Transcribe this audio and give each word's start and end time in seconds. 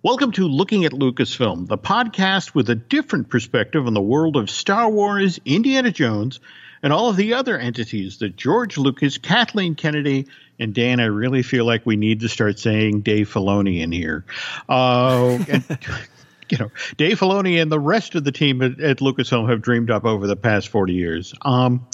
Welcome 0.00 0.30
to 0.32 0.46
Looking 0.46 0.84
at 0.84 0.92
Lucasfilm, 0.92 1.66
the 1.66 1.76
podcast 1.76 2.54
with 2.54 2.70
a 2.70 2.76
different 2.76 3.30
perspective 3.30 3.84
on 3.84 3.94
the 3.94 4.00
world 4.00 4.36
of 4.36 4.48
Star 4.48 4.88
Wars, 4.88 5.40
Indiana 5.44 5.90
Jones, 5.90 6.38
and 6.84 6.92
all 6.92 7.08
of 7.08 7.16
the 7.16 7.34
other 7.34 7.58
entities 7.58 8.18
that 8.18 8.36
George 8.36 8.78
Lucas, 8.78 9.18
Kathleen 9.18 9.74
Kennedy, 9.74 10.28
and 10.60 10.72
Dan, 10.72 11.00
I 11.00 11.06
really 11.06 11.42
feel 11.42 11.64
like 11.64 11.84
we 11.84 11.96
need 11.96 12.20
to 12.20 12.28
start 12.28 12.60
saying 12.60 13.00
Dave 13.00 13.28
Filoni 13.28 13.80
in 13.80 13.90
here. 13.90 14.24
Uh, 14.68 15.44
and, 15.48 15.64
you 16.48 16.58
know, 16.58 16.70
Dave 16.96 17.18
Filoni 17.18 17.60
and 17.60 17.72
the 17.72 17.80
rest 17.80 18.14
of 18.14 18.22
the 18.22 18.30
team 18.30 18.62
at, 18.62 18.78
at 18.78 18.98
Lucasfilm 18.98 19.50
have 19.50 19.62
dreamed 19.62 19.90
up 19.90 20.04
over 20.04 20.28
the 20.28 20.36
past 20.36 20.68
40 20.68 20.92
years. 20.92 21.34
Um, 21.42 21.84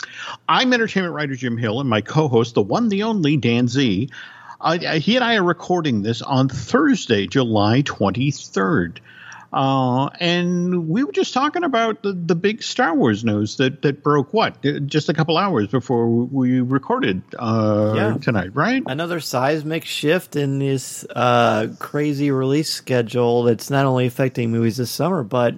I'm 0.46 0.75
entertainment 0.75 1.14
writer 1.14 1.36
Jim 1.36 1.57
Hill, 1.57 1.80
and 1.80 1.89
my 1.89 2.02
co 2.02 2.29
host, 2.29 2.55
the 2.55 2.61
one, 2.61 2.91
the 2.91 3.05
only 3.05 3.39
Dan 3.39 3.66
Z. 3.66 4.11
Uh, 4.64 4.78
he 4.98 5.14
and 5.14 5.24
I 5.24 5.36
are 5.36 5.42
recording 5.42 6.02
this 6.02 6.22
on 6.22 6.48
Thursday, 6.48 7.26
July 7.26 7.82
23rd. 7.82 8.98
Uh, 9.52 10.06
and 10.18 10.89
we 10.89 11.04
were 11.04 11.12
just 11.12 11.34
talking 11.34 11.62
about 11.62 12.02
the, 12.02 12.12
the 12.12 12.34
big 12.34 12.62
Star 12.62 12.94
Wars 12.94 13.25
news 13.25 13.58
that, 13.58 13.82
that 13.82 14.03
broke 14.03 14.32
what 14.32 14.61
just 14.86 15.08
a 15.11 15.14
couple 15.14 15.36
hours 15.36 15.68
before 15.68 16.08
we 16.08 16.61
recorded 16.61 17.22
uh, 17.39 17.92
yeah. 17.94 18.16
tonight, 18.20 18.50
right? 18.54 18.82
Another 18.86 19.20
seismic 19.20 19.84
shift 19.84 20.34
in 20.34 20.58
this 20.58 21.04
uh, 21.14 21.68
crazy 21.78 22.31
release 22.32 22.70
schedule 22.70 23.44
that's 23.44 23.68
not 23.70 23.84
only 23.84 24.06
affecting 24.06 24.50
movies 24.50 24.78
this 24.78 24.90
summer, 24.90 25.22
but 25.22 25.56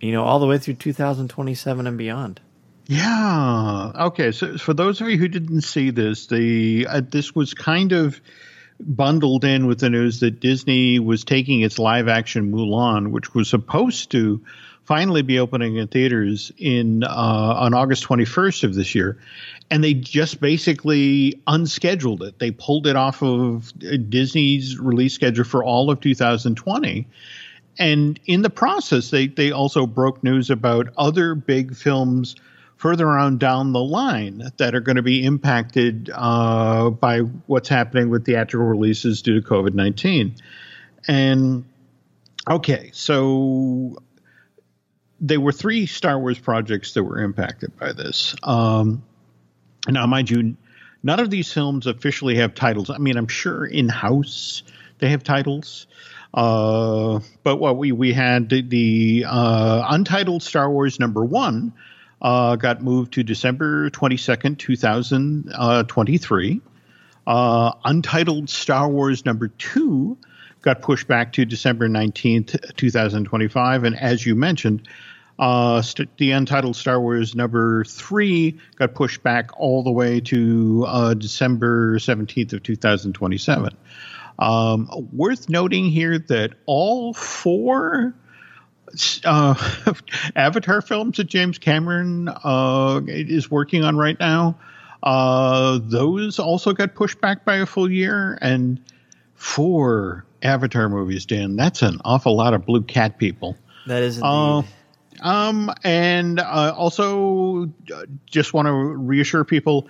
you 0.00 0.12
know 0.12 0.22
all 0.22 0.38
the 0.38 0.46
way 0.46 0.58
through 0.58 0.74
2027 0.74 1.86
and 1.86 1.98
beyond. 1.98 2.40
Yeah. 2.88 3.92
Okay. 3.94 4.32
So 4.32 4.56
for 4.56 4.72
those 4.72 5.02
of 5.02 5.08
you 5.10 5.18
who 5.18 5.28
didn't 5.28 5.60
see 5.60 5.90
this, 5.90 6.26
the 6.26 6.86
uh, 6.88 7.02
this 7.06 7.34
was 7.34 7.52
kind 7.52 7.92
of 7.92 8.18
bundled 8.80 9.44
in 9.44 9.66
with 9.66 9.80
the 9.80 9.90
news 9.90 10.20
that 10.20 10.40
Disney 10.40 10.98
was 10.98 11.22
taking 11.22 11.60
its 11.60 11.78
live 11.78 12.08
action 12.08 12.50
Mulan, 12.50 13.10
which 13.10 13.34
was 13.34 13.50
supposed 13.50 14.10
to 14.12 14.40
finally 14.84 15.20
be 15.20 15.38
opening 15.38 15.76
in 15.76 15.86
theaters 15.88 16.50
in 16.56 17.04
uh, 17.04 17.08
on 17.08 17.74
August 17.74 18.04
21st 18.04 18.64
of 18.64 18.74
this 18.74 18.94
year, 18.94 19.18
and 19.70 19.84
they 19.84 19.92
just 19.92 20.40
basically 20.40 21.42
unscheduled 21.46 22.22
it. 22.22 22.38
They 22.38 22.52
pulled 22.52 22.86
it 22.86 22.96
off 22.96 23.22
of 23.22 23.70
Disney's 24.08 24.78
release 24.78 25.12
schedule 25.12 25.44
for 25.44 25.62
all 25.62 25.90
of 25.90 26.00
2020. 26.00 27.06
And 27.78 28.18
in 28.24 28.40
the 28.40 28.50
process, 28.50 29.10
they, 29.10 29.26
they 29.26 29.52
also 29.52 29.86
broke 29.86 30.24
news 30.24 30.48
about 30.48 30.88
other 30.96 31.34
big 31.34 31.76
films 31.76 32.34
further 32.78 33.08
on 33.08 33.38
down 33.38 33.72
the 33.72 33.82
line 33.82 34.50
that 34.56 34.74
are 34.74 34.80
going 34.80 34.96
to 34.96 35.02
be 35.02 35.24
impacted 35.24 36.10
uh, 36.14 36.88
by 36.90 37.18
what's 37.18 37.68
happening 37.68 38.08
with 38.08 38.24
theatrical 38.24 38.66
releases 38.66 39.20
due 39.20 39.40
to 39.40 39.46
COVID 39.46 39.74
19. 39.74 40.36
And 41.06 41.64
okay, 42.48 42.90
so 42.94 43.98
there 45.20 45.40
were 45.40 45.52
three 45.52 45.86
Star 45.86 46.18
Wars 46.18 46.38
projects 46.38 46.94
that 46.94 47.02
were 47.02 47.20
impacted 47.20 47.76
by 47.76 47.92
this. 47.92 48.36
Um, 48.44 49.02
now, 49.88 50.06
mind 50.06 50.30
you, 50.30 50.56
none 51.02 51.18
of 51.18 51.30
these 51.30 51.52
films 51.52 51.88
officially 51.88 52.36
have 52.36 52.54
titles. 52.54 52.90
I 52.90 52.98
mean, 52.98 53.16
I'm 53.16 53.28
sure 53.28 53.66
in 53.66 53.88
house 53.88 54.62
they 54.98 55.08
have 55.10 55.24
titles. 55.24 55.88
Uh, 56.32 57.20
but 57.42 57.56
what 57.56 57.76
we 57.76 57.90
we 57.90 58.12
had 58.12 58.50
the, 58.50 58.62
the 58.62 59.24
uh, 59.26 59.86
untitled 59.88 60.44
Star 60.44 60.70
Wars 60.70 61.00
number 61.00 61.24
one, 61.24 61.72
uh, 62.20 62.56
got 62.56 62.82
moved 62.82 63.14
to 63.14 63.22
December 63.22 63.90
22nd, 63.90 64.58
2023. 64.58 66.60
Uh, 67.26 67.72
Untitled 67.84 68.48
Star 68.48 68.88
Wars 68.88 69.26
number 69.26 69.48
two 69.48 70.16
got 70.62 70.82
pushed 70.82 71.06
back 71.06 71.32
to 71.34 71.44
December 71.44 71.88
19th, 71.88 72.76
2025. 72.76 73.84
And 73.84 73.96
as 73.96 74.24
you 74.24 74.34
mentioned, 74.34 74.88
uh, 75.38 75.82
st- 75.82 76.16
the 76.16 76.32
Untitled 76.32 76.74
Star 76.74 77.00
Wars 77.00 77.34
number 77.34 77.84
three 77.84 78.58
got 78.76 78.94
pushed 78.94 79.22
back 79.22 79.50
all 79.58 79.82
the 79.82 79.92
way 79.92 80.20
to 80.20 80.84
uh, 80.88 81.14
December 81.14 81.98
17th 81.98 82.54
of 82.54 82.62
2027. 82.62 83.76
Um, 84.40 85.08
worth 85.12 85.48
noting 85.48 85.90
here 85.90 86.18
that 86.18 86.54
all 86.66 87.12
four 87.12 88.14
uh, 89.24 89.54
Avatar 90.36 90.80
films 90.80 91.16
that 91.16 91.24
James 91.24 91.58
Cameron 91.58 92.28
uh, 92.28 93.00
is 93.06 93.50
working 93.50 93.84
on 93.84 93.96
right 93.96 94.18
now. 94.18 94.56
Uh, 95.02 95.78
those 95.82 96.38
also 96.38 96.72
got 96.72 96.94
pushed 96.94 97.20
back 97.20 97.44
by 97.44 97.56
a 97.56 97.66
full 97.66 97.90
year, 97.90 98.38
and 98.40 98.80
four 99.34 100.24
Avatar 100.42 100.88
movies, 100.88 101.26
Dan. 101.26 101.56
That's 101.56 101.82
an 101.82 102.00
awful 102.04 102.36
lot 102.36 102.54
of 102.54 102.66
blue 102.66 102.82
cat 102.82 103.18
people. 103.18 103.56
That 103.86 104.02
is 104.02 104.20
uh, 104.22 104.62
indeed. 104.64 105.22
um, 105.22 105.72
and 105.84 106.40
uh, 106.40 106.74
also 106.76 107.64
uh, 107.94 108.04
just 108.26 108.52
want 108.52 108.66
to 108.66 108.72
reassure 108.72 109.44
people 109.44 109.88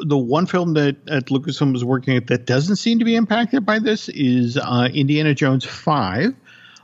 the 0.00 0.18
one 0.18 0.46
film 0.46 0.74
that 0.74 0.96
at 1.08 1.26
Lucasfilm 1.26 1.74
is 1.74 1.84
working 1.84 2.16
at 2.16 2.28
that 2.28 2.46
doesn't 2.46 2.76
seem 2.76 2.98
to 2.98 3.04
be 3.04 3.16
impacted 3.16 3.66
by 3.66 3.78
this 3.78 4.08
is 4.10 4.56
uh, 4.56 4.88
Indiana 4.92 5.34
Jones 5.34 5.64
5. 5.64 6.34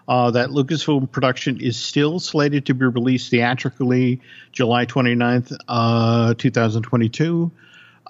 Uh, 0.06 0.30
that 0.30 0.50
Lucasfilm 0.50 1.10
production 1.10 1.58
is 1.60 1.78
still 1.78 2.20
slated 2.20 2.66
to 2.66 2.74
be 2.74 2.84
released 2.84 3.30
theatrically 3.30 4.20
July 4.52 4.84
29th, 4.84 5.56
uh, 5.66 6.34
2022. 6.34 7.50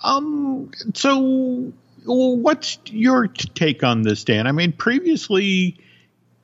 Um, 0.02 0.70
so, 0.94 1.72
what's 2.04 2.78
your 2.86 3.28
take 3.28 3.84
on 3.84 4.02
this, 4.02 4.24
Dan? 4.24 4.48
I 4.48 4.52
mean, 4.52 4.72
previously 4.72 5.78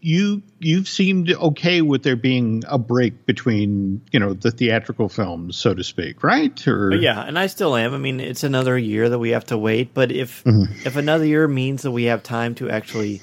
you 0.00 0.42
you've 0.58 0.88
seemed 0.88 1.30
okay 1.30 1.82
with 1.82 2.02
there 2.02 2.16
being 2.16 2.62
a 2.68 2.78
break 2.78 3.26
between 3.26 4.00
you 4.12 4.18
know 4.18 4.32
the 4.34 4.50
theatrical 4.50 5.08
films, 5.08 5.56
so 5.56 5.74
to 5.74 5.84
speak, 5.84 6.22
right? 6.22 6.66
Or 6.66 6.94
yeah, 6.94 7.22
and 7.22 7.38
I 7.38 7.46
still 7.46 7.76
am. 7.76 7.94
I 7.94 7.98
mean, 7.98 8.20
it's 8.20 8.44
another 8.44 8.78
year 8.78 9.08
that 9.08 9.18
we 9.18 9.30
have 9.30 9.46
to 9.46 9.58
wait, 9.58 9.94
but 9.94 10.10
if 10.10 10.42
mm-hmm. 10.44 10.72
if 10.86 10.96
another 10.96 11.24
year 11.24 11.46
means 11.48 11.82
that 11.82 11.90
we 11.90 12.04
have 12.04 12.22
time 12.22 12.54
to 12.56 12.70
actually 12.70 13.20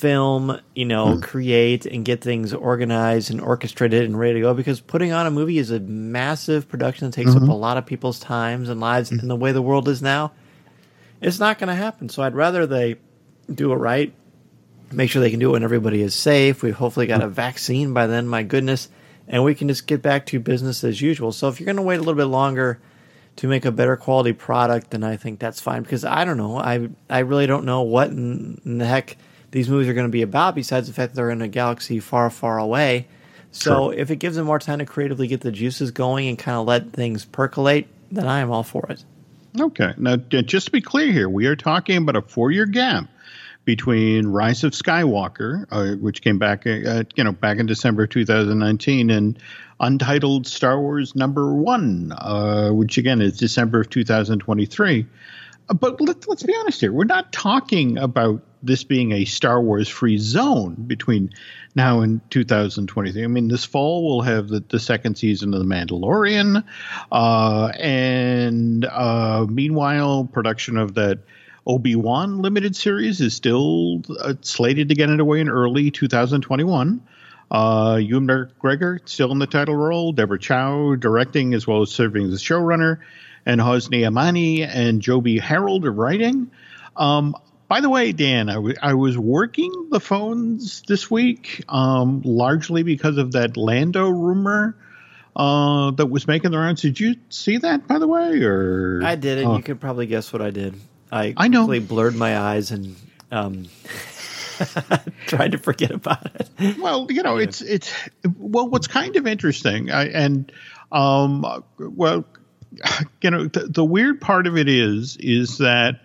film, 0.00 0.58
you 0.74 0.86
know, 0.86 1.08
mm. 1.08 1.22
create 1.22 1.84
and 1.84 2.06
get 2.06 2.22
things 2.22 2.54
organized 2.54 3.30
and 3.30 3.38
orchestrated 3.38 4.04
and 4.04 4.18
ready 4.18 4.34
to 4.34 4.40
go 4.40 4.54
because 4.54 4.80
putting 4.80 5.12
on 5.12 5.26
a 5.26 5.30
movie 5.30 5.58
is 5.58 5.70
a 5.70 5.78
massive 5.78 6.66
production 6.70 7.10
that 7.10 7.14
takes 7.14 7.32
mm-hmm. 7.32 7.44
up 7.44 7.50
a 7.50 7.52
lot 7.52 7.76
of 7.76 7.84
people's 7.84 8.18
times 8.18 8.70
and 8.70 8.80
lives 8.80 9.10
mm-hmm. 9.10 9.20
and 9.20 9.30
the 9.30 9.36
way 9.36 9.52
the 9.52 9.60
world 9.60 9.88
is 9.88 10.00
now. 10.00 10.32
It's 11.20 11.38
not 11.38 11.58
going 11.58 11.68
to 11.68 11.74
happen. 11.74 12.08
So 12.08 12.22
I'd 12.22 12.34
rather 12.34 12.66
they 12.66 12.96
do 13.54 13.72
it 13.72 13.76
right, 13.76 14.14
make 14.90 15.10
sure 15.10 15.20
they 15.20 15.30
can 15.30 15.38
do 15.38 15.50
it 15.50 15.52
when 15.52 15.64
everybody 15.64 16.00
is 16.00 16.14
safe. 16.14 16.62
We've 16.62 16.74
hopefully 16.74 17.06
got 17.06 17.22
a 17.22 17.28
vaccine 17.28 17.92
by 17.92 18.06
then, 18.06 18.26
my 18.26 18.42
goodness, 18.42 18.88
and 19.28 19.44
we 19.44 19.54
can 19.54 19.68
just 19.68 19.86
get 19.86 20.00
back 20.00 20.24
to 20.26 20.40
business 20.40 20.82
as 20.82 21.02
usual. 21.02 21.30
So 21.30 21.48
if 21.48 21.60
you're 21.60 21.66
going 21.66 21.76
to 21.76 21.82
wait 21.82 21.96
a 21.96 21.98
little 21.98 22.14
bit 22.14 22.24
longer 22.24 22.80
to 23.36 23.48
make 23.48 23.66
a 23.66 23.70
better 23.70 23.98
quality 23.98 24.32
product, 24.32 24.92
then 24.92 25.04
I 25.04 25.18
think 25.18 25.40
that's 25.40 25.60
fine 25.60 25.82
because 25.82 26.06
I 26.06 26.24
don't 26.24 26.38
know. 26.38 26.56
I 26.56 26.88
I 27.10 27.18
really 27.18 27.46
don't 27.46 27.66
know 27.66 27.82
what 27.82 28.08
in, 28.08 28.62
in 28.64 28.78
the 28.78 28.86
heck– 28.86 29.18
these 29.50 29.68
movies 29.68 29.88
are 29.88 29.94
going 29.94 30.06
to 30.06 30.12
be 30.12 30.22
about, 30.22 30.54
besides 30.54 30.86
the 30.86 30.92
fact 30.92 31.12
that 31.12 31.16
they're 31.16 31.30
in 31.30 31.42
a 31.42 31.48
galaxy 31.48 32.00
far, 32.00 32.30
far 32.30 32.58
away. 32.58 33.06
So 33.52 33.90
if 33.90 34.10
it 34.10 34.16
gives 34.16 34.36
them 34.36 34.46
more 34.46 34.60
time 34.60 34.78
to 34.78 34.86
creatively 34.86 35.26
get 35.26 35.40
the 35.40 35.50
juices 35.50 35.90
going 35.90 36.28
and 36.28 36.38
kind 36.38 36.56
of 36.56 36.66
let 36.66 36.92
things 36.92 37.24
percolate, 37.24 37.88
then 38.10 38.26
I 38.26 38.40
am 38.40 38.50
all 38.50 38.62
for 38.62 38.86
it. 38.88 39.04
Okay. 39.58 39.92
Now, 39.96 40.16
just 40.16 40.66
to 40.66 40.72
be 40.72 40.80
clear 40.80 41.10
here, 41.10 41.28
we 41.28 41.46
are 41.46 41.56
talking 41.56 41.96
about 41.96 42.14
a 42.16 42.22
four 42.22 42.52
year 42.52 42.66
gap 42.66 43.08
between 43.64 44.26
Rise 44.28 44.64
of 44.64 44.72
Skywalker, 44.72 45.66
uh, 45.70 45.96
which 45.96 46.22
came 46.22 46.38
back, 46.38 46.66
uh, 46.66 47.04
you 47.14 47.24
know, 47.24 47.32
back 47.32 47.58
in 47.58 47.66
December 47.66 48.04
of 48.04 48.10
2019, 48.10 49.10
and 49.10 49.38
Untitled 49.80 50.46
Star 50.46 50.80
Wars 50.80 51.14
Number 51.14 51.54
One, 51.54 52.12
uh, 52.16 52.70
which 52.70 52.98
again 52.98 53.20
is 53.20 53.36
December 53.38 53.80
of 53.80 53.90
2023. 53.90 55.06
But 55.72 56.00
let, 56.00 56.28
us 56.28 56.42
be 56.42 56.54
honest 56.56 56.80
here. 56.80 56.92
We're 56.92 57.04
not 57.04 57.32
talking 57.32 57.96
about 57.96 58.42
this 58.62 58.82
being 58.82 59.12
a 59.12 59.24
Star 59.24 59.60
Wars 59.60 59.88
free 59.88 60.18
zone 60.18 60.74
between 60.74 61.32
now 61.76 62.00
and 62.00 62.20
2023. 62.30 63.22
I 63.22 63.26
mean, 63.28 63.48
this 63.48 63.64
fall 63.64 64.04
we'll 64.04 64.22
have 64.22 64.48
the, 64.48 64.64
the 64.68 64.80
second 64.80 65.16
season 65.16 65.54
of 65.54 65.60
The 65.60 65.66
Mandalorian. 65.66 66.64
Uh, 67.12 67.72
and 67.78 68.84
uh, 68.84 69.46
meanwhile, 69.48 70.24
production 70.24 70.76
of 70.76 70.94
that 70.94 71.20
Obi 71.66 71.94
Wan 71.94 72.42
limited 72.42 72.74
series 72.74 73.20
is 73.20 73.34
still 73.34 74.02
uh, 74.18 74.34
slated 74.40 74.88
to 74.88 74.96
get 74.96 75.08
underway 75.08 75.40
in 75.40 75.48
early 75.48 75.92
2021. 75.92 77.00
Uh, 77.48 77.98
Ewan 78.00 78.26
McGregor 78.26 78.98
still 79.08 79.30
in 79.30 79.38
the 79.38 79.46
title 79.46 79.76
role, 79.76 80.12
Deborah 80.12 80.38
Chow 80.38 80.96
directing 80.96 81.54
as 81.54 81.66
well 81.66 81.82
as 81.82 81.90
serving 81.90 82.26
as 82.32 82.42
showrunner 82.42 82.98
and 83.46 83.60
Hossein 83.60 83.92
Amini 84.02 84.66
and 84.66 85.00
Joby 85.00 85.38
Harold 85.38 85.84
are 85.84 85.92
writing. 85.92 86.50
Um, 86.96 87.36
by 87.68 87.80
the 87.80 87.88
way, 87.88 88.12
Dan, 88.12 88.48
I, 88.48 88.54
w- 88.54 88.76
I 88.82 88.94
was 88.94 89.16
working 89.16 89.88
the 89.90 90.00
phones 90.00 90.82
this 90.88 91.10
week 91.10 91.64
um, 91.68 92.22
largely 92.24 92.82
because 92.82 93.16
of 93.16 93.32
that 93.32 93.56
Lando 93.56 94.08
rumor 94.08 94.76
uh, 95.36 95.92
that 95.92 96.06
was 96.06 96.26
making 96.26 96.50
the 96.50 96.58
rounds. 96.58 96.82
Did 96.82 96.98
you 96.98 97.14
see 97.28 97.58
that, 97.58 97.86
by 97.86 97.98
the 97.98 98.08
way? 98.08 98.42
Or 98.42 99.00
I 99.04 99.14
did, 99.14 99.38
and 99.38 99.48
uh, 99.48 99.56
you 99.56 99.62
could 99.62 99.80
probably 99.80 100.06
guess 100.06 100.32
what 100.32 100.42
I 100.42 100.50
did. 100.50 100.74
I 101.12 101.34
I 101.36 101.48
know. 101.48 101.68
blurred 101.80 102.16
my 102.16 102.38
eyes 102.38 102.72
and 102.72 102.96
um, 103.30 103.66
Tried 105.26 105.52
to 105.52 105.58
forget 105.58 105.90
about 105.90 106.26
it. 106.34 106.78
Well, 106.78 107.06
you 107.10 107.22
know, 107.22 107.36
it's 107.36 107.62
it's 107.62 107.92
well, 108.36 108.68
what's 108.68 108.86
kind 108.86 109.16
of 109.16 109.26
interesting, 109.26 109.90
I, 109.90 110.08
and 110.08 110.52
um, 110.92 111.64
well, 111.78 112.24
you 113.22 113.30
know, 113.30 113.46
the, 113.46 113.84
weird 113.84 114.20
part 114.20 114.46
of 114.46 114.56
it 114.56 114.68
is 114.68 115.16
is 115.18 115.58
that 115.58 116.00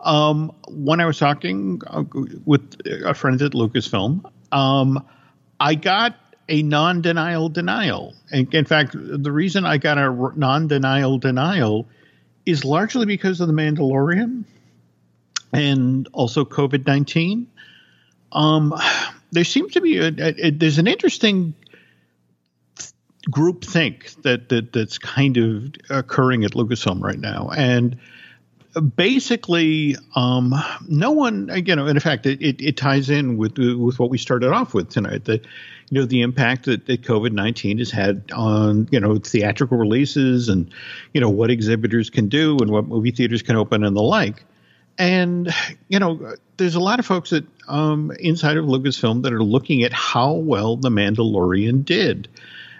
um, 0.00 0.52
when 0.68 1.00
I 1.00 1.06
was 1.06 1.18
talking 1.18 1.80
uh, 1.86 2.04
with 2.44 2.80
a 2.86 3.14
friend 3.14 3.40
at 3.40 3.52
Lucasfilm, 3.52 4.30
um, 4.52 5.04
I 5.58 5.74
got 5.74 6.16
a 6.48 6.62
non-denial 6.62 7.48
denial. 7.48 8.14
And 8.30 8.52
in 8.54 8.64
fact, 8.64 8.94
the 8.94 9.32
reason 9.32 9.64
I 9.64 9.78
got 9.78 9.98
a 9.98 10.32
non-denial 10.36 11.18
denial 11.18 11.88
is 12.44 12.64
largely 12.64 13.06
because 13.06 13.40
of 13.40 13.48
the 13.48 13.54
Mandalorian 13.54 14.44
and 15.52 16.08
also 16.12 16.44
COVID 16.44 16.86
nineteen. 16.86 17.46
Um, 18.32 18.74
there 19.32 19.44
seems 19.44 19.72
to 19.72 19.80
be 19.80 19.98
a, 19.98 20.08
a, 20.08 20.46
a, 20.46 20.50
there's 20.50 20.78
an 20.78 20.86
interesting 20.86 21.54
group 23.30 23.64
think 23.64 24.10
that, 24.22 24.48
that 24.48 24.72
that's 24.72 24.98
kind 24.98 25.36
of 25.36 25.74
occurring 25.90 26.44
at 26.44 26.52
Lucasfilm 26.52 27.02
right 27.02 27.18
now, 27.18 27.50
and 27.56 27.98
basically, 28.80 29.96
um, 30.16 30.54
no 30.88 31.12
one, 31.12 31.50
you 31.64 31.76
know, 31.76 31.86
in 31.86 31.98
fact, 32.00 32.26
it, 32.26 32.42
it, 32.42 32.60
it, 32.60 32.76
ties 32.76 33.10
in 33.10 33.36
with 33.36 33.56
with 33.58 33.98
what 33.98 34.10
we 34.10 34.18
started 34.18 34.52
off 34.52 34.74
with 34.74 34.88
tonight. 34.88 35.24
That 35.24 35.44
you 35.90 36.00
know 36.00 36.06
the 36.06 36.22
impact 36.22 36.64
that, 36.64 36.86
that 36.86 37.02
COVID 37.02 37.32
nineteen 37.32 37.78
has 37.78 37.90
had 37.90 38.30
on 38.34 38.88
you 38.90 39.00
know 39.00 39.18
theatrical 39.18 39.78
releases 39.78 40.48
and 40.48 40.70
you 41.12 41.20
know 41.20 41.30
what 41.30 41.50
exhibitors 41.50 42.10
can 42.10 42.28
do 42.28 42.56
and 42.58 42.70
what 42.70 42.86
movie 42.88 43.10
theaters 43.10 43.42
can 43.42 43.56
open 43.56 43.84
and 43.84 43.96
the 43.96 44.02
like. 44.02 44.44
And 44.98 45.52
you 45.88 45.98
know, 45.98 46.34
there's 46.56 46.74
a 46.74 46.80
lot 46.80 46.98
of 46.98 47.06
folks 47.06 47.30
that 47.30 47.44
um, 47.68 48.12
inside 48.18 48.56
of 48.56 48.64
Lucasfilm 48.64 49.22
that 49.22 49.32
are 49.32 49.42
looking 49.42 49.82
at 49.82 49.92
how 49.92 50.32
well 50.32 50.76
The 50.76 50.90
Mandalorian 50.90 51.84
did. 51.84 52.28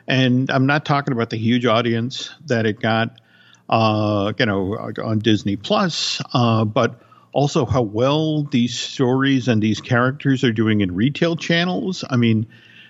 And 0.06 0.50
I'm 0.50 0.66
not 0.66 0.84
talking 0.84 1.12
about 1.12 1.30
the 1.30 1.38
huge 1.38 1.66
audience 1.66 2.30
that 2.46 2.66
it 2.66 2.80
got 2.80 3.20
uh, 3.68 4.32
you 4.38 4.46
know, 4.46 4.92
on 5.02 5.18
Disney 5.18 5.56
Plus, 5.56 6.20
uh, 6.32 6.64
but 6.64 7.00
also 7.32 7.66
how 7.66 7.82
well 7.82 8.44
these 8.44 8.78
stories 8.78 9.48
and 9.48 9.62
these 9.62 9.80
characters 9.80 10.44
are 10.44 10.52
doing 10.52 10.80
in 10.80 10.94
retail 10.94 11.36
channels. 11.36 12.04
I 12.08 12.16
mean, 12.16 12.46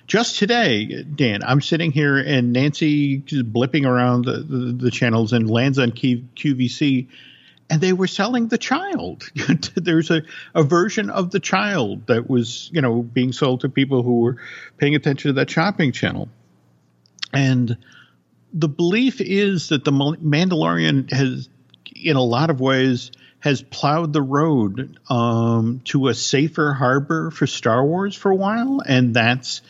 just 0.07 0.39
today, 0.39 1.03
Dan, 1.03 1.43
I'm 1.43 1.61
sitting 1.61 1.91
here 1.93 2.19
and 2.19 2.53
Nancy 2.53 3.21
blipping 3.21 3.87
around 3.87 4.27
the, 4.27 4.39
the, 4.39 4.73
the 4.73 4.91
channels 4.91 5.33
and 5.33 5.49
lands 5.49 5.79
on 5.79 5.93
Q, 5.93 6.25
QVC, 6.37 7.09
and 7.71 7.81
they 7.81 7.95
were 7.95 8.07
selling 8.07 8.49
the 8.49 8.59
child. 8.59 9.31
There's 9.75 10.11
a, 10.11 10.23
a 10.55 10.63
version 10.63 11.09
of 11.09 11.31
the 11.31 11.41
child 11.41 12.07
that 12.09 12.29
was, 12.29 12.69
you 12.73 12.83
know, 12.83 13.03
being 13.03 13.33
sold 13.33 13.63
to 13.63 13.71
people 13.71 14.03
who 14.03 14.21
were 14.21 14.37
paying 14.77 14.95
attention 14.95 15.31
to 15.31 15.33
that 15.35 15.49
shopping 15.49 15.93
channel. 15.93 16.29
And 17.37 17.77
the 18.53 18.69
belief 18.69 19.21
is 19.21 19.69
that 19.69 19.85
the 19.85 19.93
Mandalorian 19.93 21.13
has, 21.13 21.49
in 21.95 22.17
a 22.17 22.23
lot 22.23 22.51
of 22.51 22.61
ways, 22.61 23.11
has 23.41 23.61
plowed 23.61 24.13
the 24.13 24.23
road 24.23 24.97
um, 25.11 25.83
to 25.85 26.09
a 26.09 26.15
safer 26.15 26.73
harbor 26.73 27.31
for 27.31 27.47
Star 27.47 27.85
Wars 27.85 28.17
for 28.17 28.31
a 28.31 28.35
while, 28.37 28.81
and 28.87 29.15
that's 29.15 29.61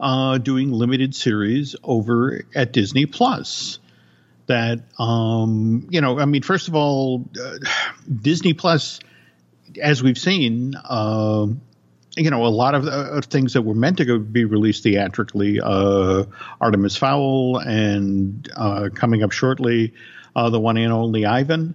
uh, 0.00 0.38
doing 0.38 0.72
limited 0.72 1.14
series 1.14 1.76
over 1.84 2.44
at 2.54 2.72
Disney 2.72 3.06
Plus. 3.06 3.78
That 4.46 4.80
um, 4.98 5.86
you 5.90 6.00
know, 6.00 6.18
I 6.18 6.24
mean, 6.24 6.42
first 6.42 6.66
of 6.66 6.74
all, 6.74 7.28
uh, 7.40 7.58
Disney 8.12 8.54
Plus, 8.54 8.98
as 9.80 10.02
we've 10.02 10.18
seen, 10.18 10.74
uh, 10.74 11.46
you 12.16 12.30
know, 12.30 12.44
a 12.44 12.48
lot 12.48 12.74
of, 12.74 12.86
uh, 12.86 13.20
things 13.22 13.54
that 13.54 13.62
were 13.62 13.74
meant 13.74 13.98
to 13.98 14.18
be 14.18 14.44
released 14.44 14.82
theatrically, 14.82 15.60
uh, 15.60 16.24
Artemis 16.60 16.96
Fowl, 16.96 17.58
and 17.58 18.50
uh, 18.54 18.90
coming 18.94 19.22
up 19.22 19.32
shortly, 19.32 19.94
uh, 20.36 20.50
the 20.50 20.60
one 20.60 20.76
and 20.76 20.92
only 20.92 21.24
Ivan, 21.24 21.74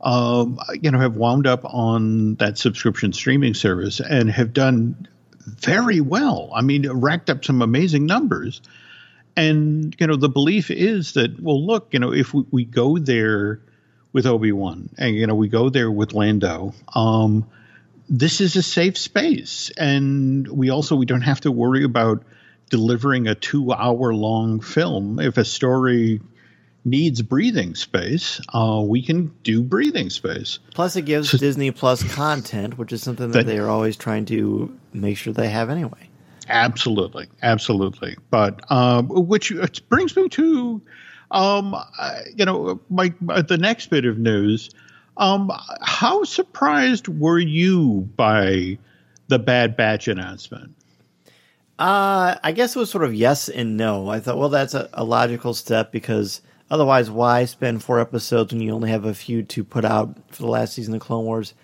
um, 0.00 0.58
you 0.80 0.90
know, 0.90 0.98
have 0.98 1.16
wound 1.16 1.46
up 1.46 1.64
on 1.64 2.34
that 2.36 2.58
subscription 2.58 3.12
streaming 3.12 3.54
service 3.54 4.00
and 4.00 4.30
have 4.30 4.52
done 4.52 5.08
very 5.40 6.00
well. 6.00 6.50
I 6.54 6.60
mean, 6.62 6.88
racked 6.88 7.30
up 7.30 7.44
some 7.44 7.62
amazing 7.62 8.06
numbers. 8.06 8.60
And, 9.36 9.94
you 9.98 10.06
know, 10.06 10.16
the 10.16 10.28
belief 10.28 10.70
is 10.70 11.14
that, 11.14 11.40
well, 11.40 11.64
look, 11.64 11.88
you 11.92 12.00
know, 12.00 12.12
if 12.12 12.34
we, 12.34 12.44
we 12.50 12.64
go 12.64 12.98
there 12.98 13.60
with 14.12 14.26
Obi 14.26 14.52
Wan 14.52 14.90
and, 14.98 15.14
you 15.14 15.26
know, 15.26 15.34
we 15.34 15.48
go 15.48 15.70
there 15.70 15.90
with 15.90 16.12
Lando, 16.12 16.74
um, 16.94 17.46
this 18.08 18.40
is 18.40 18.56
a 18.56 18.62
safe 18.62 18.96
space. 18.96 19.70
And 19.76 20.48
we 20.48 20.70
also 20.70 20.96
we 20.96 21.06
don't 21.06 21.22
have 21.22 21.40
to 21.42 21.52
worry 21.52 21.84
about 21.84 22.24
delivering 22.70 23.26
a 23.26 23.34
2 23.34 23.72
hour 23.72 24.14
long 24.14 24.60
film. 24.60 25.18
If 25.20 25.36
a 25.38 25.44
story 25.44 26.20
needs 26.84 27.20
breathing 27.20 27.74
space 27.74 28.40
uh, 28.54 28.80
we 28.82 29.02
can 29.02 29.34
do 29.42 29.62
breathing 29.62 30.08
space. 30.08 30.58
Plus 30.74 30.96
it 30.96 31.02
gives 31.02 31.30
so, 31.30 31.36
disney 31.36 31.70
plus 31.70 32.02
content 32.14 32.78
which 32.78 32.92
is 32.92 33.02
something 33.02 33.30
that, 33.32 33.44
that 33.44 33.46
they 33.46 33.58
are 33.58 33.68
always 33.68 33.96
trying 33.96 34.24
to 34.24 34.74
make 34.92 35.18
sure 35.18 35.32
they 35.32 35.48
have 35.48 35.68
anyway. 35.70 36.08
Absolutely. 36.48 37.26
Absolutely. 37.42 38.16
But 38.30 38.62
uh, 38.70 39.02
which 39.02 39.52
brings 39.88 40.16
me 40.16 40.28
to 40.30 40.80
um, 41.30 41.76
you 42.34 42.44
know 42.44 42.80
my, 42.88 43.12
the 43.20 43.58
next 43.58 43.90
bit 43.90 44.06
of 44.06 44.18
news 44.18 44.70
um, 45.18 45.52
how 45.82 46.22
surprised 46.22 47.08
were 47.08 47.40
you 47.40 48.08
by 48.16 48.78
the 49.26 49.38
Bad 49.38 49.76
Batch 49.76 50.06
announcement? 50.06 50.74
Uh, 51.78 52.36
I 52.42 52.52
guess 52.52 52.74
it 52.74 52.78
was 52.78 52.90
sort 52.90 53.04
of 53.04 53.14
yes 53.14 53.48
and 53.48 53.76
no. 53.76 54.08
I 54.08 54.20
thought, 54.20 54.38
well, 54.38 54.48
that's 54.48 54.74
a, 54.74 54.88
a 54.92 55.04
logical 55.04 55.54
step 55.54 55.92
because 55.92 56.40
otherwise, 56.70 57.10
why 57.10 57.44
spend 57.44 57.82
four 57.82 58.00
episodes 58.00 58.52
when 58.52 58.62
you 58.62 58.72
only 58.72 58.90
have 58.90 59.04
a 59.04 59.14
few 59.14 59.42
to 59.42 59.64
put 59.64 59.84
out 59.84 60.16
for 60.32 60.42
the 60.42 60.50
last 60.50 60.74
season 60.74 60.94
of 60.94 61.00
Clone 61.00 61.24
Wars 61.24 61.54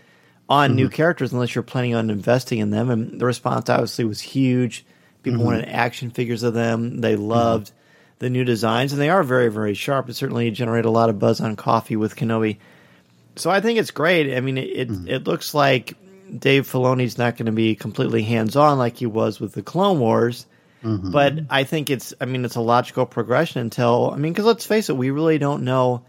on 0.48 0.70
mm-hmm. 0.70 0.76
new 0.76 0.88
characters 0.88 1.32
unless 1.32 1.54
you're 1.54 1.62
planning 1.62 1.94
on 1.94 2.10
investing 2.10 2.58
in 2.58 2.70
them? 2.70 2.90
And 2.90 3.20
the 3.20 3.26
response 3.26 3.70
obviously 3.70 4.04
was 4.04 4.20
huge. 4.20 4.84
People 5.22 5.38
mm-hmm. 5.38 5.46
wanted 5.46 5.68
action 5.68 6.10
figures 6.10 6.42
of 6.42 6.54
them. 6.54 7.00
They 7.00 7.14
mm-hmm. 7.14 7.22
loved 7.22 7.68
mm-hmm. 7.68 7.76
the 8.18 8.30
new 8.30 8.44
designs, 8.44 8.92
and 8.92 9.00
they 9.00 9.10
are 9.10 9.22
very, 9.22 9.48
very 9.48 9.74
sharp. 9.74 10.08
It 10.08 10.14
certainly 10.14 10.50
generated 10.50 10.86
a 10.86 10.90
lot 10.90 11.08
of 11.08 11.20
buzz 11.20 11.40
on 11.40 11.54
Coffee 11.54 11.96
with 11.96 12.16
Kenobi 12.16 12.58
so 13.36 13.50
I 13.50 13.60
think 13.60 13.78
it's 13.78 13.90
great. 13.90 14.36
I 14.36 14.40
mean, 14.40 14.58
it 14.58 14.68
it, 14.70 14.88
mm-hmm. 14.88 15.08
it 15.08 15.24
looks 15.24 15.54
like 15.54 15.94
Dave 16.36 16.70
Filoni's 16.70 17.18
not 17.18 17.36
going 17.36 17.46
to 17.46 17.52
be 17.52 17.74
completely 17.74 18.22
hands 18.22 18.56
on 18.56 18.78
like 18.78 18.96
he 18.96 19.06
was 19.06 19.40
with 19.40 19.52
the 19.52 19.62
Clone 19.62 19.98
Wars. 19.98 20.46
Mm-hmm. 20.82 21.12
But 21.12 21.38
I 21.48 21.64
think 21.64 21.88
it's, 21.88 22.12
I 22.20 22.26
mean, 22.26 22.44
it's 22.44 22.56
a 22.56 22.60
logical 22.60 23.06
progression 23.06 23.62
until, 23.62 24.10
I 24.10 24.16
mean, 24.16 24.32
because 24.32 24.44
let's 24.44 24.66
face 24.66 24.90
it, 24.90 24.96
we 24.96 25.10
really 25.10 25.38
don't 25.38 25.64
know 25.64 26.04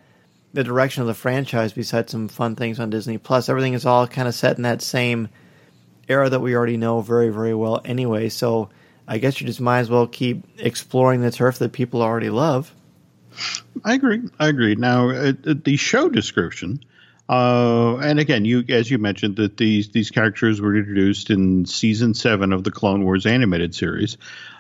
the 0.53 0.65
direction 0.65 1.01
of 1.01 1.08
the 1.08 1.13
franchise 1.13 1.72
besides 1.72 2.12
some 2.12 2.27
fun 2.27 2.58
things 2.58 2.79
on 2.79 2.89
Disney 2.89 3.17
Plus. 3.17 3.48
Everything 3.48 3.74
is 3.74 3.86
all 3.86 4.05
kind 4.05 4.27
of 4.27 4.36
set 4.36 4.58
in 4.58 4.63
that 4.63 4.82
same 4.82 5.29
era 6.10 6.29
that 6.29 6.41
we 6.41 6.55
already 6.55 6.75
know 6.75 7.00
very, 7.00 7.29
very 7.29 7.53
well 7.53 7.82
anyway. 7.86 8.27
So 8.27 8.70
I 9.08 9.17
guess 9.17 9.39
you 9.39 9.48
just 9.48 9.62
might 9.62 9.79
as 9.79 9.89
well 9.89 10.08
keep 10.08 10.44
exploring 10.58 11.22
the 11.22 11.32
turf 11.32 11.60
that 11.60 11.72
people 11.72 12.01
already 12.01 12.29
love. 12.29 12.74
I 13.84 13.94
agree. 13.94 14.24
I 14.39 14.48
agree. 14.50 14.75
Now, 14.75 15.10
uh, 15.10 15.34
the 15.46 15.77
show 15.77 16.10
description 16.10 16.84
uh, 17.27 17.98
and 17.98 18.20
again, 18.20 18.46
you 18.46 18.63
as 18.70 18.89
you 18.89 18.98
mentioned 18.98 19.38
that 19.38 19.58
these 19.58 19.89
these 19.89 20.12
characters 20.12 20.62
were 20.62 20.75
introduced 20.75 21.29
in 21.29 21.65
season 21.65 22.13
seven 22.13 22.53
of 22.53 22.63
the 22.63 22.72
Clone 22.72 23.03
Wars 23.03 23.25
animated 23.25 23.74
series. 23.74 24.17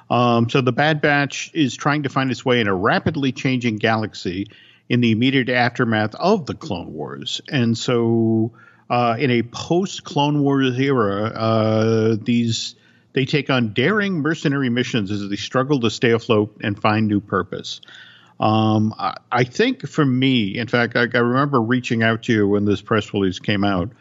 Um, 0.09 0.49
so 0.49 0.61
the 0.61 0.71
Bad 0.71 1.01
Batch 1.01 1.51
is 1.53 1.75
trying 1.75 2.03
to 2.03 2.09
find 2.09 2.31
its 2.31 2.45
way 2.45 2.61
in 2.61 2.67
a 2.67 2.75
rapidly 2.75 3.31
changing 3.31 3.77
galaxy 3.77 4.47
in 4.87 5.01
the 5.01 5.11
immediate 5.11 5.49
aftermath 5.49 6.15
of 6.15 6.45
the 6.45 6.53
Clone 6.53 6.93
Wars, 6.93 7.41
and 7.49 7.77
so 7.77 8.51
uh, 8.89 9.15
in 9.19 9.31
a 9.31 9.43
post 9.43 10.03
Clone 10.03 10.41
Wars 10.41 10.79
era, 10.79 11.25
uh, 11.25 12.15
these 12.21 12.75
they 13.13 13.25
take 13.25 13.49
on 13.49 13.73
daring 13.73 14.15
mercenary 14.15 14.69
missions 14.69 15.09
as 15.09 15.27
they 15.29 15.37
struggle 15.37 15.79
to 15.79 15.89
stay 15.89 16.11
afloat 16.11 16.57
and 16.61 16.79
find 16.79 17.07
new 17.07 17.21
purpose. 17.21 17.79
Um, 18.39 18.93
I, 18.97 19.15
I, 19.31 19.43
think 19.45 19.87
for 19.87 20.05
me, 20.05 20.57
in 20.57 20.67
fact, 20.67 20.97
I, 20.97 21.07
I, 21.13 21.19
remember 21.19 21.61
reaching 21.61 22.03
out 22.03 22.23
to 22.23 22.33
you 22.33 22.47
when 22.47 22.65
this 22.65 22.81
press 22.81 23.13
release 23.13 23.39
came 23.39 23.63
out. 23.63 23.91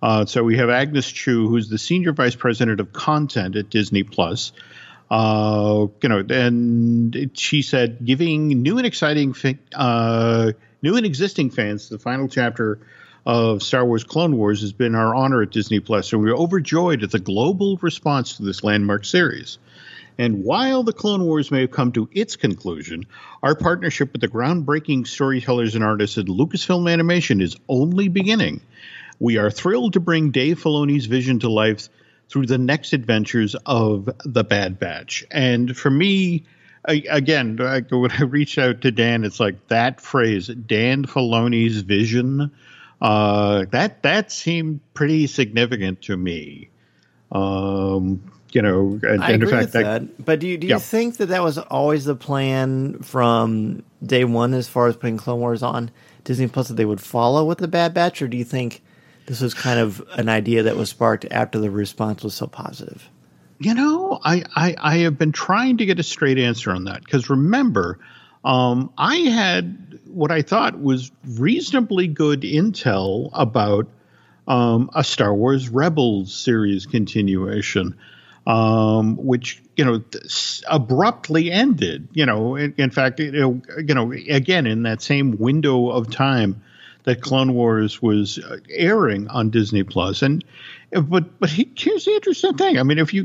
Uh, 0.00 0.24
so 0.26 0.44
we 0.44 0.56
have 0.58 0.70
Agnes 0.70 1.10
Chu, 1.10 1.48
who's 1.48 1.68
the 1.68 1.78
senior 1.78 2.12
vice 2.12 2.36
president 2.36 2.80
of 2.80 2.92
content 2.92 3.56
at 3.56 3.68
Disney 3.68 4.04
Plus. 4.04 4.52
Uh, 5.10 5.88
you 6.02 6.08
know, 6.08 6.24
and 6.30 7.30
she 7.36 7.62
said, 7.62 8.04
giving 8.04 8.62
new 8.62 8.78
and 8.78 8.86
exciting, 8.86 9.34
uh, 9.74 10.52
new 10.82 10.96
and 10.96 11.04
existing 11.04 11.50
fans 11.50 11.88
the 11.88 11.98
final 11.98 12.28
chapter 12.28 12.78
of 13.26 13.62
Star 13.62 13.84
Wars 13.84 14.04
Clone 14.04 14.36
Wars 14.36 14.60
has 14.62 14.72
been 14.72 14.94
our 14.94 15.14
honor 15.14 15.42
at 15.42 15.50
Disney 15.50 15.80
Plus, 15.80 16.12
and 16.12 16.22
we're 16.22 16.36
overjoyed 16.36 17.02
at 17.02 17.10
the 17.10 17.18
global 17.18 17.76
response 17.78 18.36
to 18.36 18.44
this 18.44 18.62
landmark 18.62 19.04
series. 19.04 19.58
And 20.20 20.44
while 20.44 20.82
the 20.82 20.92
Clone 20.92 21.24
Wars 21.24 21.50
may 21.50 21.62
have 21.62 21.70
come 21.70 21.92
to 21.92 22.06
its 22.12 22.36
conclusion, 22.36 23.06
our 23.42 23.54
partnership 23.54 24.12
with 24.12 24.20
the 24.20 24.28
groundbreaking 24.28 25.06
storytellers 25.06 25.74
and 25.74 25.82
artists 25.82 26.18
at 26.18 26.26
Lucasfilm 26.26 26.92
Animation 26.92 27.40
is 27.40 27.56
only 27.70 28.08
beginning. 28.08 28.60
We 29.18 29.38
are 29.38 29.50
thrilled 29.50 29.94
to 29.94 30.00
bring 30.00 30.30
Dave 30.30 30.62
Filoni's 30.62 31.06
vision 31.06 31.38
to 31.38 31.48
life 31.48 31.88
through 32.28 32.44
the 32.44 32.58
next 32.58 32.92
adventures 32.92 33.56
of 33.64 34.10
the 34.22 34.44
Bad 34.44 34.78
Batch. 34.78 35.24
And 35.30 35.74
for 35.74 35.88
me, 35.88 36.44
I, 36.86 37.02
again, 37.08 37.58
I, 37.58 37.80
when 37.80 38.12
I 38.12 38.24
reached 38.24 38.58
out 38.58 38.82
to 38.82 38.90
Dan, 38.90 39.24
it's 39.24 39.40
like 39.40 39.68
that 39.68 40.02
phrase, 40.02 40.48
Dan 40.48 41.06
Filoni's 41.06 41.80
vision. 41.80 42.50
Uh, 43.00 43.64
that 43.70 44.02
that 44.02 44.30
seemed 44.30 44.80
pretty 44.92 45.28
significant 45.28 46.02
to 46.02 46.16
me. 46.18 46.68
Um, 47.32 48.20
you 48.52 48.62
know, 48.62 48.98
and, 49.02 49.22
I 49.22 49.30
and 49.30 49.42
agree 49.42 49.50
fact, 49.50 49.62
with 49.62 49.72
that. 49.72 50.24
But 50.24 50.40
do 50.40 50.48
you 50.48 50.58
do 50.58 50.66
you 50.66 50.74
yeah. 50.74 50.78
think 50.78 51.18
that 51.18 51.26
that 51.26 51.42
was 51.42 51.58
always 51.58 52.04
the 52.04 52.14
plan 52.14 53.00
from 53.00 53.82
day 54.04 54.24
one, 54.24 54.54
as 54.54 54.68
far 54.68 54.88
as 54.88 54.96
putting 54.96 55.16
Clone 55.16 55.40
Wars 55.40 55.62
on 55.62 55.90
Disney 56.24 56.48
Plus, 56.48 56.68
that 56.68 56.74
they 56.74 56.84
would 56.84 57.00
follow 57.00 57.44
with 57.44 57.58
the 57.58 57.68
Bad 57.68 57.94
Batch, 57.94 58.22
or 58.22 58.28
do 58.28 58.36
you 58.36 58.44
think 58.44 58.82
this 59.26 59.40
was 59.40 59.54
kind 59.54 59.78
of 59.78 60.02
an 60.12 60.28
idea 60.28 60.64
that 60.64 60.76
was 60.76 60.90
sparked 60.90 61.26
after 61.30 61.58
the 61.58 61.70
response 61.70 62.22
was 62.22 62.34
so 62.34 62.46
positive? 62.46 63.08
You 63.58 63.74
know, 63.74 64.18
I 64.24 64.42
I, 64.56 64.74
I 64.78 64.96
have 64.98 65.18
been 65.18 65.32
trying 65.32 65.78
to 65.78 65.86
get 65.86 65.98
a 65.98 66.02
straight 66.02 66.38
answer 66.38 66.72
on 66.72 66.84
that 66.84 67.04
because 67.04 67.30
remember, 67.30 67.98
um, 68.44 68.92
I 68.96 69.16
had 69.16 70.00
what 70.06 70.30
I 70.30 70.42
thought 70.42 70.80
was 70.80 71.12
reasonably 71.24 72.08
good 72.08 72.42
intel 72.42 73.30
about 73.32 73.86
um, 74.48 74.90
a 74.94 75.04
Star 75.04 75.32
Wars 75.32 75.68
Rebels 75.68 76.34
series 76.34 76.86
continuation 76.86 77.96
um, 78.50 79.16
which 79.16 79.62
you 79.76 79.84
know 79.84 80.02
abruptly 80.68 81.52
ended. 81.52 82.08
You 82.12 82.26
know, 82.26 82.56
in, 82.56 82.90
fact, 82.90 83.20
you 83.20 83.62
know, 83.94 84.12
again 84.12 84.66
in 84.66 84.82
that 84.82 85.02
same 85.02 85.38
window 85.38 85.90
of 85.90 86.10
time 86.10 86.62
that 87.04 87.22
Clone 87.22 87.54
Wars 87.54 88.02
was 88.02 88.38
uh, 88.38 88.58
airing 88.68 89.28
on 89.28 89.50
Disney 89.50 89.84
Plus, 89.84 90.22
and 90.22 90.44
but 90.90 91.38
but 91.38 91.48
here's 91.50 92.04
the 92.04 92.12
interesting 92.12 92.56
thing. 92.56 92.78
I 92.78 92.82
mean, 92.82 92.98
if 92.98 93.14
you 93.14 93.24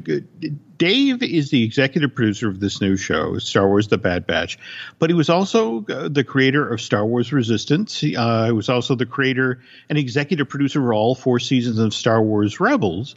Dave 0.78 1.24
is 1.24 1.50
the 1.50 1.64
executive 1.64 2.14
producer 2.14 2.48
of 2.48 2.60
this 2.60 2.80
new 2.80 2.96
show, 2.96 3.40
Star 3.40 3.68
Wars: 3.68 3.88
The 3.88 3.98
Bad 3.98 4.28
Batch, 4.28 4.60
but 5.00 5.10
he 5.10 5.16
was 5.16 5.30
also 5.30 5.84
uh, 5.86 6.08
the 6.08 6.24
creator 6.24 6.72
of 6.72 6.82
Star 6.82 7.04
Wars 7.04 7.34
Resistance. 7.34 8.00
He, 8.00 8.16
uh, 8.16 8.46
he 8.46 8.52
was 8.52 8.70
also 8.70 8.94
the 8.94 9.08
creator 9.08 9.60
and 9.90 9.98
executive 9.98 10.48
producer 10.50 10.84
of 10.84 10.96
all 10.96 11.16
four 11.16 11.40
seasons 11.40 11.80
of 11.80 11.96
Star 11.96 12.22
Wars 12.22 12.60
Rebels. 12.60 13.16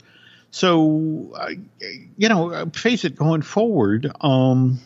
So, 0.50 1.34
uh, 1.38 1.50
you 2.16 2.28
know, 2.28 2.66
face 2.70 3.04
it, 3.04 3.16
going 3.16 3.42
forward, 3.42 4.10
um, 4.20 4.80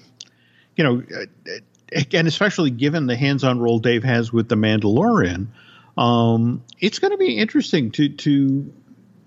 you 0.76 0.84
know, 0.84 1.02
and 2.12 2.28
especially 2.28 2.70
given 2.70 3.06
the 3.06 3.16
hands-on 3.16 3.60
role 3.60 3.78
Dave 3.78 4.04
has 4.04 4.32
with 4.32 4.48
the 4.48 4.56
Mandalorian, 4.56 5.48
um, 5.96 6.64
it's 6.80 6.98
going 6.98 7.12
to 7.12 7.18
be 7.18 7.36
interesting 7.36 7.90
to 7.92 8.08
to 8.08 8.72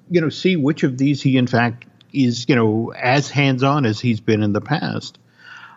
you 0.10 0.22
know 0.22 0.30
see 0.30 0.56
which 0.56 0.84
of 0.84 0.98
these 0.98 1.22
he 1.22 1.38
in 1.38 1.48
fact 1.48 1.86
is 2.12 2.48
you 2.50 2.56
know 2.56 2.92
as 2.92 3.30
hands-on 3.30 3.86
as 3.86 4.00
he's 4.00 4.20
been 4.20 4.44
in 4.44 4.54
the 4.54 4.62
past. 4.62 5.20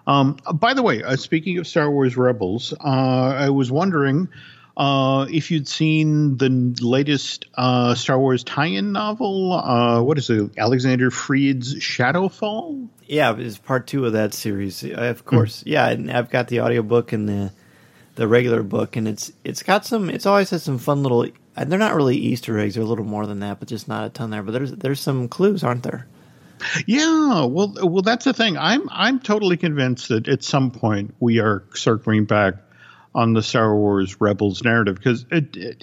Um, 0.07 0.39
by 0.55 0.73
the 0.73 0.83
way, 0.83 1.03
uh, 1.03 1.17
speaking 1.17 1.59
of 1.59 1.67
Star 1.67 1.91
Wars 1.91 2.17
Rebels, 2.17 2.73
uh, 2.73 2.87
I 2.87 3.51
was 3.51 3.71
wondering 3.71 4.29
uh, 4.79 5.27
if 5.29 5.51
you'd 5.51 5.67
seen 5.67 6.37
the 6.37 6.49
latest 6.81 7.47
uh, 7.57 7.97
Star 7.97 8.17
Wars 8.17 8.45
tie-in 8.45 8.93
novel, 8.93 9.53
uh, 9.53 10.01
what 10.01 10.19
is 10.19 10.31
it, 10.31 10.57
Alexander 10.57 11.11
Freed's 11.11 11.75
Shadowfall? 11.75 12.89
Yeah, 13.05 13.35
it's 13.37 13.59
part 13.59 13.89
two 13.89 14.07
of 14.07 14.13
that 14.13 14.35
series. 14.35 14.85
Uh, 14.85 14.91
of 14.91 15.25
course, 15.25 15.65
mm. 15.65 15.73
yeah, 15.73 15.89
and 15.89 16.13
I've 16.13 16.31
got 16.31 16.47
the 16.47 16.61
audiobook 16.61 17.13
and 17.13 17.29
the 17.29 17.53
the 18.15 18.29
regular 18.29 18.63
book, 18.63 18.95
and 18.95 19.09
it's 19.09 19.33
it's 19.43 19.65
got 19.65 19.85
some. 19.85 20.09
It's 20.09 20.27
always 20.27 20.51
had 20.51 20.61
some 20.61 20.79
fun 20.79 21.03
little. 21.03 21.27
They're 21.57 21.79
not 21.79 21.97
really 21.97 22.17
Easter 22.17 22.57
eggs; 22.57 22.77
they're 22.77 22.85
a 22.85 22.87
little 22.87 23.05
more 23.05 23.27
than 23.27 23.41
that, 23.41 23.59
but 23.59 23.67
just 23.67 23.89
not 23.89 24.07
a 24.07 24.11
ton 24.11 24.31
there. 24.31 24.45
But 24.45 24.53
there's 24.53 24.73
there's 24.73 25.01
some 25.01 25.27
clues, 25.27 25.65
aren't 25.65 25.83
there? 25.83 26.07
Yeah, 26.87 27.47
well, 27.47 27.75
well, 27.83 28.03
that's 28.03 28.27
the 28.27 28.33
thing. 28.33 28.57
I'm 28.57 28.89
I'm 28.93 29.19
totally 29.19 29.57
convinced 29.57 30.09
that 30.11 30.29
at 30.29 30.45
some 30.45 30.71
point 30.71 31.15
we 31.19 31.41
are 31.41 31.65
circling 31.75 32.27
back 32.27 32.55
on 33.19 33.33
the 33.33 33.43
Star 33.43 33.75
Wars 33.75 34.21
Rebels 34.21 34.63
narrative 34.63 34.95
because, 34.95 35.27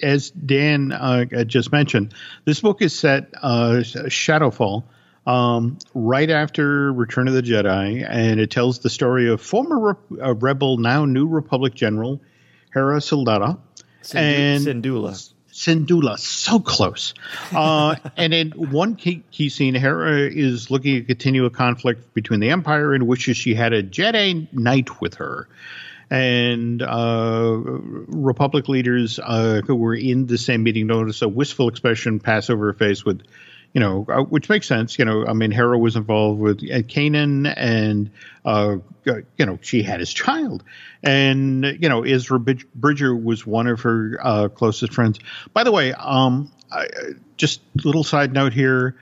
as 0.02 0.30
Dan 0.30 0.90
uh, 0.90 1.26
just 1.44 1.70
mentioned, 1.70 2.14
this 2.46 2.60
book 2.60 2.80
is 2.80 2.98
set 2.98 3.28
uh, 3.42 3.82
Shadowfall 3.82 4.84
um, 5.26 5.76
right 5.92 6.30
after 6.30 6.90
Return 6.94 7.28
of 7.28 7.34
the 7.34 7.42
Jedi, 7.42 8.06
and 8.08 8.40
it 8.40 8.50
tells 8.50 8.78
the 8.78 8.88
story 8.88 9.28
of 9.28 9.42
former 9.42 9.78
re- 10.08 10.20
uh, 10.22 10.34
Rebel, 10.34 10.78
now 10.78 11.04
New 11.04 11.28
Republic 11.28 11.74
general 11.74 12.22
Hera 12.72 13.00
Sildara 13.00 13.58
and 14.14 14.64
Syndulla. 14.64 15.32
Syndulla, 15.52 16.18
so 16.18 16.58
close. 16.58 17.12
Uh, 17.54 17.96
and 18.16 18.32
in 18.32 18.52
one 18.52 18.96
key, 18.96 19.22
key 19.30 19.50
scene, 19.50 19.74
Hera 19.74 20.20
is 20.20 20.70
looking 20.70 20.94
to 20.94 21.02
continue 21.02 21.44
a 21.44 21.50
conflict 21.50 22.14
between 22.14 22.40
the 22.40 22.48
Empire 22.48 22.94
and 22.94 23.06
wishes 23.06 23.36
she 23.36 23.54
had 23.54 23.74
a 23.74 23.82
Jedi 23.82 24.50
Knight 24.54 25.02
with 25.02 25.16
her 25.16 25.48
and 26.10 26.82
uh, 26.82 27.56
Republic 27.58 28.68
leaders 28.68 29.18
uh, 29.22 29.60
who 29.66 29.74
were 29.74 29.94
in 29.94 30.26
the 30.26 30.38
same 30.38 30.62
meeting 30.62 30.86
noticed 30.86 31.22
a 31.22 31.28
wistful 31.28 31.68
expression 31.68 32.20
pass 32.20 32.48
over 32.48 32.66
her 32.66 32.72
face 32.72 33.04
with, 33.04 33.22
you 33.72 33.80
know, 33.80 34.06
uh, 34.08 34.22
which 34.22 34.48
makes 34.48 34.66
sense. 34.68 34.98
You 34.98 35.04
know, 35.04 35.26
I 35.26 35.32
mean, 35.32 35.50
Hera 35.50 35.78
was 35.78 35.96
involved 35.96 36.38
with 36.40 36.60
Kanan, 36.60 37.52
and 37.56 38.10
uh, 38.44 38.76
you 39.04 39.46
know, 39.46 39.58
she 39.62 39.82
had 39.82 40.00
his 40.00 40.12
child, 40.12 40.62
and 41.02 41.64
you 41.64 41.88
know, 41.88 42.04
Ezra 42.04 42.38
Bridger 42.38 43.14
was 43.14 43.44
one 43.46 43.66
of 43.66 43.80
her 43.80 44.18
uh, 44.22 44.48
closest 44.48 44.92
friends. 44.92 45.18
By 45.52 45.64
the 45.64 45.72
way, 45.72 45.92
um, 45.92 46.52
I, 46.70 46.86
just 47.36 47.60
little 47.84 48.04
side 48.04 48.32
note 48.32 48.52
here 48.52 48.96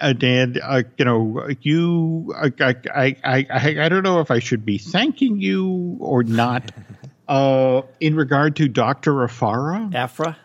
uh, 0.00 0.12
Dan, 0.12 0.58
uh, 0.62 0.82
you 0.96 1.04
know, 1.04 1.48
you, 1.60 2.34
I, 2.36 2.52
I, 2.60 3.16
I, 3.24 3.46
I, 3.50 3.76
I 3.84 3.88
don't 3.88 4.02
know 4.02 4.20
if 4.20 4.30
I 4.30 4.38
should 4.38 4.64
be 4.64 4.78
thanking 4.78 5.40
you 5.40 5.96
or 6.00 6.22
not. 6.22 6.70
Uh, 7.28 7.82
in 8.00 8.14
regard 8.14 8.56
to 8.56 8.68
Doctor 8.68 9.12
Afara, 9.12 9.94
Aphra? 9.94 10.36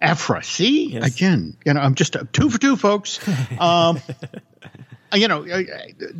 Aphra, 0.00 0.42
See 0.42 0.92
yes. 0.92 1.14
again, 1.14 1.56
you 1.66 1.74
know, 1.74 1.80
I'm 1.80 1.96
just 1.96 2.16
two 2.32 2.48
for 2.48 2.58
two, 2.58 2.76
folks. 2.76 3.18
Um, 3.58 4.00
you 5.12 5.28
know, 5.28 5.44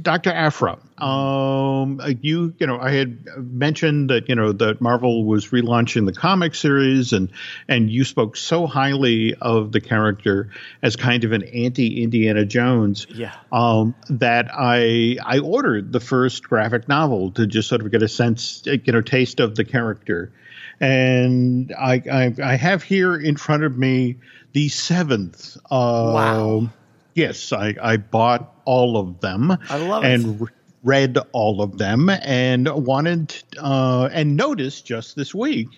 Dr. 0.00 0.30
Aphra, 0.30 0.78
um, 0.99 2.00
you, 2.20 2.54
you 2.59 2.66
know, 2.66 2.78
I 2.78 2.92
had 2.92 3.25
mentioned 3.37 4.11
that, 4.11 4.28
you 4.28 4.35
know, 4.35 4.52
that 4.52 4.80
Marvel 4.80 5.25
was 5.25 5.49
relaunching 5.49 6.06
the 6.06 6.12
comic 6.12 6.54
series 6.54 7.12
and, 7.12 7.30
and 7.68 7.90
you 7.90 8.04
spoke 8.04 8.37
so 8.37 8.66
highly 8.66 9.35
of 9.35 9.73
the 9.73 9.80
character 9.80 10.50
as 10.82 10.97
kind 10.97 11.25
of 11.25 11.32
an 11.32 11.44
anti 11.44 12.02
Indiana 12.02 12.44
Jones. 12.44 13.06
Yeah. 13.11 13.35
Um, 13.52 13.94
that 14.09 14.49
I, 14.52 15.16
I 15.25 15.38
ordered 15.38 15.92
the 15.92 16.00
first 16.00 16.49
graphic 16.49 16.88
novel 16.88 17.30
to 17.32 17.47
just 17.47 17.68
sort 17.68 17.82
of 17.82 17.90
get 17.90 18.02
a 18.02 18.09
sense, 18.09 18.62
you 18.64 18.92
know, 18.92 19.00
taste 19.00 19.40
of 19.40 19.54
the 19.54 19.64
character. 19.64 20.32
And 20.80 21.73
I, 21.78 22.02
I, 22.11 22.35
I 22.42 22.54
have 22.56 22.82
here 22.82 23.14
in 23.14 23.37
front 23.37 23.64
of 23.64 23.76
me 23.76 24.16
the 24.52 24.68
seventh, 24.68 25.56
uh, 25.70 26.12
wow 26.14 26.70
Yes, 27.14 27.52
I, 27.52 27.75
I 27.83 27.97
bought 27.97 28.55
all 28.64 28.97
of 28.97 29.21
them. 29.21 29.57
I 29.69 29.76
love 29.76 30.05
and 30.05 30.43
it. 30.43 30.49
read 30.83 31.19
all 31.33 31.62
of 31.62 31.79
them 31.79 32.09
and 32.09 32.69
wanted 32.69 33.35
uh, 33.59 34.09
and 34.12 34.37
noticed 34.37 34.87
just 34.87 35.17
this 35.17 35.35
week 35.35 35.69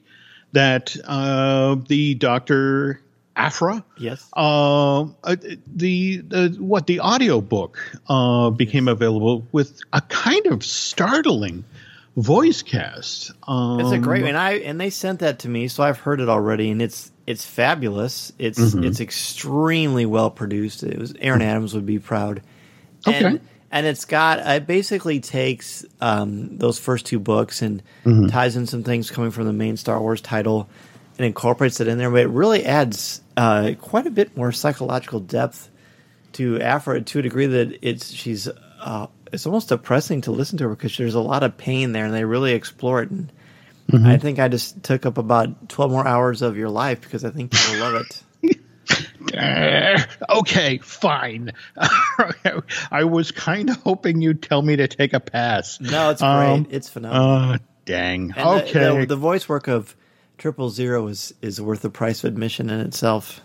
that 0.52 0.96
uh, 1.04 1.76
the 1.88 2.14
Doctor 2.14 3.00
Aphra. 3.34 3.82
yes, 3.98 4.28
uh, 4.36 5.02
uh, 5.24 5.36
the 5.74 6.18
the 6.18 6.56
what 6.58 6.86
the 6.86 7.00
audiobook 7.00 7.78
uh, 8.08 8.50
became 8.50 8.88
available 8.88 9.46
with 9.52 9.80
a 9.92 10.02
kind 10.02 10.46
of 10.46 10.62
startling 10.62 11.64
voice 12.16 12.62
cast. 12.62 13.32
Um, 13.46 13.80
it's 13.80 13.92
a 13.92 13.98
great, 13.98 14.24
and 14.24 14.36
I 14.36 14.54
and 14.54 14.80
they 14.80 14.90
sent 14.90 15.20
that 15.20 15.40
to 15.40 15.48
me, 15.48 15.68
so 15.68 15.82
I've 15.82 15.98
heard 15.98 16.20
it 16.20 16.28
already, 16.28 16.70
and 16.70 16.82
it's 16.82 17.10
it's 17.26 17.44
fabulous. 17.44 18.32
It's 18.38 18.58
mm-hmm. 18.58 18.84
it's 18.84 19.00
extremely 19.00 20.06
well 20.06 20.30
produced. 20.30 20.82
It 20.82 20.98
was 20.98 21.14
Aaron 21.18 21.42
Adams 21.42 21.74
would 21.74 21.86
be 21.86 21.98
proud. 21.98 22.42
And, 23.06 23.26
okay. 23.26 23.44
And 23.70 23.86
it's 23.86 24.04
got 24.04 24.38
it 24.38 24.66
basically 24.66 25.20
takes 25.20 25.84
um, 26.00 26.58
those 26.58 26.78
first 26.78 27.06
two 27.06 27.18
books 27.18 27.62
and 27.62 27.82
mm-hmm. 28.04 28.26
ties 28.26 28.56
in 28.56 28.66
some 28.66 28.82
things 28.82 29.10
coming 29.10 29.30
from 29.30 29.46
the 29.46 29.52
main 29.52 29.76
Star 29.76 29.98
Wars 30.00 30.20
title 30.20 30.68
and 31.16 31.26
incorporates 31.26 31.80
it 31.80 31.88
in 31.88 31.98
there, 31.98 32.10
but 32.10 32.20
it 32.20 32.28
really 32.28 32.64
adds 32.64 33.22
uh, 33.36 33.72
quite 33.80 34.06
a 34.06 34.10
bit 34.10 34.36
more 34.36 34.52
psychological 34.52 35.20
depth 35.20 35.70
to 36.32 36.60
Aphra 36.60 37.00
to 37.00 37.18
a 37.18 37.22
degree 37.22 37.46
that 37.46 37.78
it's 37.82 38.10
she's 38.10 38.48
uh, 38.80 39.06
it's 39.32 39.46
almost 39.46 39.68
depressing 39.68 40.22
to 40.22 40.30
listen 40.30 40.58
to 40.58 40.64
her 40.64 40.74
because 40.74 40.96
there's 40.96 41.14
a 41.14 41.20
lot 41.20 41.42
of 41.42 41.56
pain 41.56 41.92
there, 41.92 42.04
and 42.04 42.14
they 42.14 42.24
really 42.24 42.52
explore 42.52 43.02
it. 43.02 43.10
And 43.10 43.32
mm-hmm. 43.90 44.06
I 44.06 44.18
think 44.18 44.38
I 44.38 44.48
just 44.48 44.82
took 44.82 45.06
up 45.06 45.18
about 45.18 45.68
twelve 45.68 45.90
more 45.90 46.06
hours 46.06 46.42
of 46.42 46.56
your 46.56 46.70
life 46.70 47.00
because 47.00 47.24
I 47.24 47.30
think 47.30 47.52
you 47.54 47.72
will 47.72 47.80
love 47.80 47.94
it. 48.02 48.22
okay, 50.28 50.78
fine. 50.78 51.52
I 52.90 53.04
was 53.04 53.30
kind 53.30 53.70
of 53.70 53.76
hoping 53.76 54.20
you'd 54.20 54.42
tell 54.42 54.60
me 54.60 54.76
to 54.76 54.88
take 54.88 55.12
a 55.12 55.20
pass. 55.20 55.80
No, 55.80 56.10
it's 56.10 56.20
great. 56.20 56.30
Um, 56.30 56.66
it's 56.70 56.88
phenomenal. 56.88 57.54
Uh, 57.54 57.58
dang. 57.84 58.34
And 58.36 58.48
okay. 58.62 58.72
The, 58.72 59.00
the, 59.00 59.06
the, 59.06 59.16
voice 59.16 59.48
work 59.48 59.68
of 59.68 59.96
Triple 60.38 60.70
Zero 60.70 61.06
is 61.08 61.32
is 61.40 61.60
worth 61.60 61.82
the 61.82 61.90
price 61.90 62.24
of 62.24 62.28
admission 62.28 62.70
in 62.70 62.80
itself. 62.80 63.40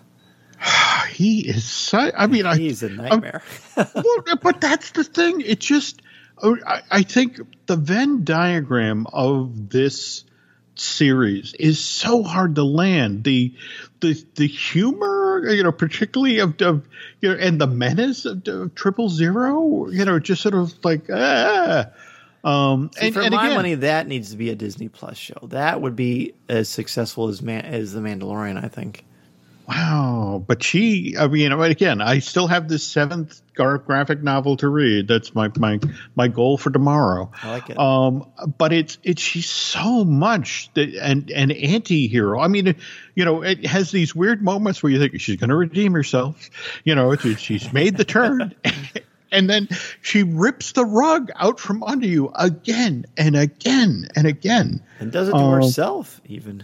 He 1.18 1.40
is 1.48 1.64
so. 1.64 2.12
I 2.16 2.28
mean, 2.28 2.46
he's 2.56 2.84
I, 2.84 2.88
a 2.88 2.90
nightmare. 2.92 3.42
well, 3.76 4.24
but 4.40 4.62
that's 4.62 4.92
the 4.92 5.04
thing. 5.04 5.42
It 5.42 5.60
just. 5.60 6.04
Oh, 6.40 6.56
I, 6.64 6.82
I 6.92 7.02
think 7.02 7.40
the 7.66 7.76
Venn 7.76 8.24
diagram 8.24 9.08
of 9.12 9.70
this 9.70 10.24
series 10.76 11.56
is 11.56 11.84
so 11.84 12.22
hard 12.22 12.54
to 12.54 12.64
land. 12.64 13.24
The 13.24 13.56
the 14.00 14.24
the 14.36 14.46
humor, 14.46 15.50
you 15.50 15.64
know, 15.64 15.72
particularly 15.72 16.38
of, 16.38 16.62
of 16.62 16.88
you 17.20 17.30
know, 17.30 17.36
and 17.40 17.60
the 17.60 17.66
menace 17.66 18.26
of, 18.26 18.48
of, 18.48 18.76
Triple 18.76 19.10
Zero, 19.10 19.90
you 19.90 20.06
know, 20.06 20.20
just 20.20 20.44
sort 20.44 20.54
of 20.54 20.72
like 20.86 21.10
ah. 21.12 21.88
Um, 22.44 22.92
See, 22.94 23.08
and, 23.08 23.16
for 23.16 23.22
and 23.22 23.34
my 23.34 23.46
again, 23.46 23.56
money, 23.58 23.74
that 23.74 24.08
needs 24.08 24.30
to 24.30 24.38
be 24.38 24.52
a 24.52 24.56
Disney 24.56 24.88
Plus 24.88 25.18
show. 25.18 25.48
That 25.48 25.82
would 25.82 25.96
be 25.96 26.36
as 26.48 26.70
successful 26.70 27.30
as 27.30 27.42
Man- 27.42 27.66
as 27.66 27.92
the 27.92 28.02
Mandalorian, 28.02 28.64
I 28.64 28.68
think. 28.68 29.04
Wow, 29.68 30.42
but 30.48 30.64
she, 30.64 31.16
I 31.20 31.28
mean, 31.28 31.52
again, 31.52 32.00
I 32.00 32.20
still 32.20 32.48
have 32.48 32.70
this 32.70 32.86
seventh 32.86 33.42
graphic 33.54 34.24
novel 34.24 34.56
to 34.58 34.70
read. 34.70 35.10
That's 35.10 35.36
my 35.36 35.52
my 35.58 35.82
my 36.16 36.30
goal 36.30 36.58
for 36.58 36.70
tomorrow. 36.70 37.32
I 37.44 37.52
like 37.52 37.70
it. 37.70 37.78
Um, 37.78 38.32
but 38.58 38.72
it's 38.72 38.98
it's 39.04 39.22
she's 39.22 39.50
so 39.50 40.06
much 40.06 40.70
that, 40.76 40.96
and 40.96 41.30
an 41.32 41.52
anti-hero. 41.52 42.40
I 42.40 42.48
mean, 42.48 42.76
you 43.14 43.26
know, 43.26 43.42
it 43.44 43.66
has 43.66 43.92
these 43.92 44.16
weird 44.16 44.42
moments 44.42 44.82
where 44.82 44.92
you 44.92 45.00
think 45.00 45.20
she's 45.20 45.36
going 45.36 45.50
to 45.50 45.56
redeem 45.56 45.92
herself. 45.92 46.50
You 46.86 46.96
know, 46.96 47.14
she's 47.16 47.74
made 47.74 47.98
the 47.98 48.06
turn. 48.06 48.56
and 49.34 49.50
then 49.50 49.68
she 50.02 50.24
rips 50.24 50.72
the 50.72 50.86
rug 50.86 51.30
out 51.36 51.60
from 51.60 51.84
under 51.84 52.08
you 52.08 52.32
again 52.34 53.06
and 53.18 53.36
again 53.36 54.08
and 54.16 54.28
again. 54.28 54.82
And 55.00 55.12
does 55.12 55.28
it 55.28 55.34
to 55.34 55.38
um, 55.38 55.62
herself, 55.62 56.22
even. 56.26 56.64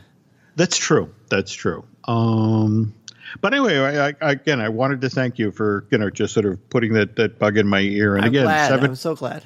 That's 0.56 0.78
true. 0.78 1.14
That's 1.30 1.52
true. 1.52 1.84
Um, 2.06 2.94
but 3.42 3.54
anyway, 3.54 3.78
I, 3.78 4.08
I, 4.10 4.32
again, 4.32 4.60
I 4.62 4.70
wanted 4.70 5.02
to 5.02 5.10
thank 5.10 5.40
you 5.40 5.52
for 5.52 5.86
you 5.90 5.98
know 5.98 6.10
just 6.10 6.34
sort 6.34 6.46
of 6.46 6.70
putting 6.70 6.94
that, 6.94 7.16
that 7.16 7.40
bug 7.40 7.58
in 7.58 7.68
my 7.68 7.80
ear. 7.80 8.16
And 8.16 8.26
I'm 8.26 8.30
again, 8.30 8.44
glad. 8.44 8.68
seven, 8.68 8.90
I'm 8.92 8.96
so 8.96 9.16
glad. 9.16 9.44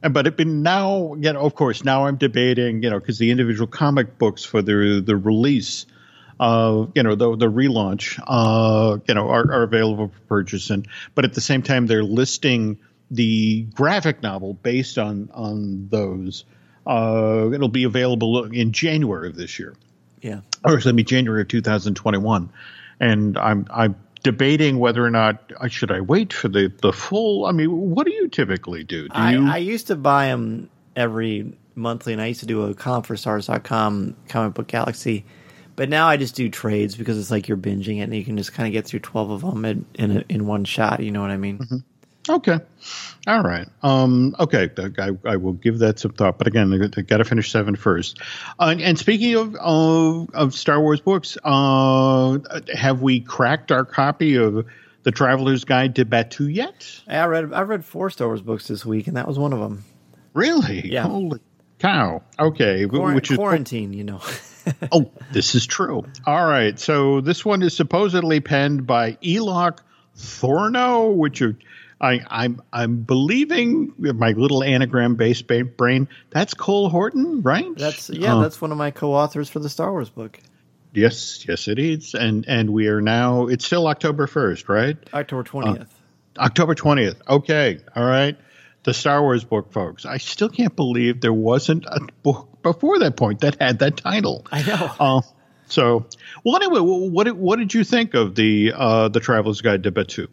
But 0.00 0.26
it 0.26 0.36
been 0.36 0.62
now, 0.62 1.14
you 1.14 1.32
know, 1.32 1.40
of 1.40 1.54
course, 1.54 1.84
now 1.84 2.06
I'm 2.06 2.16
debating, 2.16 2.82
you 2.82 2.90
know, 2.90 3.00
because 3.00 3.18
the 3.18 3.30
individual 3.30 3.66
comic 3.66 4.18
books 4.18 4.44
for 4.44 4.62
the 4.62 5.02
the 5.04 5.16
release, 5.16 5.86
uh, 6.38 6.86
you 6.94 7.02
know, 7.02 7.14
the 7.14 7.36
the 7.36 7.50
relaunch, 7.50 8.20
uh, 8.26 8.98
you 9.08 9.14
know, 9.14 9.28
are, 9.28 9.52
are 9.52 9.62
available 9.64 10.08
for 10.08 10.20
purchase, 10.28 10.70
and 10.70 10.86
but 11.14 11.24
at 11.24 11.34
the 11.34 11.40
same 11.40 11.62
time, 11.62 11.86
they're 11.86 12.04
listing 12.04 12.78
the 13.10 13.62
graphic 13.62 14.22
novel 14.22 14.54
based 14.54 14.98
on 14.98 15.30
on 15.34 15.88
those. 15.88 16.44
Uh, 16.86 17.50
it'll 17.52 17.68
be 17.68 17.84
available 17.84 18.44
in 18.44 18.72
January 18.72 19.28
of 19.28 19.36
this 19.36 19.58
year. 19.58 19.74
Yeah. 20.22 20.40
Or 20.64 20.74
excuse 20.74 20.94
me, 20.94 21.02
January 21.02 21.42
of 21.42 21.48
2021. 21.48 22.50
And 23.00 23.38
I'm 23.38 23.66
I'm 23.70 23.96
debating 24.22 24.78
whether 24.78 25.04
or 25.04 25.10
not 25.10 25.52
I 25.60 25.68
should 25.68 25.90
I 25.90 26.00
wait 26.00 26.32
for 26.32 26.48
the 26.48 26.72
the 26.82 26.92
full. 26.92 27.46
I 27.46 27.52
mean, 27.52 27.70
what 27.70 28.06
do 28.06 28.12
you 28.12 28.28
typically 28.28 28.84
do? 28.84 29.08
do 29.08 29.14
I, 29.14 29.32
you? 29.32 29.46
I 29.48 29.56
used 29.58 29.86
to 29.88 29.96
buy 29.96 30.26
them 30.26 30.68
every 30.96 31.56
monthly, 31.74 32.12
and 32.12 32.20
I 32.20 32.26
used 32.26 32.40
to 32.40 32.46
do 32.46 32.62
a 32.62 32.74
column 32.74 33.04
for 33.04 33.16
Stars.com, 33.16 34.16
Comic 34.28 34.54
Book 34.54 34.66
Galaxy. 34.66 35.24
But 35.76 35.88
now 35.88 36.08
I 36.08 36.16
just 36.16 36.34
do 36.34 36.48
trades 36.48 36.96
because 36.96 37.18
it's 37.18 37.30
like 37.30 37.46
you're 37.46 37.56
binging 37.56 38.00
it, 38.00 38.02
and 38.02 38.14
you 38.14 38.24
can 38.24 38.36
just 38.36 38.52
kind 38.52 38.66
of 38.66 38.72
get 38.72 38.84
through 38.84 39.00
twelve 39.00 39.30
of 39.30 39.42
them 39.42 39.64
in 39.64 39.86
in, 39.94 40.16
a, 40.16 40.24
in 40.28 40.46
one 40.46 40.64
shot. 40.64 41.00
You 41.00 41.12
know 41.12 41.20
what 41.20 41.30
I 41.30 41.36
mean? 41.36 41.58
Mm-hmm. 41.58 41.76
Okay. 42.28 42.58
All 43.26 43.42
right. 43.42 43.68
Um, 43.82 44.34
okay. 44.38 44.70
I, 44.98 45.10
I, 45.24 45.36
will 45.36 45.52
give 45.52 45.78
that 45.80 45.98
some 45.98 46.12
thought. 46.12 46.38
But 46.38 46.46
again, 46.46 46.72
I, 46.72 47.00
got 47.02 47.18
to 47.18 47.24
finish 47.24 47.50
seven 47.50 47.76
first. 47.76 48.20
Uh, 48.58 48.74
and 48.78 48.98
speaking 48.98 49.34
of, 49.34 49.54
of, 49.56 50.30
of 50.34 50.54
Star 50.54 50.80
Wars 50.80 51.00
books, 51.00 51.36
uh, 51.44 52.38
have 52.74 53.02
we 53.02 53.20
cracked 53.20 53.72
our 53.72 53.84
copy 53.84 54.36
of 54.36 54.66
The 55.02 55.10
Traveler's 55.10 55.64
Guide 55.64 55.96
to 55.96 56.04
Batuu 56.04 56.52
yet? 56.52 57.00
I 57.06 57.24
read 57.26 57.52
I 57.52 57.62
read 57.62 57.84
four 57.84 58.10
Star 58.10 58.28
Wars 58.28 58.42
books 58.42 58.68
this 58.68 58.84
week, 58.84 59.06
and 59.06 59.16
that 59.16 59.26
was 59.26 59.38
one 59.38 59.52
of 59.52 59.60
them. 59.60 59.84
Really? 60.34 60.88
Yeah. 60.88 61.02
Holy 61.02 61.40
cow. 61.78 62.22
Okay. 62.38 62.86
Quarant- 62.86 63.14
which 63.14 63.30
is 63.30 63.36
quarantine, 63.36 63.92
you 63.92 64.04
know. 64.04 64.20
oh, 64.92 65.10
this 65.32 65.54
is 65.54 65.66
true. 65.66 66.04
All 66.26 66.46
right. 66.46 66.78
So 66.78 67.20
this 67.20 67.44
one 67.44 67.62
is 67.62 67.76
supposedly 67.76 68.40
penned 68.40 68.86
by 68.86 69.16
Eloch 69.24 69.82
Thorno, 70.14 71.10
which 71.10 71.42
are 71.42 71.56
I, 72.00 72.20
I'm 72.28 72.62
I'm 72.72 72.98
believing 72.98 73.92
my 73.98 74.32
little 74.32 74.62
anagram 74.62 75.16
based 75.16 75.46
brain. 75.76 76.08
That's 76.30 76.54
Cole 76.54 76.88
Horton, 76.88 77.42
right? 77.42 77.66
That's 77.76 78.08
yeah. 78.08 78.36
Uh, 78.36 78.42
that's 78.42 78.60
one 78.60 78.70
of 78.70 78.78
my 78.78 78.90
co-authors 78.90 79.48
for 79.48 79.58
the 79.58 79.68
Star 79.68 79.90
Wars 79.90 80.08
book. 80.08 80.38
Yes, 80.92 81.44
yes, 81.46 81.68
it 81.68 81.78
is, 81.78 82.14
and 82.14 82.46
and 82.48 82.70
we 82.70 82.86
are 82.86 83.00
now. 83.00 83.46
It's 83.46 83.66
still 83.66 83.86
October 83.88 84.26
first, 84.26 84.68
right? 84.68 84.96
October 85.12 85.42
twentieth. 85.42 85.94
Uh, 86.36 86.42
October 86.42 86.74
twentieth. 86.74 87.20
Okay, 87.28 87.80
all 87.94 88.06
right. 88.06 88.36
The 88.84 88.94
Star 88.94 89.20
Wars 89.20 89.44
book, 89.44 89.72
folks. 89.72 90.06
I 90.06 90.18
still 90.18 90.48
can't 90.48 90.74
believe 90.74 91.20
there 91.20 91.32
wasn't 91.32 91.84
a 91.84 92.00
book 92.22 92.62
before 92.62 93.00
that 93.00 93.16
point 93.16 93.40
that 93.40 93.60
had 93.60 93.80
that 93.80 93.96
title. 93.96 94.46
I 94.52 94.62
know. 94.62 94.94
Uh, 94.98 95.20
so, 95.66 96.06
well, 96.44 96.56
anyway, 96.56 96.80
what 96.80 97.24
did, 97.24 97.34
what 97.34 97.58
did 97.58 97.74
you 97.74 97.84
think 97.84 98.14
of 98.14 98.34
the 98.34 98.72
uh, 98.74 99.08
the 99.08 99.20
Traveler's 99.20 99.60
Guide 99.60 99.82
to 99.82 99.92
Batuu? 99.92 100.28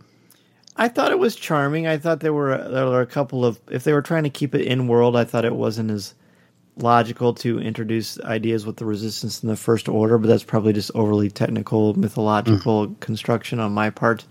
I 0.75 0.89
thought 0.89 1.11
it 1.11 1.19
was 1.19 1.35
charming. 1.35 1.87
I 1.87 1.97
thought 1.97 2.19
there 2.19 2.33
were 2.33 2.57
there 2.57 2.85
were 2.85 3.01
a 3.01 3.05
couple 3.05 3.45
of 3.45 3.59
if 3.69 3.83
they 3.83 3.93
were 3.93 4.01
trying 4.01 4.23
to 4.23 4.29
keep 4.29 4.53
it 4.53 4.65
in 4.65 4.87
world, 4.87 5.15
I 5.15 5.23
thought 5.23 5.45
it 5.45 5.55
wasn't 5.55 5.91
as 5.91 6.13
logical 6.77 7.33
to 7.33 7.59
introduce 7.59 8.19
ideas 8.19 8.65
with 8.65 8.77
the 8.77 8.85
resistance 8.85 9.41
in 9.41 9.47
the 9.47 9.55
first 9.55 9.87
order, 9.87 10.17
but 10.17 10.27
that's 10.27 10.43
probably 10.43 10.73
just 10.73 10.91
overly 10.93 11.29
technical 11.29 11.97
mythological 11.97 12.87
mm. 12.87 12.99
construction 12.99 13.59
on 13.59 13.71
my 13.71 13.89
part. 13.89 14.25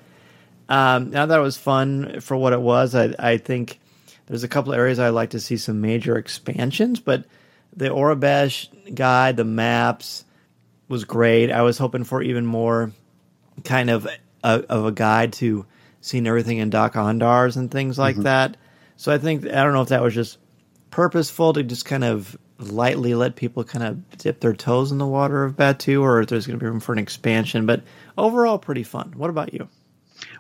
Um, 0.69 1.11
now 1.11 1.27
that 1.27 1.39
it 1.39 1.43
was 1.43 1.57
fun 1.57 2.21
for 2.21 2.37
what 2.37 2.53
it 2.53 2.61
was, 2.61 2.95
I, 2.95 3.15
I 3.19 3.37
think 3.39 3.81
there's 4.27 4.45
a 4.45 4.49
couple 4.49 4.73
areas 4.73 4.99
I'd 4.99 5.11
like 5.11 5.31
to 5.31 5.41
see 5.41 5.57
some 5.57 5.81
major 5.81 6.17
expansions, 6.17 7.01
but 7.01 7.25
the 7.77 7.89
Aurebesh 7.89 8.95
guide, 8.95 9.37
the 9.37 9.45
maps 9.45 10.25
was 10.89 11.05
great. 11.05 11.51
I 11.51 11.63
was 11.63 11.79
hoping 11.79 12.05
for 12.05 12.23
even 12.23 12.47
more 12.47 12.93
kind 13.65 13.91
of 13.91 14.07
a, 14.43 14.65
of 14.69 14.87
a 14.87 14.93
guide 14.93 15.33
to 15.35 15.67
seen 16.05 16.27
everything 16.27 16.59
in 16.59 16.69
Dok-Ondar's 16.69 17.57
and 17.57 17.71
things 17.71 17.99
like 17.99 18.15
mm-hmm. 18.15 18.25
that. 18.25 18.57
So 18.97 19.11
I 19.11 19.19
think 19.19 19.47
I 19.47 19.65
don't 19.65 19.73
know 19.73 19.83
if 19.83 19.89
that 19.89 20.03
was 20.03 20.15
just 20.15 20.39
purposeful 20.91 21.55
to 21.55 21.63
just 21.63 21.87
kind 21.87 22.05
of 22.05 22.37
lightly 22.59 23.15
let 23.15 23.37
people 23.37 23.65
kind 23.65 23.85
of 23.85 24.19
dip 24.19 24.41
their 24.41 24.53
toes 24.53 24.93
in 24.93 24.99
the 24.99 25.07
water 25.07 25.45
of 25.45 25.57
Batuu, 25.57 26.03
or 26.03 26.21
if 26.21 26.29
there's 26.29 26.47
going 26.47 26.59
to 26.59 26.63
be 26.63 26.69
room 26.69 26.81
for 26.81 26.93
an 26.93 26.99
expansion. 26.99 27.67
But 27.67 27.83
overall, 28.19 28.59
pretty 28.59 28.83
fun. 28.83 29.15
What 29.17 29.31
about 29.31 29.55
you? 29.55 29.69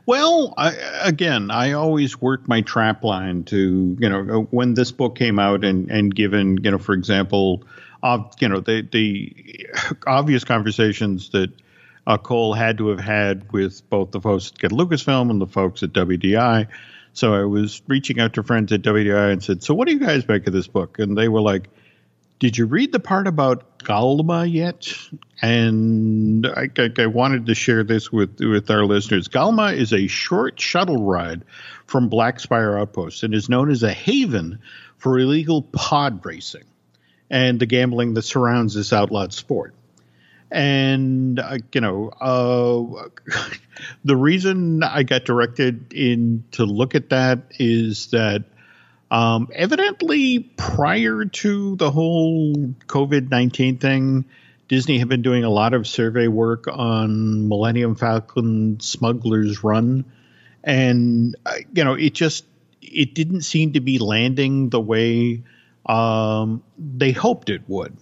Well, 0.07 0.53
I, 0.59 0.75
again, 1.03 1.51
I 1.51 1.73
always 1.73 2.21
worked 2.21 2.47
my 2.47 2.61
trap 2.61 3.03
line 3.03 3.45
to 3.45 3.97
you 3.99 4.09
know 4.09 4.47
when 4.51 4.75
this 4.75 4.93
book 4.93 5.17
came 5.17 5.39
out 5.39 5.65
and 5.65 5.91
and 5.91 6.15
given 6.15 6.63
you 6.63 6.71
know 6.71 6.79
for 6.79 6.93
example, 6.93 7.65
uh, 8.03 8.23
you 8.39 8.49
know 8.49 8.61
the 8.61 8.83
the 8.83 9.67
obvious 10.07 10.45
conversations 10.45 11.31
that 11.31 11.51
uh, 12.07 12.19
Cole 12.19 12.55
had 12.55 12.79
to 12.79 12.89
have 12.89 13.01
had 13.01 13.53
with 13.53 13.89
both 13.89 14.11
the 14.11 14.21
folks 14.21 14.53
at 14.63 14.71
Lucasfilm 14.71 15.31
and 15.31 15.41
the 15.41 15.47
folks 15.47 15.83
at 15.83 15.93
WDI. 15.93 16.69
So 17.13 17.35
I 17.35 17.45
was 17.45 17.81
reaching 17.87 18.21
out 18.21 18.35
to 18.35 18.43
friends 18.43 18.73
at 18.73 18.83
WDI 18.83 19.33
and 19.33 19.43
said, 19.43 19.63
"So 19.63 19.75
what 19.75 19.89
do 19.89 19.95
you 19.95 20.01
guys 20.01 20.27
make 20.27 20.47
of 20.47 20.53
this 20.53 20.67
book?" 20.67 20.99
And 20.99 21.17
they 21.17 21.29
were 21.29 21.41
like, 21.41 21.69
"Did 22.41 22.59
you 22.59 22.67
read 22.67 22.93
the 22.93 23.01
part 23.01 23.27
about 23.27 23.79
Galma 23.79 24.51
yet?" 24.53 24.93
And 25.41 26.47
I, 26.47 26.69
I, 26.77 26.91
I 26.99 27.07
wanted 27.07 27.47
to 27.47 27.55
share 27.55 27.85
this 27.85 28.13
with 28.13 28.41
with 28.41 28.71
our 28.71 28.85
listeners. 28.85 29.29
Galma 29.29 29.75
is 29.75 29.93
a 29.93 30.09
short 30.09 30.61
shuttle 30.61 31.05
ride 31.05 31.45
from 31.87 32.09
Black 32.09 32.41
Spire 32.41 32.77
Outpost 32.77 33.23
and 33.23 33.33
is 33.33 33.49
known 33.49 33.71
as 33.71 33.83
a 33.83 33.93
haven 33.93 34.59
for 34.99 35.19
illegal 35.19 35.63
pod 35.63 36.25
racing 36.27 36.65
and 37.31 37.61
the 37.61 37.67
gambling 37.67 38.15
that 38.15 38.23
surrounds 38.23 38.75
this 38.75 38.93
outlawed 38.93 39.33
sport 39.33 39.75
and 40.55 41.41
uh, 41.41 41.59
you 41.73 41.81
know 41.81 42.09
uh, 42.21 43.09
the 44.05 44.17
reason 44.17 44.83
i 44.85 45.03
got 45.03 45.25
directed 45.25 45.93
in 45.93 46.45
to 46.53 46.65
look 46.65 46.95
at 46.95 47.11
that 47.11 47.41
is 47.59 48.07
that 48.13 48.45
um, 49.11 49.49
evidently 49.53 50.39
prior 50.39 51.25
to 51.25 51.75
the 51.77 51.91
whole 51.91 52.55
covid-19 52.87 53.81
thing 53.81 54.25
disney 54.69 54.99
had 54.99 55.09
been 55.09 55.23
doing 55.23 55.43
a 55.43 55.51
lot 55.51 55.75
of 55.75 55.89
survey 55.89 56.29
work 56.29 56.67
on 56.69 57.49
millennium 57.49 57.97
falcon 57.97 58.79
smugglers 58.81 59.63
run. 59.65 60.05
And 60.67 61.37
uh, 61.45 61.57
you 61.75 61.85
know 61.85 61.93
it 61.93 62.15
just 62.15 62.47
it 62.81 63.13
didn't 63.15 63.43
seem 63.43 63.75
to 63.75 63.81
be 63.81 63.99
landing 63.99 64.71
the 64.71 64.81
way 64.81 65.43
um, 65.85 66.63
they 66.79 67.13
hoped 67.13 67.51
it 67.51 67.63
would 67.69 67.95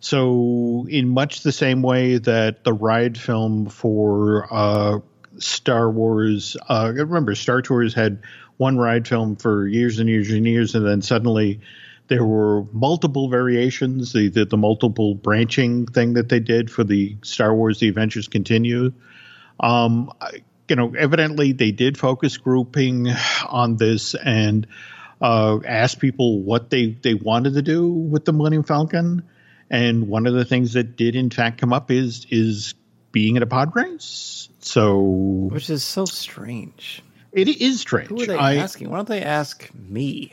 so, 0.00 0.86
in 0.88 1.08
much 1.08 1.42
the 1.42 1.52
same 1.52 1.82
way 1.82 2.18
that 2.18 2.64
the 2.64 2.72
ride 2.72 3.18
film 3.18 3.66
for 3.66 4.46
uh, 4.50 4.98
Star 5.38 5.90
Wars, 5.90 6.56
uh, 6.68 6.92
remember, 6.94 7.34
Star 7.34 7.62
Tours 7.62 7.94
had 7.94 8.22
one 8.56 8.78
ride 8.78 9.08
film 9.08 9.36
for 9.36 9.66
years 9.66 9.98
and 9.98 10.08
years 10.08 10.30
and 10.30 10.46
years, 10.46 10.74
and 10.74 10.86
then 10.86 11.02
suddenly 11.02 11.60
there 12.06 12.24
were 12.24 12.64
multiple 12.72 13.28
variations. 13.28 14.12
The, 14.12 14.28
the, 14.28 14.44
the 14.44 14.56
multiple 14.56 15.14
branching 15.14 15.86
thing 15.86 16.14
that 16.14 16.28
they 16.28 16.40
did 16.40 16.70
for 16.70 16.84
the 16.84 17.16
Star 17.22 17.54
Wars: 17.54 17.80
The 17.80 17.88
Adventures 17.88 18.28
Continue. 18.28 18.92
Um, 19.60 20.12
you 20.68 20.76
know, 20.76 20.94
evidently 20.96 21.52
they 21.52 21.72
did 21.72 21.98
focus 21.98 22.36
grouping 22.36 23.08
on 23.48 23.76
this 23.76 24.14
and 24.14 24.66
uh, 25.20 25.58
asked 25.64 25.98
people 25.98 26.40
what 26.40 26.70
they, 26.70 26.86
they 26.86 27.14
wanted 27.14 27.54
to 27.54 27.62
do 27.62 27.88
with 27.88 28.24
the 28.24 28.32
Millennium 28.32 28.62
Falcon. 28.62 29.24
And 29.70 30.08
one 30.08 30.26
of 30.26 30.34
the 30.34 30.44
things 30.44 30.72
that 30.72 30.96
did 30.96 31.14
in 31.14 31.30
fact 31.30 31.60
come 31.60 31.72
up 31.72 31.90
is 31.90 32.26
is 32.30 32.74
being 33.12 33.36
at 33.36 33.42
a 33.42 33.46
pod 33.46 33.74
race. 33.74 34.48
So, 34.60 35.00
which 35.00 35.70
is 35.70 35.84
so 35.84 36.04
strange. 36.04 37.02
It 37.32 37.48
is 37.48 37.80
strange. 37.80 38.08
Who 38.08 38.22
are 38.22 38.26
they 38.26 38.36
I, 38.36 38.56
asking? 38.56 38.90
Why 38.90 38.96
don't 38.96 39.08
they 39.08 39.22
ask 39.22 39.70
me? 39.74 40.32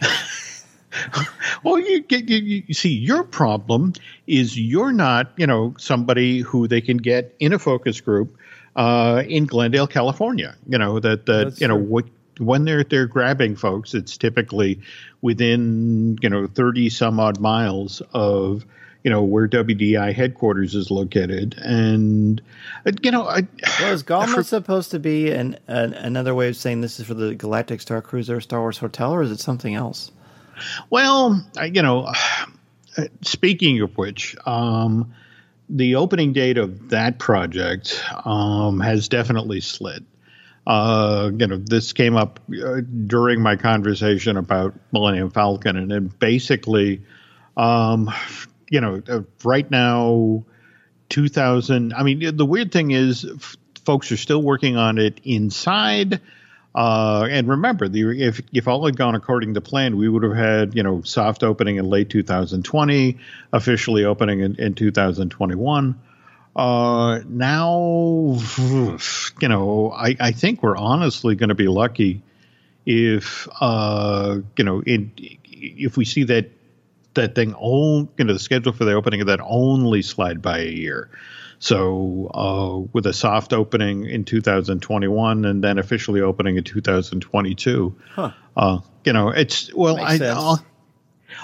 well, 1.64 1.80
you, 1.80 2.04
you, 2.10 2.64
you 2.68 2.74
see, 2.74 2.90
your 2.90 3.24
problem 3.24 3.94
is 4.28 4.58
you're 4.58 4.94
not, 4.94 5.32
you 5.38 5.46
know, 5.46 5.76
somebody 5.78 6.40
who 6.40 6.68
they 6.68 6.82
can 6.82 6.98
get 6.98 7.36
in 7.40 7.54
a 7.54 7.60
focus 7.60 8.00
group 8.02 8.38
uh, 8.76 9.24
in 9.28 9.46
Glendale, 9.46 9.88
California. 9.88 10.56
You 10.68 10.78
know 10.78 11.00
that 11.00 11.26
that 11.26 11.44
That's 11.46 11.62
you 11.62 11.68
know 11.68 11.78
what 11.78 12.06
when 12.40 12.66
they're 12.66 12.84
they're 12.84 13.08
grabbing 13.08 13.56
folks, 13.56 13.94
it's 13.94 14.18
typically 14.18 14.82
within 15.22 16.18
you 16.22 16.30
know 16.30 16.48
thirty 16.48 16.90
some 16.90 17.20
odd 17.20 17.40
miles 17.40 18.02
of 18.14 18.66
you 19.06 19.12
know 19.12 19.22
where 19.22 19.48
WDI 19.48 20.16
headquarters 20.16 20.74
is 20.74 20.90
located, 20.90 21.56
and 21.60 22.42
uh, 22.88 22.92
you 23.04 23.12
know, 23.12 23.28
I, 23.28 23.48
well, 23.80 23.94
is 23.94 24.48
supposed 24.48 24.90
to 24.92 25.00
be 25.00 25.30
an, 25.30 25.60
an, 25.68 25.94
another 25.94 26.34
way 26.34 26.50
of 26.50 26.58
saying 26.58 26.82
this 26.82 27.00
is 27.00 27.06
for 27.06 27.14
the 27.14 27.36
Galactic 27.36 27.82
Star 27.82 28.02
Cruiser 28.02 28.42
Star 28.42 28.62
Wars 28.62 28.80
Hotel, 28.80 29.14
or 29.14 29.22
is 29.22 29.30
it 29.30 29.40
something 29.40 29.76
else? 29.76 30.12
Well, 30.90 31.46
you 31.64 31.84
know, 31.84 32.12
speaking 33.22 33.80
of 33.82 33.96
which, 33.96 34.36
um, 34.48 35.14
the 35.70 35.96
opening 35.96 36.34
date 36.34 36.58
of 36.58 36.90
that 36.90 37.20
project 37.20 38.04
um, 38.26 38.80
has 38.80 39.08
definitely 39.08 39.62
slid. 39.62 40.04
Uh, 40.66 41.30
you 41.38 41.46
know, 41.46 41.58
this 41.58 41.94
came 41.94 42.16
up 42.16 42.40
uh, 42.52 42.82
during 43.06 43.40
my 43.40 43.56
conversation 43.56 44.36
about 44.36 44.74
Millennium 44.92 45.30
Falcon, 45.30 45.78
and 45.78 45.92
it 45.92 46.18
basically, 46.18 47.04
um, 47.56 48.12
you 48.70 48.82
know, 48.82 49.02
uh, 49.08 49.22
right 49.44 49.70
now, 49.70 50.44
2000. 51.10 51.94
I 51.94 52.04
mean, 52.04 52.36
the 52.36 52.46
weird 52.46 52.72
thing 52.72 52.92
is, 52.92 53.26
f- 53.26 53.58
folks 53.86 54.12
are 54.12 54.18
still 54.18 54.42
working 54.42 54.78
on 54.78 54.98
it 54.98 55.22
inside 55.24 56.22
uh, 56.76 57.26
and 57.32 57.48
remember, 57.48 57.88
the, 57.88 58.22
if 58.22 58.42
if 58.52 58.68
all 58.68 58.86
had 58.86 58.98
gone 58.98 59.16
according 59.16 59.54
to 59.54 59.62
plan, 59.62 59.96
we 59.96 60.10
would 60.10 60.24
have 60.24 60.36
had 60.36 60.76
you 60.76 60.84
know 60.84 61.02
soft 61.04 61.42
opening 61.42 61.78
in 61.78 61.86
late 61.86 62.10
2020, 62.10 63.18
officially 63.54 64.04
opening 64.04 64.42
in, 64.42 64.56
in 64.56 64.74
2021. 64.74 66.02
Uh, 66.54 67.20
now, 67.30 68.38
you 69.42 69.48
know, 69.48 69.94
I, 69.94 70.18
I 70.20 70.32
think 70.34 70.62
we're 70.62 70.76
honestly 70.76 71.36
going 71.36 71.50
to 71.50 71.56
be 71.56 71.70
lucky 71.70 72.24
if 72.86 73.48
uh, 73.62 74.40
you 74.58 74.66
know 74.66 74.82
in, 74.82 75.14
if 75.46 75.96
we 75.96 76.04
see 76.04 76.26
that 76.26 76.52
that 77.16 77.36
thing 77.36 77.54
all 77.54 78.10
you 78.18 78.26
know 78.26 78.34
the 78.34 78.40
schedule 78.40 78.74
for 78.74 78.86
the 78.86 78.94
opening 78.94 79.22
of 79.22 79.28
that 79.28 79.40
only 79.44 80.02
slide 80.02 80.42
by 80.42 80.60
a 80.60 80.72
year. 80.72 81.10
So, 81.60 82.30
uh, 82.34 82.90
with 82.94 83.08
a 83.08 83.14
soft 83.14 83.54
opening 83.54 84.06
in 84.06 84.26
2021 84.26 85.46
and 85.46 85.64
then 85.64 85.80
officially 85.80 86.22
opening 86.22 86.58
in 86.58 86.64
2022, 86.64 87.96
huh. 88.12 88.32
uh, 88.58 88.80
you 89.06 89.14
know, 89.14 89.30
it's 89.30 89.74
well, 89.74 89.98
I, 89.98 90.18
uh, 90.18 90.58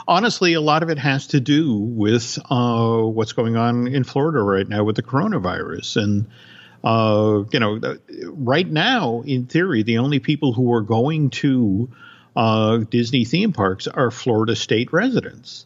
honestly, 0.08 0.54
a 0.54 0.62
lot 0.62 0.84
of 0.84 0.90
it 0.90 0.98
has 0.98 1.28
to 1.28 1.40
do 1.40 1.76
with 1.76 2.38
uh, 2.50 2.98
what's 2.98 3.34
going 3.34 3.56
on 3.56 3.88
in 3.88 4.04
Florida 4.04 4.42
right 4.42 4.68
now 4.68 4.84
with 4.84 4.96
the 4.96 5.04
coronavirus. 5.04 6.04
And, 6.04 6.28
uh, 6.84 7.44
you 7.52 7.60
know, 7.60 7.98
right 8.26 8.68
now, 8.68 9.22
in 9.22 9.46
theory, 9.46 9.84
the 9.84 10.00
only 10.00 10.20
people 10.20 10.54
who 10.54 10.74
are 10.74 10.82
going 10.82 11.30
to 11.32 11.90
uh, 12.36 12.78
Disney 12.78 13.26
theme 13.26 13.54
parks 13.54 13.88
are 13.88 14.12
Florida 14.12 14.56
state 14.56 14.94
residents 14.94 15.66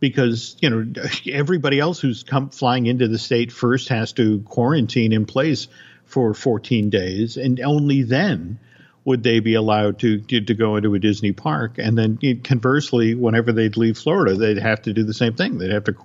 because 0.00 0.56
you 0.60 0.70
know 0.70 1.02
everybody 1.30 1.80
else 1.80 2.00
who's 2.00 2.22
come 2.22 2.50
flying 2.50 2.86
into 2.86 3.08
the 3.08 3.18
state 3.18 3.52
first 3.52 3.88
has 3.88 4.12
to 4.12 4.40
quarantine 4.42 5.12
in 5.12 5.26
place 5.26 5.68
for 6.04 6.34
14 6.34 6.90
days, 6.90 7.36
and 7.36 7.60
only 7.60 8.02
then 8.02 8.58
would 9.04 9.22
they 9.22 9.40
be 9.40 9.54
allowed 9.54 9.98
to 10.00 10.20
to, 10.20 10.40
to 10.40 10.54
go 10.54 10.76
into 10.76 10.94
a 10.94 10.98
Disney 10.98 11.32
park. 11.32 11.78
And 11.78 11.96
then 11.96 12.18
conversely, 12.42 13.14
whenever 13.14 13.52
they'd 13.52 13.76
leave 13.76 13.98
Florida, 13.98 14.34
they'd 14.34 14.58
have 14.58 14.82
to 14.82 14.92
do 14.92 15.04
the 15.04 15.14
same 15.14 15.34
thing. 15.34 15.58
They'd 15.58 15.70
have 15.70 15.84
to 15.84 15.96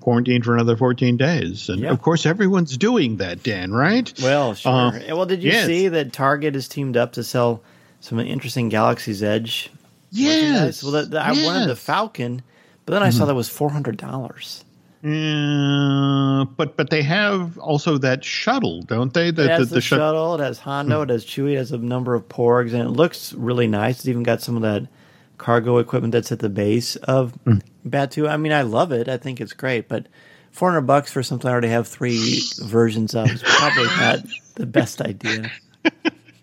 quarantine 0.00 0.42
for 0.42 0.54
another 0.54 0.76
14 0.76 1.16
days. 1.16 1.68
And 1.68 1.84
of 1.84 2.02
course, 2.02 2.26
everyone's 2.26 2.76
doing 2.76 3.18
that, 3.18 3.42
Dan, 3.42 3.72
right? 3.72 4.12
Well, 4.20 4.54
sure. 4.54 4.72
Uh, 4.72 5.00
well, 5.08 5.26
did 5.26 5.42
you 5.42 5.52
yes. 5.52 5.66
see 5.66 5.88
that 5.88 6.12
Target 6.12 6.54
has 6.54 6.68
teamed 6.68 6.96
up 6.96 7.12
to 7.12 7.24
sell 7.24 7.62
some 8.00 8.18
interesting 8.20 8.68
Galaxy's 8.68 9.22
Edge? 9.22 9.70
Yes. 10.10 10.82
Well, 10.82 10.92
the, 10.92 11.08
yes. 11.12 11.14
I 11.14 11.44
wanted 11.44 11.68
the 11.68 11.76
Falcon 11.76 12.42
but 12.88 12.94
then 12.94 13.02
I 13.02 13.08
mm-hmm. 13.10 13.18
saw 13.18 13.26
that 13.26 13.34
was 13.34 13.50
four 13.50 13.68
hundred 13.68 13.98
dollars. 13.98 14.64
Uh, 15.04 16.46
but 16.56 16.74
but 16.78 16.88
they 16.88 17.02
have 17.02 17.58
also 17.58 17.98
that 17.98 18.24
shuttle, 18.24 18.80
don't 18.80 19.12
they? 19.12 19.30
The, 19.30 19.44
it 19.44 19.50
has 19.50 19.58
the, 19.58 19.66
the, 19.66 19.74
the 19.74 19.80
shuttle. 19.82 20.36
It 20.36 20.40
has 20.40 20.58
Hondo. 20.58 21.00
Mm. 21.00 21.02
It 21.02 21.10
has 21.10 21.26
Chewie. 21.26 21.52
It 21.52 21.58
has 21.58 21.70
a 21.70 21.76
number 21.76 22.14
of 22.14 22.26
porgs, 22.30 22.72
and 22.72 22.80
it 22.80 22.88
looks 22.88 23.34
really 23.34 23.66
nice. 23.66 23.98
It's 23.98 24.08
even 24.08 24.22
got 24.22 24.40
some 24.40 24.56
of 24.56 24.62
that 24.62 24.88
cargo 25.36 25.76
equipment 25.76 26.12
that's 26.12 26.32
at 26.32 26.38
the 26.38 26.48
base 26.48 26.96
of 26.96 27.34
mm. 27.44 27.60
Batuu. 27.86 28.26
I 28.26 28.38
mean, 28.38 28.52
I 28.52 28.62
love 28.62 28.90
it. 28.90 29.06
I 29.06 29.18
think 29.18 29.38
it's 29.38 29.52
great, 29.52 29.86
but 29.86 30.06
four 30.50 30.70
hundred 30.70 30.86
bucks 30.86 31.12
for 31.12 31.22
something 31.22 31.46
I 31.46 31.52
already 31.52 31.68
have 31.68 31.86
three 31.86 32.40
versions 32.62 33.14
of 33.14 33.30
is 33.30 33.42
probably 33.42 33.84
not 33.84 34.20
the 34.54 34.64
best 34.64 35.02
idea. 35.02 35.50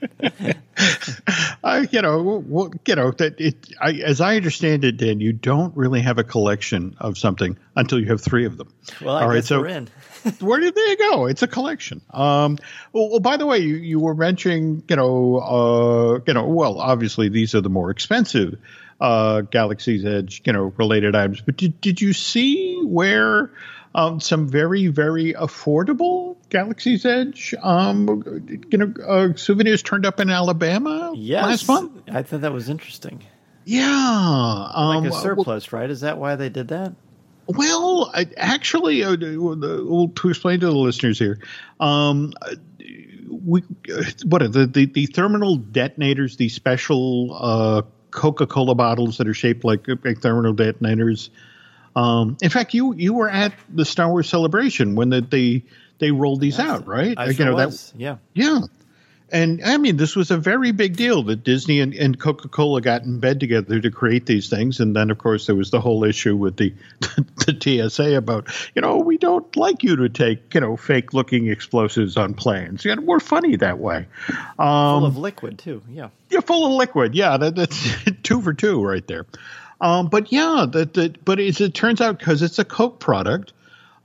I, 1.63 1.87
you 1.91 2.01
know, 2.01 2.43
well, 2.45 2.71
you 2.85 2.95
know 2.95 3.11
that 3.11 3.39
it. 3.39 3.55
I, 3.79 3.93
as 3.93 4.21
I 4.21 4.35
understand 4.35 4.83
it, 4.83 4.97
Dan, 4.97 5.19
you 5.19 5.33
don't 5.33 5.75
really 5.75 6.01
have 6.01 6.17
a 6.17 6.23
collection 6.23 6.95
of 6.99 7.17
something 7.17 7.57
until 7.75 7.99
you 7.99 8.07
have 8.07 8.21
three 8.21 8.45
of 8.45 8.57
them. 8.57 8.73
Well, 9.01 9.15
I 9.15 9.23
All 9.23 9.29
right, 9.29 9.43
so 9.43 9.61
where 10.39 10.59
did 10.59 10.75
they 10.75 10.95
go? 10.95 11.25
It's 11.25 11.43
a 11.43 11.47
collection. 11.47 12.01
Um, 12.11 12.57
well, 12.93 13.09
well, 13.09 13.19
by 13.19 13.37
the 13.37 13.45
way, 13.45 13.59
you, 13.59 13.75
you 13.75 13.99
were 13.99 14.15
mentioning, 14.15 14.83
you 14.89 14.95
know, 14.95 15.37
uh, 15.37 16.19
you 16.27 16.33
know, 16.33 16.45
well, 16.45 16.79
obviously 16.79 17.29
these 17.29 17.55
are 17.55 17.61
the 17.61 17.69
more 17.69 17.89
expensive 17.89 18.59
uh, 18.99 19.41
Galaxy's 19.41 20.05
Edge, 20.05 20.41
you 20.45 20.53
know, 20.53 20.73
related 20.77 21.15
items. 21.15 21.41
But 21.41 21.57
did 21.57 21.79
did 21.81 22.01
you 22.01 22.13
see 22.13 22.81
where? 22.83 23.51
Um, 23.95 24.19
some 24.19 24.47
very 24.47 24.87
very 24.87 25.33
affordable 25.33 26.35
Galaxy's 26.49 27.05
Edge 27.05 27.55
um, 27.63 28.07
you 28.69 28.77
know 28.77 28.93
uh, 29.03 29.35
souvenirs 29.35 29.81
turned 29.81 30.05
up 30.05 30.19
in 30.19 30.29
Alabama 30.29 31.13
yes, 31.15 31.43
last 31.43 31.67
month. 31.67 32.03
I 32.09 32.21
thought 32.21 32.41
that 32.41 32.53
was 32.53 32.69
interesting. 32.69 33.23
Yeah, 33.63 34.67
um, 34.73 35.03
like 35.03 35.11
a 35.11 35.15
surplus, 35.15 35.71
well, 35.71 35.81
right? 35.81 35.89
Is 35.89 36.01
that 36.01 36.19
why 36.19 36.35
they 36.35 36.49
did 36.49 36.67
that? 36.67 36.93
Well, 37.47 38.11
I, 38.13 38.27
actually, 38.37 39.03
uh, 39.03 39.15
to 39.15 40.11
explain 40.25 40.59
to 40.59 40.65
the 40.67 40.71
listeners 40.71 41.17
here, 41.17 41.39
um, 41.79 42.33
we 43.29 43.61
what 44.25 44.41
are 44.41 44.47
the, 44.47 44.65
the, 44.67 44.85
the 44.85 45.05
thermal 45.07 45.57
detonators, 45.57 46.37
The 46.37 46.49
special 46.49 47.37
uh, 47.39 47.81
Coca 48.11 48.47
Cola 48.47 48.75
bottles 48.75 49.17
that 49.17 49.27
are 49.27 49.33
shaped 49.33 49.63
like, 49.63 49.85
like 50.03 50.21
thermal 50.21 50.53
detonators. 50.53 51.29
Um, 51.95 52.37
in 52.41 52.49
fact, 52.49 52.73
you 52.73 52.93
you 52.93 53.13
were 53.13 53.29
at 53.29 53.53
the 53.69 53.85
Star 53.85 54.09
Wars 54.09 54.27
celebration 54.27 54.95
when 54.95 55.09
the, 55.09 55.21
they 55.21 55.63
they 55.99 56.11
rolled 56.11 56.41
these 56.41 56.57
That's 56.57 56.69
out, 56.69 56.87
right? 56.87 57.17
I 57.17 57.29
you 57.29 57.45
know, 57.45 57.55
was. 57.55 57.91
That, 57.91 57.99
yeah, 57.99 58.17
yeah. 58.33 58.61
And 59.31 59.63
I 59.63 59.77
mean, 59.77 59.97
this 59.97 60.15
was 60.15 60.29
a 60.29 60.37
very 60.37 60.71
big 60.71 60.97
deal 60.97 61.23
that 61.23 61.43
Disney 61.43 61.79
and, 61.79 61.93
and 61.95 62.19
Coca 62.19 62.47
Cola 62.47 62.79
got 62.79 63.03
in 63.03 63.19
bed 63.19 63.39
together 63.39 63.79
to 63.79 63.89
create 63.89 64.27
these 64.27 64.49
things. 64.49 64.79
And 64.79 64.95
then, 64.95 65.09
of 65.09 65.17
course, 65.17 65.47
there 65.47 65.55
was 65.55 65.71
the 65.71 65.81
whole 65.81 66.03
issue 66.03 66.35
with 66.35 66.57
the 66.57 66.73
the 66.99 67.89
TSA 67.89 68.15
about, 68.15 68.47
you 68.75 68.81
know, 68.81 68.97
we 68.97 69.17
don't 69.17 69.55
like 69.55 69.83
you 69.83 69.95
to 69.95 70.09
take, 70.09 70.53
you 70.53 70.61
know, 70.61 70.77
fake 70.77 71.13
looking 71.13 71.47
explosives 71.47 72.17
on 72.17 72.35
planes. 72.35 72.85
You 72.85 72.95
know, 72.95 73.01
we're 73.01 73.19
funny 73.19 73.55
that 73.57 73.79
way. 73.79 74.05
Um, 74.59 74.99
full 74.99 75.05
of 75.05 75.17
liquid 75.17 75.57
too. 75.57 75.81
Yeah. 75.89 76.09
Yeah, 76.29 76.41
full 76.41 76.67
of 76.67 76.73
liquid. 76.73 77.15
Yeah, 77.15 77.37
that, 77.37 77.55
that's 77.55 77.87
two 78.23 78.41
for 78.41 78.53
two 78.53 78.83
right 78.83 79.05
there. 79.07 79.25
Um, 79.81 80.07
but 80.07 80.31
yeah, 80.31 80.65
that, 80.71 80.93
that 80.93 81.23
but 81.25 81.39
it 81.39 81.73
turns 81.73 82.01
out 82.01 82.19
because 82.19 82.41
it's 82.41 82.59
a 82.59 82.65
Coke 82.65 82.99
product. 82.99 83.53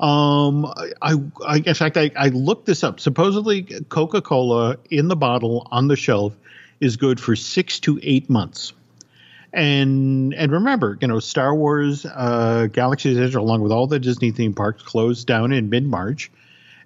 Um, 0.00 0.64
I, 1.02 1.14
I 1.46 1.56
in 1.58 1.74
fact 1.74 1.96
I, 1.96 2.10
I 2.16 2.28
looked 2.28 2.66
this 2.66 2.82
up. 2.82 3.00
Supposedly, 3.00 3.62
Coca 3.88 4.22
Cola 4.22 4.78
in 4.90 5.08
the 5.08 5.16
bottle 5.16 5.68
on 5.70 5.88
the 5.88 5.96
shelf 5.96 6.34
is 6.80 6.96
good 6.96 7.20
for 7.20 7.36
six 7.36 7.78
to 7.80 8.00
eight 8.02 8.30
months. 8.30 8.72
And 9.52 10.32
and 10.34 10.52
remember, 10.52 10.96
you 11.00 11.08
know, 11.08 11.18
Star 11.18 11.54
Wars 11.54 12.06
uh, 12.06 12.68
Galaxy's 12.72 13.18
Edge, 13.18 13.34
along 13.34 13.62
with 13.62 13.72
all 13.72 13.86
the 13.86 13.98
Disney 13.98 14.30
theme 14.30 14.54
parks, 14.54 14.82
closed 14.82 15.26
down 15.26 15.52
in 15.52 15.70
mid 15.70 15.84
March, 15.84 16.30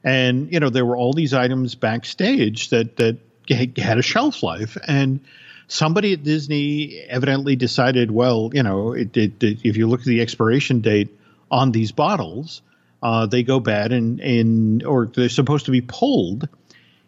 and 0.02 0.50
you 0.52 0.60
know 0.60 0.70
there 0.70 0.86
were 0.86 0.96
all 0.96 1.12
these 1.12 1.34
items 1.34 1.74
backstage 1.74 2.70
that 2.70 2.96
that 2.96 3.18
had 3.48 3.98
a 3.98 4.02
shelf 4.02 4.42
life, 4.42 4.78
and 4.88 5.20
somebody 5.68 6.12
at 6.12 6.22
Disney 6.22 7.00
evidently 7.08 7.56
decided, 7.56 8.10
well, 8.10 8.50
you 8.52 8.62
know, 8.62 8.92
it, 8.92 9.16
it, 9.16 9.42
it, 9.42 9.58
if 9.64 9.76
you 9.76 9.88
look 9.88 10.00
at 10.00 10.06
the 10.06 10.20
expiration 10.20 10.80
date 10.80 11.08
on 11.50 11.72
these 11.72 11.92
bottles, 11.92 12.62
uh, 13.02 13.26
they 13.26 13.42
go 13.42 13.60
bad 13.60 13.92
and 13.92 14.20
in 14.20 14.84
or 14.84 15.06
they're 15.06 15.28
supposed 15.28 15.66
to 15.66 15.70
be 15.70 15.82
pulled 15.82 16.48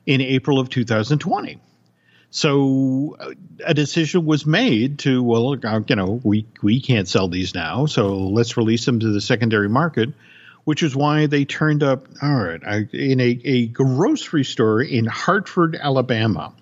in 0.05 0.21
April 0.21 0.59
of 0.61 0.69
2020. 0.69 1.59
so 2.31 3.16
uh, 3.19 3.31
a 3.64 3.75
decision 3.75 4.27
was 4.27 4.45
made 4.47 4.99
to 5.01 5.23
well, 5.23 5.57
uh, 5.64 5.81
you 5.88 5.97
know, 5.97 6.21
we 6.23 6.47
we 6.62 6.81
can't 6.81 7.09
sell 7.09 7.29
these 7.29 7.55
now, 7.55 7.87
so 7.87 8.29
let's 8.29 8.57
release 8.57 8.85
them 8.85 9.01
to 9.01 9.11
the 9.11 9.21
secondary 9.21 9.69
market, 9.69 10.11
which 10.64 10.83
is 10.83 10.95
why 10.95 11.27
they 11.27 11.45
turned 11.45 11.83
up. 11.83 12.07
All 12.23 12.35
right, 12.35 12.62
in 12.92 13.21
a, 13.21 13.40
a 13.45 13.66
grocery 13.66 14.45
store 14.45 14.83
in 14.83 15.07
Hartford, 15.07 15.77
Alabama. 15.81 16.53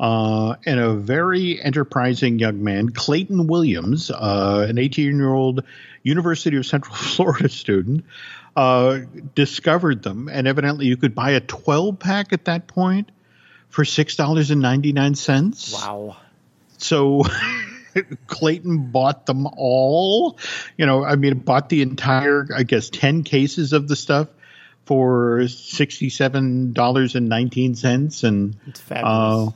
Uh, 0.00 0.56
and 0.66 0.80
a 0.80 0.94
very 0.94 1.62
enterprising 1.62 2.38
young 2.38 2.64
man, 2.64 2.90
Clayton 2.90 3.46
Williams, 3.46 4.10
uh, 4.10 4.66
an 4.68 4.76
18 4.76 5.16
year 5.16 5.32
old 5.32 5.62
University 6.02 6.56
of 6.56 6.66
Central 6.66 6.94
Florida 6.96 7.48
student, 7.48 8.04
uh, 8.56 8.98
discovered 9.34 10.02
them. 10.02 10.28
And 10.30 10.48
evidently, 10.48 10.86
you 10.86 10.96
could 10.96 11.14
buy 11.14 11.30
a 11.30 11.40
12 11.40 11.98
pack 11.98 12.32
at 12.32 12.46
that 12.46 12.66
point 12.66 13.10
for 13.68 13.84
$6.99. 13.84 15.74
Wow. 15.74 16.16
So. 16.78 17.24
Clayton 18.26 18.90
bought 18.90 19.24
them 19.24 19.46
all. 19.56 20.36
You 20.76 20.84
know, 20.84 21.04
I 21.04 21.14
mean, 21.14 21.38
bought 21.38 21.68
the 21.68 21.80
entire, 21.80 22.48
I 22.52 22.64
guess, 22.64 22.90
10 22.90 23.22
cases 23.22 23.72
of 23.72 23.86
the 23.86 23.94
stuff 23.94 24.26
for 24.84 25.42
$67.19. 25.42 28.24
And 28.24 28.56
it's 28.66 28.80
fabulous. 28.80 29.06
Uh, 29.06 29.52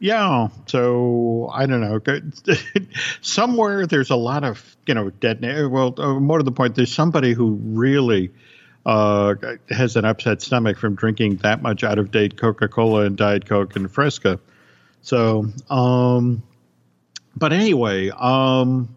yeah. 0.00 0.48
So 0.66 1.50
I 1.52 1.66
don't 1.66 1.80
know. 1.80 2.00
Somewhere 3.20 3.86
there's 3.86 4.10
a 4.10 4.16
lot 4.16 4.42
of, 4.42 4.76
you 4.86 4.94
know, 4.94 5.10
dead. 5.10 5.40
Well, 5.70 5.94
uh, 5.98 6.18
more 6.18 6.38
to 6.38 6.44
the 6.44 6.52
point, 6.52 6.74
there's 6.74 6.92
somebody 6.92 7.34
who 7.34 7.60
really 7.62 8.30
uh, 8.86 9.34
has 9.68 9.96
an 9.96 10.06
upset 10.06 10.40
stomach 10.40 10.78
from 10.78 10.94
drinking 10.94 11.36
that 11.36 11.60
much 11.60 11.84
out 11.84 11.98
of 11.98 12.10
date 12.10 12.38
Coca 12.38 12.66
Cola 12.66 13.02
and 13.02 13.16
Diet 13.16 13.46
Coke 13.46 13.76
and 13.76 13.92
Fresca. 13.92 14.40
So, 15.02 15.46
um, 15.68 16.42
but 17.36 17.52
anyway, 17.52 18.08
um, 18.08 18.94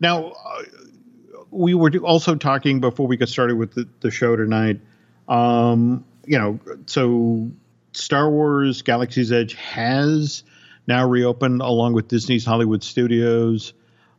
now 0.00 0.28
uh, 0.30 0.62
we 1.50 1.74
were 1.74 1.90
also 1.98 2.34
talking 2.36 2.80
before 2.80 3.06
we 3.06 3.18
got 3.18 3.28
started 3.28 3.56
with 3.56 3.74
the, 3.74 3.86
the 4.00 4.10
show 4.10 4.34
tonight. 4.34 4.80
Um, 5.28 6.06
you 6.24 6.38
know, 6.38 6.60
so 6.86 7.50
Star 7.98 8.30
Wars 8.30 8.82
Galaxy's 8.82 9.32
Edge 9.32 9.54
has 9.54 10.44
now 10.86 11.06
reopened 11.06 11.60
along 11.60 11.92
with 11.92 12.08
Disney's 12.08 12.44
Hollywood 12.44 12.82
Studios, 12.82 13.74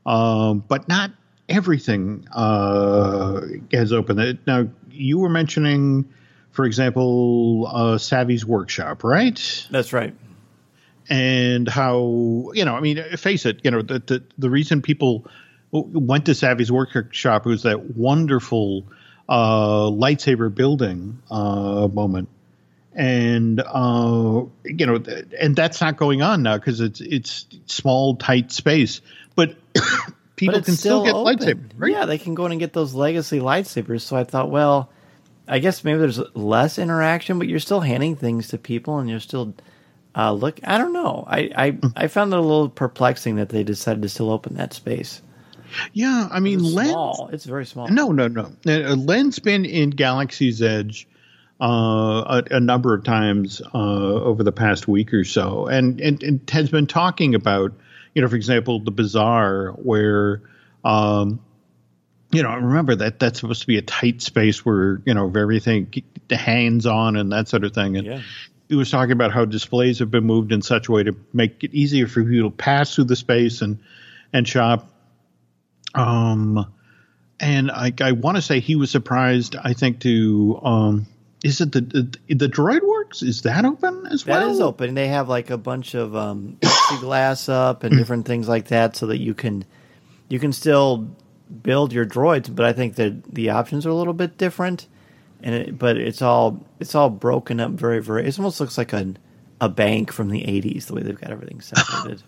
um, 0.05 0.63
but 0.67 0.87
not 0.87 1.11
everything 1.47 2.27
uh, 2.31 3.41
has 3.71 3.91
opened. 3.91 4.39
Now, 4.45 4.67
you 4.91 5.17
were 5.19 5.29
mentioning, 5.29 6.07
for 6.51 6.65
example, 6.65 7.67
uh, 7.67 7.97
Savi's 7.97 8.45
Workshop, 8.45 9.03
right? 9.03 9.67
That's 9.71 9.93
right. 9.93 10.13
And 11.09 11.67
how, 11.67 12.51
you 12.53 12.65
know, 12.65 12.75
I 12.75 12.81
mean, 12.81 13.03
face 13.17 13.45
it, 13.47 13.61
you 13.63 13.71
know, 13.71 13.81
the, 13.81 13.99
the, 13.99 14.23
the 14.37 14.49
reason 14.49 14.83
people 14.83 15.25
went 15.71 16.25
to 16.27 16.33
Savi's 16.33 16.71
Workshop 16.71 17.45
was 17.45 17.63
that 17.63 17.95
wonderful 17.95 18.85
uh, 19.27 19.85
lightsaber 19.85 20.53
building 20.53 21.19
uh, 21.31 21.87
moment 21.87 22.29
and 22.99 23.61
uh, 23.61 24.43
you 24.65 24.85
know, 24.85 25.01
and 25.39 25.55
that's 25.55 25.79
not 25.79 25.95
going 25.95 26.21
on 26.21 26.43
now 26.43 26.57
because 26.57 26.81
it's 26.81 26.99
it's 26.99 27.47
small, 27.65 28.17
tight 28.17 28.51
space. 28.51 28.99
But 29.35 29.55
people 30.35 30.55
but 30.55 30.65
can 30.65 30.75
still, 30.75 31.05
still 31.05 31.25
get 31.25 31.39
lightsabers, 31.39 31.71
right? 31.77 31.93
Yeah, 31.93 32.05
they 32.05 32.17
can 32.17 32.35
go 32.35 32.45
in 32.45 32.51
and 32.51 32.59
get 32.59 32.73
those 32.73 32.93
legacy 32.93 33.39
lightsabers. 33.39 34.01
So 34.01 34.17
I 34.17 34.25
thought, 34.25 34.51
well, 34.51 34.91
I 35.47 35.59
guess 35.59 35.85
maybe 35.85 35.99
there's 35.99 36.19
less 36.35 36.77
interaction, 36.77 37.39
but 37.39 37.47
you're 37.47 37.59
still 37.59 37.79
handing 37.79 38.17
things 38.17 38.49
to 38.49 38.57
people, 38.57 38.99
and 38.99 39.09
you're 39.09 39.21
still 39.21 39.55
uh, 40.13 40.33
look. 40.33 40.59
I 40.65 40.77
don't 40.77 40.91
know. 40.91 41.23
I 41.25 41.51
I, 41.55 41.71
hmm. 41.71 41.87
I 41.95 42.07
found 42.09 42.33
it 42.33 42.37
a 42.37 42.41
little 42.41 42.67
perplexing 42.67 43.37
that 43.37 43.47
they 43.47 43.63
decided 43.63 44.01
to 44.01 44.09
still 44.09 44.29
open 44.29 44.55
that 44.55 44.73
space. 44.73 45.21
Yeah, 45.93 46.27
I 46.29 46.41
mean, 46.41 46.59
it's 46.59 46.73
Len, 46.73 46.89
small. 46.89 47.29
It's 47.31 47.45
very 47.45 47.65
small. 47.65 47.87
No, 47.87 48.11
no, 48.11 48.27
no. 48.27 48.51
Uh, 48.67 48.95
Len's 48.95 49.39
been 49.39 49.63
in 49.63 49.91
Galaxy's 49.91 50.61
Edge 50.61 51.07
uh, 51.61 52.41
a, 52.51 52.55
a, 52.55 52.59
number 52.59 52.93
of 52.93 53.03
times 53.03 53.61
uh, 53.61 53.77
over 53.77 54.43
the 54.43 54.51
past 54.51 54.87
week 54.87 55.13
or 55.13 55.25
so, 55.25 55.67
and, 55.67 55.99
and, 55.99 56.23
and 56.23 56.49
has 56.49 56.69
been 56.69 56.87
talking 56.87 57.35
about, 57.35 57.73
you 58.13 58.21
know, 58.21 58.27
for 58.29 58.37
example, 58.37 58.79
the 58.79 58.91
bazaar 58.91 59.71
where, 59.71 60.41
um, 60.85 61.41
you 62.31 62.43
know, 62.43 62.55
remember 62.55 62.95
that 62.95 63.19
that's 63.19 63.41
supposed 63.41 63.61
to 63.61 63.67
be 63.67 63.77
a 63.77 63.81
tight 63.81 64.21
space 64.21 64.63
where 64.63 65.01
you 65.05 65.13
know 65.13 65.31
everything 65.35 65.91
the 66.27 66.37
hands 66.37 66.85
on 66.85 67.15
and 67.15 67.31
that 67.31 67.47
sort 67.47 67.63
of 67.63 67.73
thing, 67.73 67.97
and. 67.97 68.07
Yeah. 68.07 68.21
He 68.67 68.75
was 68.75 68.91
talking 68.91 69.13
about 69.13 69.31
how 69.31 69.45
displays 69.45 69.97
have 69.97 70.11
been 70.11 70.25
moved 70.25 70.51
in 70.51 70.61
such 70.61 70.89
a 70.89 70.91
way 70.91 71.01
to 71.01 71.15
make 71.33 71.63
it 71.63 71.73
easier 71.73 72.05
for 72.05 72.23
people 72.23 72.51
to 72.51 72.55
pass 72.55 72.93
through 72.93 73.05
the 73.05 73.15
space 73.15 73.63
and 73.63 73.79
and 74.31 74.47
shop. 74.47 74.87
Um, 75.95 76.71
and 77.39 77.71
I, 77.71 77.93
I 77.99 78.11
want 78.11 78.35
to 78.35 78.43
say 78.43 78.59
he 78.59 78.75
was 78.75 78.91
surprised. 78.91 79.55
I 79.55 79.73
think 79.73 80.01
to 80.01 80.59
um, 80.61 81.07
is 81.43 81.61
it 81.61 81.71
the, 81.71 81.81
the 81.81 82.35
the 82.35 82.49
droid 82.49 82.85
works? 82.85 83.21
Is 83.21 83.43
that 83.43 83.63
open 83.65 84.07
as 84.07 84.25
well? 84.25 84.39
that 84.39 84.51
is 84.51 84.59
open. 84.59 84.93
They 84.93 85.07
have 85.07 85.29
like 85.29 85.49
a 85.49 85.57
bunch 85.57 85.93
of 85.93 86.15
um 86.15 86.57
glass 86.99 87.47
up 87.47 87.83
and 87.83 87.97
different 87.97 88.25
things 88.25 88.47
like 88.47 88.67
that 88.67 88.95
so 88.95 89.07
that 89.07 89.19
you 89.19 89.33
can 89.33 89.63
you 90.27 90.39
can 90.39 90.51
still 90.51 91.09
build 91.63 91.91
your 91.91 92.05
droids 92.05 92.53
but 92.53 92.63
i 92.63 92.71
think 92.71 92.95
that 92.95 93.23
the 93.33 93.49
options 93.49 93.85
are 93.85 93.89
a 93.89 93.95
little 93.95 94.13
bit 94.13 94.37
different. 94.37 94.87
And 95.41 95.55
it, 95.55 95.79
but 95.79 95.95
it's 95.95 96.21
all 96.21 96.65
it's 96.81 96.95
all 96.95 97.09
broken 97.09 97.61
up 97.61 97.71
very 97.71 98.01
very 98.01 98.27
it 98.27 98.37
almost 98.37 98.59
looks 98.59 98.77
like 98.77 98.91
a 98.91 99.13
a 99.61 99.69
bank 99.69 100.11
from 100.11 100.29
the 100.29 100.41
80s 100.41 100.87
the 100.87 100.95
way 100.95 101.01
they've 101.01 101.19
got 101.19 101.31
everything 101.31 101.61
separated. 101.61 102.23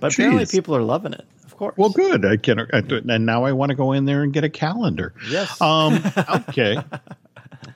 But 0.00 0.14
apparently 0.14 0.46
people 0.46 0.74
are 0.74 0.82
loving 0.82 1.12
it 1.12 1.26
of 1.44 1.56
course. 1.58 1.76
Well 1.76 1.90
good. 1.90 2.24
I 2.24 2.38
can 2.38 2.60
I, 2.60 2.66
and 2.72 3.26
now 3.26 3.44
i 3.44 3.52
want 3.52 3.70
to 3.70 3.76
go 3.76 3.92
in 3.92 4.06
there 4.06 4.22
and 4.22 4.32
get 4.32 4.42
a 4.42 4.48
calendar. 4.48 5.12
Yes. 5.28 5.60
Um 5.60 6.02
okay 6.48 6.78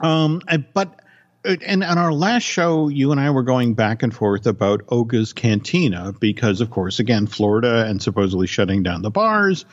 um, 0.00 0.42
but 0.72 1.00
uh, 1.46 1.56
and 1.64 1.85
on 1.85 1.98
our 1.98 2.12
last 2.12 2.42
show, 2.42 2.88
you 2.88 3.12
and 3.12 3.20
I 3.20 3.30
were 3.30 3.42
going 3.42 3.74
back 3.74 4.02
and 4.02 4.14
forth 4.14 4.46
about 4.46 4.82
Oga's 4.88 5.32
Cantina 5.32 6.12
because, 6.18 6.61
of 6.61 6.70
course, 6.70 6.98
again, 6.98 7.26
Florida 7.26 7.87
and 7.87 8.02
supposedly 8.02 8.46
shutting 8.46 8.82
down 8.82 9.02
the 9.02 9.11
bars. 9.11 9.64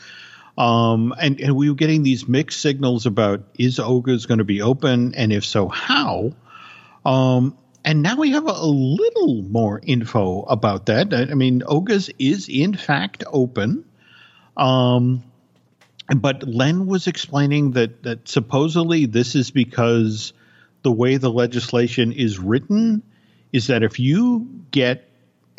Um, 0.58 1.14
and, 1.20 1.40
and 1.40 1.56
we 1.56 1.70
were 1.70 1.76
getting 1.76 2.04
these 2.04 2.28
mixed 2.28 2.62
signals 2.62 3.06
about 3.06 3.44
is 3.58 3.80
Oga's 3.80 4.28
going 4.28 4.38
to 4.38 4.44
be 4.44 4.62
open, 4.62 5.16
and 5.16 5.34
if 5.34 5.46
so, 5.46 5.68
how? 5.68 6.34
Um, 7.06 7.58
and 7.84 8.02
now 8.02 8.18
we 8.18 8.32
have 8.32 8.48
a, 8.48 8.66
little 8.66 9.42
more 9.42 9.82
info 9.84 10.44
about 10.44 10.86
that. 10.86 11.14
I, 11.14 11.32
I 11.32 11.34
mean, 11.34 11.64
Oga's 11.66 12.10
is 12.20 12.50
in 12.50 12.76
fact 12.76 13.24
open. 13.28 13.86
Um, 14.56 15.24
but 16.08 16.48
Len 16.48 16.86
was 16.86 17.08
explaining 17.08 17.72
that 17.72 18.04
that 18.04 18.28
supposedly 18.28 19.06
this 19.06 19.36
is 19.36 19.52
because 19.52 20.34
the 20.84 20.92
way 20.92 21.18
the 21.18 21.32
legislation 21.32 22.12
is 22.12 22.40
written 22.40 23.04
is 23.52 23.68
that 23.68 23.84
if 23.84 24.00
you 24.00 24.48
get 24.72 25.10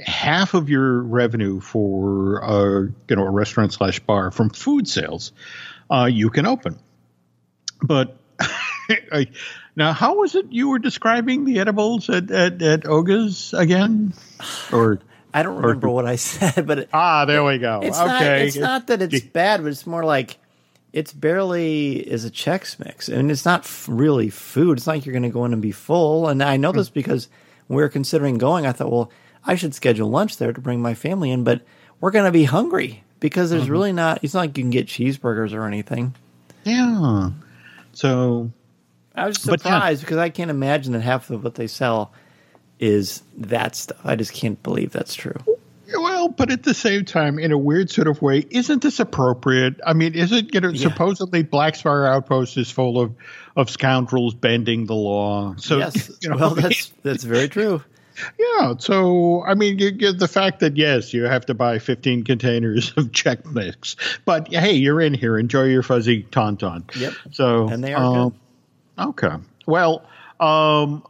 half 0.00 0.54
of 0.54 0.68
your 0.68 1.00
revenue 1.02 1.60
for 1.60 2.38
a 2.38 2.92
you 3.08 3.16
know 3.16 3.24
a 3.24 3.30
restaurant 3.30 3.72
slash 3.72 4.00
bar 4.00 4.30
from 4.30 4.50
food 4.50 4.88
sales, 4.88 5.32
uh, 5.90 6.08
you 6.10 6.30
can 6.30 6.46
open. 6.46 6.78
But 7.82 8.16
now, 9.76 9.92
how 9.92 10.16
was 10.16 10.34
it 10.34 10.46
you 10.50 10.68
were 10.68 10.78
describing 10.78 11.44
the 11.44 11.60
edibles 11.60 12.10
at 12.10 12.30
at, 12.30 12.60
at 12.60 12.86
Oga's 12.86 13.54
again? 13.54 14.12
Or 14.72 15.00
I 15.34 15.42
don't 15.42 15.56
remember 15.56 15.90
what 15.90 16.06
I 16.06 16.16
said, 16.16 16.66
but 16.66 16.78
it, 16.78 16.90
ah, 16.92 17.24
there 17.24 17.42
we 17.42 17.58
go. 17.58 17.80
It's 17.82 17.98
okay, 17.98 18.08
not, 18.08 18.22
it's 18.22 18.56
not 18.56 18.86
that 18.86 19.02
it's 19.02 19.20
bad, 19.20 19.62
but 19.62 19.72
it's 19.72 19.86
more 19.86 20.04
like 20.04 20.38
it's 20.92 21.12
barely 21.12 21.96
is 21.96 22.24
a 22.24 22.30
Chex 22.30 22.78
Mix, 22.78 23.08
and 23.08 23.32
it's 23.32 23.44
not 23.44 23.62
f- 23.62 23.88
really 23.90 24.30
food. 24.30 24.78
It's 24.78 24.86
not 24.86 24.94
like 24.94 25.06
you're 25.06 25.12
going 25.12 25.24
to 25.24 25.28
go 25.28 25.44
in 25.44 25.52
and 25.52 25.60
be 25.60 25.72
full. 25.72 26.28
And 26.28 26.40
I 26.40 26.56
know 26.56 26.70
this 26.70 26.88
because 26.88 27.28
when 27.66 27.76
we 27.76 27.82
were 27.82 27.88
considering 27.88 28.38
going, 28.38 28.64
I 28.64 28.70
thought, 28.70 28.92
well, 28.92 29.10
I 29.44 29.56
should 29.56 29.74
schedule 29.74 30.08
lunch 30.08 30.36
there 30.36 30.52
to 30.52 30.60
bring 30.60 30.80
my 30.80 30.94
family 30.94 31.32
in, 31.32 31.42
but 31.42 31.62
we're 32.00 32.12
going 32.12 32.26
to 32.26 32.30
be 32.30 32.44
hungry 32.44 33.02
because 33.18 33.50
there's 33.50 33.64
mm-hmm. 33.64 33.72
really 33.72 33.92
not. 33.92 34.22
It's 34.22 34.34
not 34.34 34.40
like 34.40 34.56
you 34.56 34.62
can 34.62 34.70
get 34.70 34.86
cheeseburgers 34.86 35.52
or 35.52 35.66
anything. 35.66 36.14
Yeah. 36.62 37.30
So 37.92 38.52
I 39.16 39.26
was 39.26 39.42
surprised 39.42 40.00
yeah. 40.00 40.06
because 40.06 40.18
I 40.18 40.30
can't 40.30 40.50
imagine 40.50 40.92
that 40.92 41.00
half 41.00 41.28
of 41.30 41.42
what 41.42 41.56
they 41.56 41.66
sell 41.66 42.12
is 42.78 43.22
that 43.38 43.76
stuff. 43.76 43.98
I 44.04 44.16
just 44.16 44.32
can't 44.32 44.62
believe 44.62 44.92
that's 44.92 45.14
true. 45.14 45.36
Well, 45.92 46.28
but 46.28 46.50
at 46.50 46.62
the 46.62 46.74
same 46.74 47.04
time, 47.04 47.38
in 47.38 47.52
a 47.52 47.58
weird 47.58 47.90
sort 47.90 48.08
of 48.08 48.20
way, 48.22 48.44
isn't 48.50 48.82
this 48.82 49.00
appropriate? 49.00 49.80
I 49.86 49.92
mean, 49.92 50.14
isn't 50.14 50.54
you 50.54 50.60
know 50.60 50.70
yeah. 50.70 50.88
supposedly 50.88 51.42
Black 51.42 51.76
Spire 51.76 52.06
Outpost 52.06 52.56
is 52.56 52.70
full 52.70 53.00
of 53.00 53.14
of 53.56 53.70
scoundrels 53.70 54.34
bending 54.34 54.86
the 54.86 54.94
law? 54.94 55.54
So 55.58 55.78
yes, 55.78 56.10
you 56.20 56.30
know, 56.30 56.36
well, 56.36 56.54
that's 56.54 56.92
that's 57.02 57.24
very 57.24 57.48
true. 57.48 57.82
Yeah, 58.38 58.74
so 58.78 59.44
I 59.44 59.54
mean, 59.54 59.78
you 59.78 59.90
get 59.90 60.18
the 60.18 60.28
fact 60.28 60.60
that 60.60 60.76
yes, 60.76 61.12
you 61.12 61.24
have 61.24 61.46
to 61.46 61.54
buy 61.54 61.78
15 61.78 62.24
containers 62.24 62.90
of 62.96 63.06
Chex 63.06 63.44
Mix, 63.52 63.96
but 64.24 64.48
hey, 64.48 64.72
you're 64.72 65.00
in 65.00 65.14
here. 65.14 65.36
Enjoy 65.36 65.64
your 65.64 65.82
fuzzy 65.82 66.22
tauntaun. 66.24 66.84
Yep. 66.96 67.12
So 67.32 67.68
and 67.68 67.82
they 67.82 67.92
are 67.92 68.02
um, 68.02 68.30
good. 68.30 69.06
Okay. 69.08 69.36
Well, 69.66 70.06
um, 70.40 71.04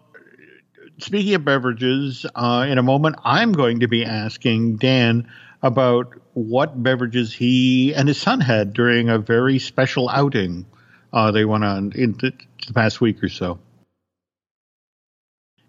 speaking 0.98 1.35
of 1.35 1.44
beverages, 1.44 2.26
uh, 2.35 2.66
in 2.68 2.78
a 2.78 2.83
moment, 2.83 3.16
I'm 3.24 3.52
going 3.52 3.80
to 3.80 3.88
be 3.88 4.04
asking 4.04 4.76
Dan 4.76 5.28
about 5.62 6.14
what 6.35 6.83
beverages 6.83 7.33
he 7.33 7.94
and 7.94 8.09
his 8.09 8.20
son 8.20 8.40
had 8.40 8.72
during 8.72 9.09
a 9.09 9.18
very 9.18 9.59
special 9.59 10.09
outing 10.09 10.66
uh, 11.14 11.30
they 11.30 11.44
went 11.44 11.64
on 11.64 11.92
in 11.92 12.12
the, 12.14 12.33
the, 12.66 12.72
past 12.74 13.00
week 13.00 13.22
or 13.22 13.28
so. 13.28 13.61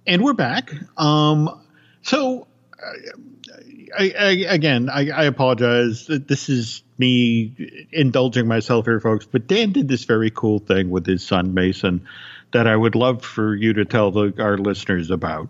And 0.07 0.23
we're 0.23 0.33
back. 0.33 0.73
Um, 0.97 1.61
so, 2.01 2.47
I, 3.97 4.13
I, 4.19 4.29
again, 4.49 4.89
I, 4.89 5.09
I 5.11 5.23
apologize. 5.25 6.07
This 6.07 6.49
is 6.49 6.83
me 6.97 7.88
indulging 7.91 8.47
myself 8.47 8.85
here, 8.85 8.99
folks. 8.99 9.25
But 9.25 9.45
Dan 9.45 9.71
did 9.71 9.88
this 9.88 10.05
very 10.05 10.31
cool 10.31 10.57
thing 10.59 10.89
with 10.89 11.05
his 11.05 11.23
son 11.23 11.53
Mason 11.53 12.07
that 12.51 12.67
I 12.67 12.75
would 12.75 12.95
love 12.95 13.23
for 13.23 13.55
you 13.55 13.73
to 13.73 13.86
tell 13.86 14.12
the, 14.12 14.34
our 14.39 14.58
listeners 14.58 15.12
about. 15.12 15.49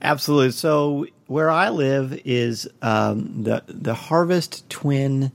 Absolutely. 0.00 0.50
So 0.50 1.06
where 1.26 1.50
I 1.50 1.68
live 1.68 2.20
is 2.24 2.68
um, 2.82 3.44
the 3.44 3.62
the 3.68 3.94
Harvest 3.94 4.68
Twin 4.68 5.30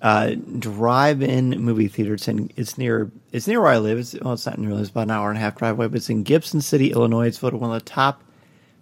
uh, 0.00 0.34
drive-in 0.58 1.50
movie 1.60 1.88
theater. 1.88 2.14
It's 2.14 2.26
in 2.26 2.50
it's 2.56 2.78
near 2.78 3.10
it's 3.32 3.46
near 3.46 3.60
where 3.60 3.72
I 3.72 3.78
live. 3.78 3.98
It's 3.98 4.14
well, 4.20 4.32
it's 4.32 4.46
not 4.46 4.58
near. 4.58 4.78
It's 4.80 4.88
about 4.88 5.02
an 5.02 5.10
hour 5.10 5.28
and 5.28 5.38
a 5.38 5.42
half 5.42 5.56
drive 5.56 5.74
away, 5.74 5.88
but 5.88 5.96
it's 5.96 6.08
in 6.08 6.22
Gibson 6.22 6.62
City, 6.62 6.92
Illinois. 6.92 7.26
It's 7.26 7.38
voted 7.38 7.60
one 7.60 7.70
of 7.70 7.84
the 7.84 7.90
top 7.90 8.24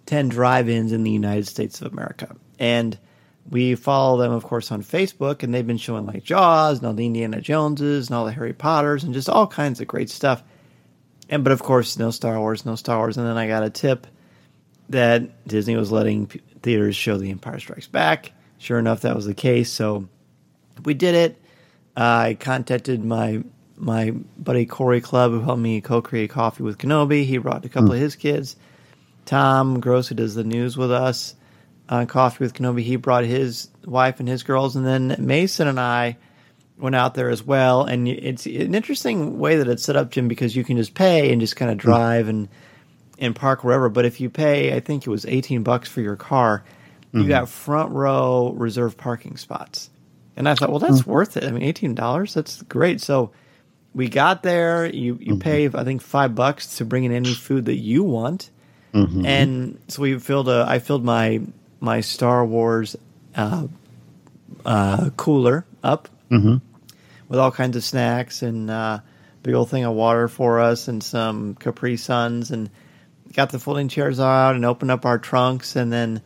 ten 0.05 0.29
drive-ins 0.29 0.93
in 0.93 1.03
the 1.03 1.11
United 1.11 1.47
States 1.47 1.81
of 1.81 1.91
America, 1.91 2.35
and 2.57 2.97
we 3.49 3.75
follow 3.75 4.17
them, 4.17 4.31
of 4.31 4.43
course, 4.43 4.71
on 4.71 4.83
Facebook, 4.83 5.43
and 5.43 5.53
they've 5.53 5.67
been 5.67 5.77
showing 5.77 6.05
like 6.05 6.23
Jaws 6.23 6.77
and 6.77 6.87
all 6.87 6.93
the 6.93 7.05
Indiana 7.05 7.41
Joneses 7.41 8.07
and 8.07 8.15
all 8.15 8.25
the 8.25 8.31
Harry 8.31 8.53
Potters 8.53 9.03
and 9.03 9.13
just 9.13 9.27
all 9.27 9.47
kinds 9.47 9.81
of 9.81 9.87
great 9.87 10.09
stuff. 10.09 10.41
And 11.31 11.43
but 11.43 11.53
of 11.53 11.63
course, 11.63 11.97
no 11.97 12.11
Star 12.11 12.37
Wars, 12.39 12.65
no 12.65 12.75
Star 12.75 12.97
Wars. 12.97 13.17
And 13.17 13.25
then 13.25 13.37
I 13.37 13.47
got 13.47 13.63
a 13.63 13.69
tip 13.69 14.05
that 14.89 15.47
Disney 15.47 15.77
was 15.77 15.91
letting 15.91 16.27
theaters 16.61 16.95
show 16.95 17.17
The 17.17 17.31
Empire 17.31 17.59
Strikes 17.59 17.87
Back. 17.87 18.33
Sure 18.57 18.77
enough, 18.77 19.01
that 19.01 19.15
was 19.15 19.25
the 19.25 19.33
case. 19.33 19.71
So 19.71 20.09
we 20.83 20.93
did 20.93 21.15
it. 21.15 21.41
I 21.95 22.37
contacted 22.39 23.03
my 23.03 23.43
my 23.77 24.11
buddy 24.37 24.67
Corey 24.67 25.01
Club, 25.01 25.31
who 25.31 25.39
helped 25.39 25.61
me 25.61 25.81
co-create 25.81 26.29
Coffee 26.29 26.61
with 26.61 26.77
Kenobi. 26.77 27.25
He 27.25 27.39
brought 27.39 27.65
a 27.65 27.69
couple 27.69 27.89
mm. 27.89 27.95
of 27.95 27.99
his 27.99 28.15
kids. 28.15 28.55
Tom 29.25 29.79
Gross, 29.79 30.09
who 30.09 30.15
does 30.15 30.35
the 30.35 30.43
news 30.43 30.77
with 30.77 30.91
us 30.91 31.35
on 31.89 32.05
Coffee 32.05 32.43
with 32.43 32.53
Kenobi, 32.53 32.83
he 32.83 32.95
brought 32.95 33.23
his 33.23 33.69
wife 33.85 34.19
and 34.19 34.29
his 34.29 34.43
girls, 34.43 34.75
and 34.75 34.85
then 34.85 35.15
Mason 35.19 35.67
and 35.67 35.79
I 35.79 36.17
went 36.81 36.95
out 36.95 37.13
there 37.13 37.29
as 37.29 37.43
well. 37.43 37.83
And 37.83 38.07
it's 38.07 38.45
an 38.45 38.73
interesting 38.75 39.37
way 39.37 39.57
that 39.57 39.67
it's 39.67 39.83
set 39.83 39.95
up, 39.95 40.11
Jim, 40.11 40.27
because 40.27 40.55
you 40.55 40.63
can 40.63 40.77
just 40.77 40.93
pay 40.93 41.31
and 41.31 41.39
just 41.39 41.55
kind 41.55 41.71
of 41.71 41.77
drive 41.77 42.27
and 42.27 42.49
and 43.19 43.35
park 43.35 43.63
wherever. 43.63 43.87
But 43.87 44.05
if 44.05 44.19
you 44.19 44.29
pay, 44.29 44.75
I 44.75 44.79
think 44.79 45.05
it 45.05 45.09
was 45.09 45.25
eighteen 45.25 45.63
bucks 45.63 45.87
for 45.87 46.01
your 46.01 46.15
car, 46.15 46.63
you 47.13 47.21
mm-hmm. 47.21 47.29
got 47.29 47.49
front 47.49 47.91
row 47.91 48.53
reserved 48.57 48.97
parking 48.97 49.37
spots. 49.37 49.89
And 50.35 50.49
I 50.49 50.55
thought, 50.55 50.69
well, 50.69 50.79
that's 50.79 51.01
mm-hmm. 51.01 51.11
worth 51.11 51.37
it. 51.37 51.43
I 51.43 51.51
mean, 51.51 51.63
eighteen 51.63 51.93
dollars, 51.95 52.33
that's 52.33 52.63
great. 52.63 52.99
So 52.99 53.31
we 53.93 54.09
got 54.09 54.43
there. 54.43 54.87
You 54.87 55.17
you 55.21 55.35
mm-hmm. 55.35 55.39
pay, 55.39 55.67
I 55.67 55.83
think, 55.83 56.01
five 56.01 56.33
bucks 56.33 56.77
to 56.77 56.85
bring 56.85 57.03
in 57.03 57.11
any 57.11 57.33
food 57.33 57.65
that 57.65 57.77
you 57.77 58.03
want. 58.03 58.49
Mm-hmm. 58.93 59.25
And 59.25 59.79
so 59.87 60.01
we 60.01 60.17
filled 60.19 60.49
a. 60.49 60.65
I 60.67 60.79
filled 60.79 61.05
my 61.05 61.41
my 61.79 62.01
Star 62.01 62.45
Wars 62.45 62.95
uh, 63.35 63.67
uh, 64.65 65.09
cooler 65.15 65.65
up 65.83 66.09
mm-hmm 66.29 66.57
with 67.31 67.39
all 67.39 67.49
kinds 67.49 67.77
of 67.77 67.83
snacks 67.83 68.41
and 68.41 68.69
uh, 68.69 68.99
big 69.41 69.53
old 69.53 69.69
thing 69.69 69.85
of 69.85 69.93
water 69.93 70.27
for 70.27 70.59
us 70.59 70.89
and 70.89 71.01
some 71.01 71.55
Capri 71.55 71.95
Suns 71.95 72.51
and 72.51 72.69
got 73.31 73.51
the 73.51 73.57
folding 73.57 73.87
chairs 73.87 74.19
out 74.19 74.55
and 74.55 74.65
opened 74.65 74.91
up 74.91 75.05
our 75.05 75.17
trunks 75.17 75.77
and 75.77 75.93
then 75.93 76.21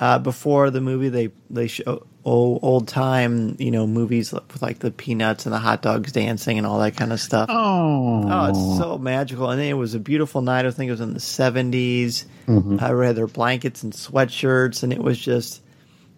uh, 0.00 0.18
before 0.18 0.70
the 0.70 0.80
movie 0.80 1.10
they 1.10 1.28
they 1.50 1.66
show 1.66 2.06
old, 2.24 2.60
old 2.62 2.88
time 2.88 3.56
you 3.58 3.70
know 3.70 3.86
movies 3.86 4.32
with 4.32 4.62
like 4.62 4.78
the 4.78 4.90
peanuts 4.90 5.44
and 5.44 5.52
the 5.52 5.58
hot 5.58 5.82
dogs 5.82 6.12
dancing 6.12 6.56
and 6.56 6.66
all 6.66 6.78
that 6.78 6.96
kind 6.96 7.12
of 7.12 7.20
stuff. 7.20 7.50
Oh, 7.50 8.24
oh, 8.26 8.44
it's 8.46 8.78
so 8.78 8.96
magical! 8.96 9.50
And 9.50 9.60
then 9.60 9.68
it 9.68 9.74
was 9.74 9.94
a 9.94 9.98
beautiful 9.98 10.40
night. 10.40 10.64
I 10.64 10.70
think 10.70 10.88
it 10.88 10.92
was 10.92 11.00
in 11.00 11.14
the 11.14 11.20
70s 11.20 12.24
mm-hmm. 12.46 12.78
I 12.80 13.06
had 13.06 13.16
their 13.16 13.26
blankets 13.26 13.82
and 13.82 13.92
sweatshirts, 13.92 14.82
and 14.82 14.92
it 14.92 15.02
was 15.02 15.18
just 15.18 15.62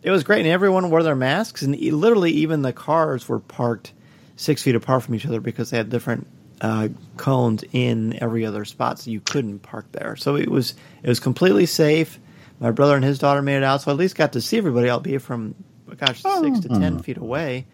it 0.02 0.10
was 0.10 0.24
great. 0.24 0.40
And 0.40 0.48
everyone 0.48 0.90
wore 0.90 1.02
their 1.02 1.16
masks, 1.16 1.62
and 1.62 1.76
literally 1.78 2.32
even 2.32 2.62
the 2.62 2.72
cars 2.72 3.28
were 3.28 3.40
parked 3.40 3.92
six 4.38 4.62
feet 4.62 4.76
apart 4.76 5.02
from 5.02 5.14
each 5.14 5.26
other 5.26 5.40
because 5.40 5.70
they 5.70 5.76
had 5.76 5.90
different 5.90 6.26
uh, 6.60 6.88
cones 7.16 7.64
in 7.72 8.20
every 8.22 8.46
other 8.46 8.64
spot, 8.64 8.98
so 8.98 9.10
you 9.10 9.20
couldn't 9.20 9.58
park 9.60 9.90
there. 9.92 10.16
So 10.16 10.36
it 10.36 10.50
was 10.50 10.74
it 11.02 11.08
was 11.08 11.20
completely 11.20 11.66
safe. 11.66 12.18
My 12.60 12.70
brother 12.70 12.96
and 12.96 13.04
his 13.04 13.18
daughter 13.18 13.42
made 13.42 13.58
it 13.58 13.64
out, 13.64 13.82
so 13.82 13.90
I 13.90 13.94
at 13.94 13.98
least 13.98 14.16
got 14.16 14.32
to 14.32 14.40
see 14.40 14.58
everybody, 14.58 14.88
albeit 14.88 15.22
from 15.22 15.54
gosh 15.96 16.22
six 16.22 16.60
to 16.60 16.68
ten 16.68 16.96
oh. 16.98 17.02
feet 17.02 17.18
away. 17.18 17.66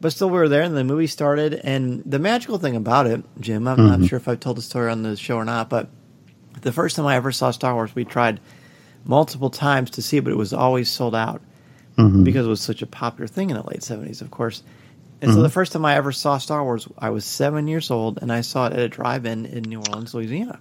But 0.00 0.12
still, 0.12 0.28
we 0.28 0.38
were 0.38 0.48
there, 0.48 0.62
and 0.62 0.76
the 0.76 0.84
movie 0.84 1.06
started. 1.06 1.54
And 1.54 2.02
the 2.04 2.18
magical 2.18 2.58
thing 2.58 2.76
about 2.76 3.06
it, 3.06 3.24
Jim, 3.40 3.66
I'm 3.66 3.78
mm-hmm. 3.78 4.02
not 4.02 4.08
sure 4.08 4.18
if 4.18 4.28
I've 4.28 4.40
told 4.40 4.58
the 4.58 4.62
story 4.62 4.90
on 4.90 5.02
the 5.02 5.16
show 5.16 5.36
or 5.36 5.44
not, 5.44 5.70
but 5.70 5.88
the 6.60 6.72
first 6.72 6.96
time 6.96 7.06
I 7.06 7.16
ever 7.16 7.32
saw 7.32 7.50
Star 7.50 7.74
Wars, 7.74 7.94
we 7.94 8.04
tried 8.04 8.40
multiple 9.04 9.50
times 9.50 9.90
to 9.92 10.02
see 10.02 10.18
it, 10.18 10.24
but 10.24 10.32
it 10.32 10.36
was 10.36 10.52
always 10.52 10.90
sold 10.90 11.14
out 11.14 11.40
mm-hmm. 11.96 12.24
because 12.24 12.46
it 12.46 12.48
was 12.48 12.60
such 12.60 12.82
a 12.82 12.86
popular 12.86 13.26
thing 13.26 13.50
in 13.50 13.56
the 13.56 13.62
late 13.62 13.80
'70s, 13.80 14.20
of 14.20 14.30
course. 14.30 14.62
And 15.20 15.30
mm-hmm. 15.30 15.38
so 15.38 15.42
the 15.42 15.48
first 15.48 15.72
time 15.72 15.84
I 15.84 15.96
ever 15.96 16.12
saw 16.12 16.38
Star 16.38 16.62
Wars, 16.62 16.86
I 16.98 17.10
was 17.10 17.24
seven 17.24 17.68
years 17.68 17.90
old, 17.90 18.18
and 18.20 18.32
I 18.32 18.42
saw 18.42 18.66
it 18.66 18.74
at 18.74 18.78
a 18.78 18.88
drive-in 18.88 19.46
in 19.46 19.62
New 19.64 19.78
Orleans, 19.78 20.12
Louisiana. 20.14 20.60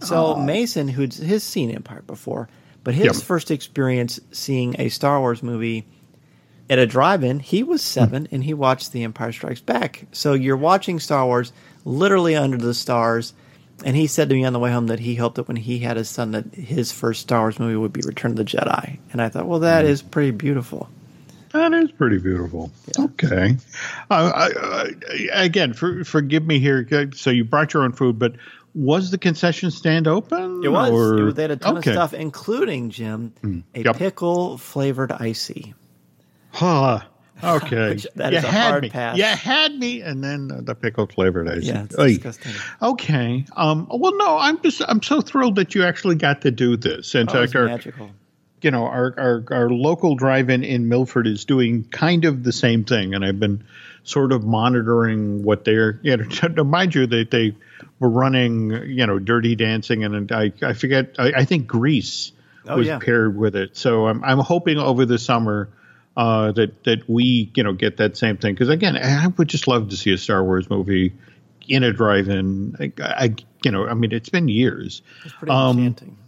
So 0.00 0.34
oh. 0.34 0.36
Mason, 0.36 0.88
who's 0.88 1.18
has 1.18 1.42
seen 1.42 1.70
Empire 1.70 2.02
before, 2.06 2.48
but 2.82 2.94
his 2.94 3.04
yep. 3.04 3.16
first 3.16 3.50
experience 3.50 4.18
seeing 4.32 4.74
a 4.78 4.88
Star 4.88 5.20
Wars 5.20 5.42
movie 5.42 5.86
at 6.70 6.78
a 6.78 6.86
drive-in, 6.86 7.40
he 7.40 7.62
was 7.62 7.82
7 7.82 8.24
mm-hmm. 8.24 8.34
and 8.34 8.44
he 8.44 8.54
watched 8.54 8.92
The 8.92 9.02
Empire 9.02 9.32
Strikes 9.32 9.60
Back. 9.60 10.06
So 10.12 10.32
you're 10.32 10.56
watching 10.56 11.00
Star 11.00 11.26
Wars 11.26 11.52
literally 11.84 12.36
under 12.36 12.56
the 12.56 12.74
stars. 12.74 13.34
And 13.84 13.96
he 13.96 14.06
said 14.06 14.28
to 14.28 14.34
me 14.34 14.44
on 14.44 14.52
the 14.52 14.58
way 14.58 14.70
home 14.70 14.88
that 14.88 15.00
he 15.00 15.14
hoped 15.14 15.36
that 15.36 15.48
when 15.48 15.56
he 15.56 15.78
had 15.78 15.96
his 15.96 16.08
son, 16.08 16.32
that 16.32 16.54
his 16.54 16.92
first 16.92 17.22
Star 17.22 17.40
Wars 17.40 17.58
movie 17.58 17.76
would 17.76 17.92
be 17.92 18.02
Return 18.04 18.32
of 18.32 18.36
the 18.36 18.44
Jedi. 18.44 18.98
And 19.10 19.20
I 19.20 19.30
thought, 19.30 19.46
well, 19.46 19.60
that 19.60 19.84
mm-hmm. 19.84 19.92
is 19.92 20.02
pretty 20.02 20.30
beautiful. 20.30 20.88
That 21.50 21.72
is 21.72 21.90
pretty 21.90 22.18
beautiful. 22.18 22.70
Yeah. 22.96 23.04
Okay. 23.06 23.56
Uh, 24.10 24.32
I, 24.34 24.50
I, 25.34 25.44
again, 25.44 25.72
for, 25.72 26.04
forgive 26.04 26.46
me 26.46 26.60
here. 26.60 26.86
So 27.14 27.30
you 27.30 27.44
brought 27.44 27.74
your 27.74 27.82
own 27.82 27.92
food, 27.92 28.18
but 28.18 28.34
was 28.74 29.10
the 29.10 29.18
concession 29.18 29.70
stand 29.70 30.06
open? 30.06 30.62
It 30.64 30.68
was. 30.68 30.90
Or? 30.90 31.28
It, 31.28 31.34
they 31.34 31.42
had 31.42 31.50
a 31.50 31.56
ton 31.56 31.78
okay. 31.78 31.90
of 31.90 31.94
stuff, 31.94 32.14
including 32.14 32.90
Jim 32.90 33.32
mm. 33.42 33.64
a 33.74 33.82
yep. 33.82 33.96
pickle 33.96 34.58
flavored 34.58 35.12
icy. 35.12 35.74
Huh. 36.52 37.00
Okay. 37.42 37.96
that 38.16 38.32
you 38.32 38.38
is 38.38 38.44
a 38.44 38.50
hard 38.50 38.82
me. 38.82 38.90
pass. 38.90 39.16
You 39.16 39.24
had 39.24 39.74
me, 39.76 40.02
and 40.02 40.22
then 40.22 40.48
the 40.64 40.74
pickle 40.74 41.06
flavored 41.06 41.48
icy. 41.48 41.66
Yeah, 41.66 41.84
it's 41.84 41.96
disgusting. 41.96 42.52
Okay. 42.82 43.44
Um. 43.56 43.88
Well, 43.90 44.16
no, 44.16 44.38
I'm 44.38 44.60
just 44.62 44.82
I'm 44.86 45.02
so 45.02 45.20
thrilled 45.20 45.56
that 45.56 45.74
you 45.74 45.82
actually 45.84 46.16
got 46.16 46.42
to 46.42 46.50
do 46.50 46.76
this. 46.76 47.14
In 47.14 47.28
oh, 47.28 47.32
fact, 47.32 47.56
our, 47.56 47.66
magical 47.66 48.10
you 48.62 48.70
know, 48.70 48.84
our, 48.84 49.14
our, 49.16 49.44
our 49.50 49.70
local 49.70 50.16
drive-in 50.16 50.64
in 50.64 50.88
Milford 50.88 51.26
is 51.26 51.44
doing 51.44 51.84
kind 51.84 52.24
of 52.24 52.42
the 52.42 52.52
same 52.52 52.84
thing, 52.84 53.14
and 53.14 53.24
I've 53.24 53.40
been 53.40 53.64
sort 54.04 54.32
of 54.32 54.44
monitoring 54.44 55.42
what 55.42 55.64
they're. 55.64 56.00
You 56.10 56.16
know, 56.48 56.64
mind 56.64 56.94
you, 56.94 57.06
they 57.06 57.24
they 57.24 57.54
were 57.98 58.08
running, 58.08 58.70
you 58.70 59.06
know, 59.06 59.18
Dirty 59.18 59.56
Dancing, 59.56 60.04
and 60.04 60.30
I 60.32 60.52
I 60.62 60.72
forget. 60.72 61.16
I, 61.18 61.32
I 61.36 61.44
think 61.44 61.66
Grease 61.66 62.32
oh, 62.66 62.76
was 62.76 62.86
yeah. 62.86 62.98
paired 62.98 63.36
with 63.36 63.56
it. 63.56 63.76
So 63.76 64.06
I'm 64.06 64.22
I'm 64.24 64.38
hoping 64.38 64.78
over 64.78 65.04
the 65.04 65.18
summer. 65.18 65.68
Uh, 66.16 66.50
that 66.50 66.82
that 66.84 67.08
we 67.08 67.50
you 67.54 67.62
know 67.62 67.72
get 67.72 67.98
that 67.98 68.16
same 68.16 68.36
thing 68.36 68.52
because 68.52 68.68
again 68.68 68.96
I 68.96 69.28
would 69.28 69.46
just 69.48 69.68
love 69.68 69.90
to 69.90 69.96
see 69.96 70.12
a 70.12 70.18
Star 70.18 70.42
Wars 70.42 70.68
movie 70.68 71.14
in 71.68 71.84
a 71.84 71.92
drive-in. 71.92 72.76
I, 72.80 72.92
I 73.00 73.34
you 73.64 73.70
know 73.70 73.86
I 73.86 73.94
mean 73.94 74.10
it's 74.12 74.28
been 74.28 74.48
years. 74.48 75.02
It's 75.24 75.32
pretty 75.34 75.52
um, 75.52 75.78
enchanting. 75.78 76.18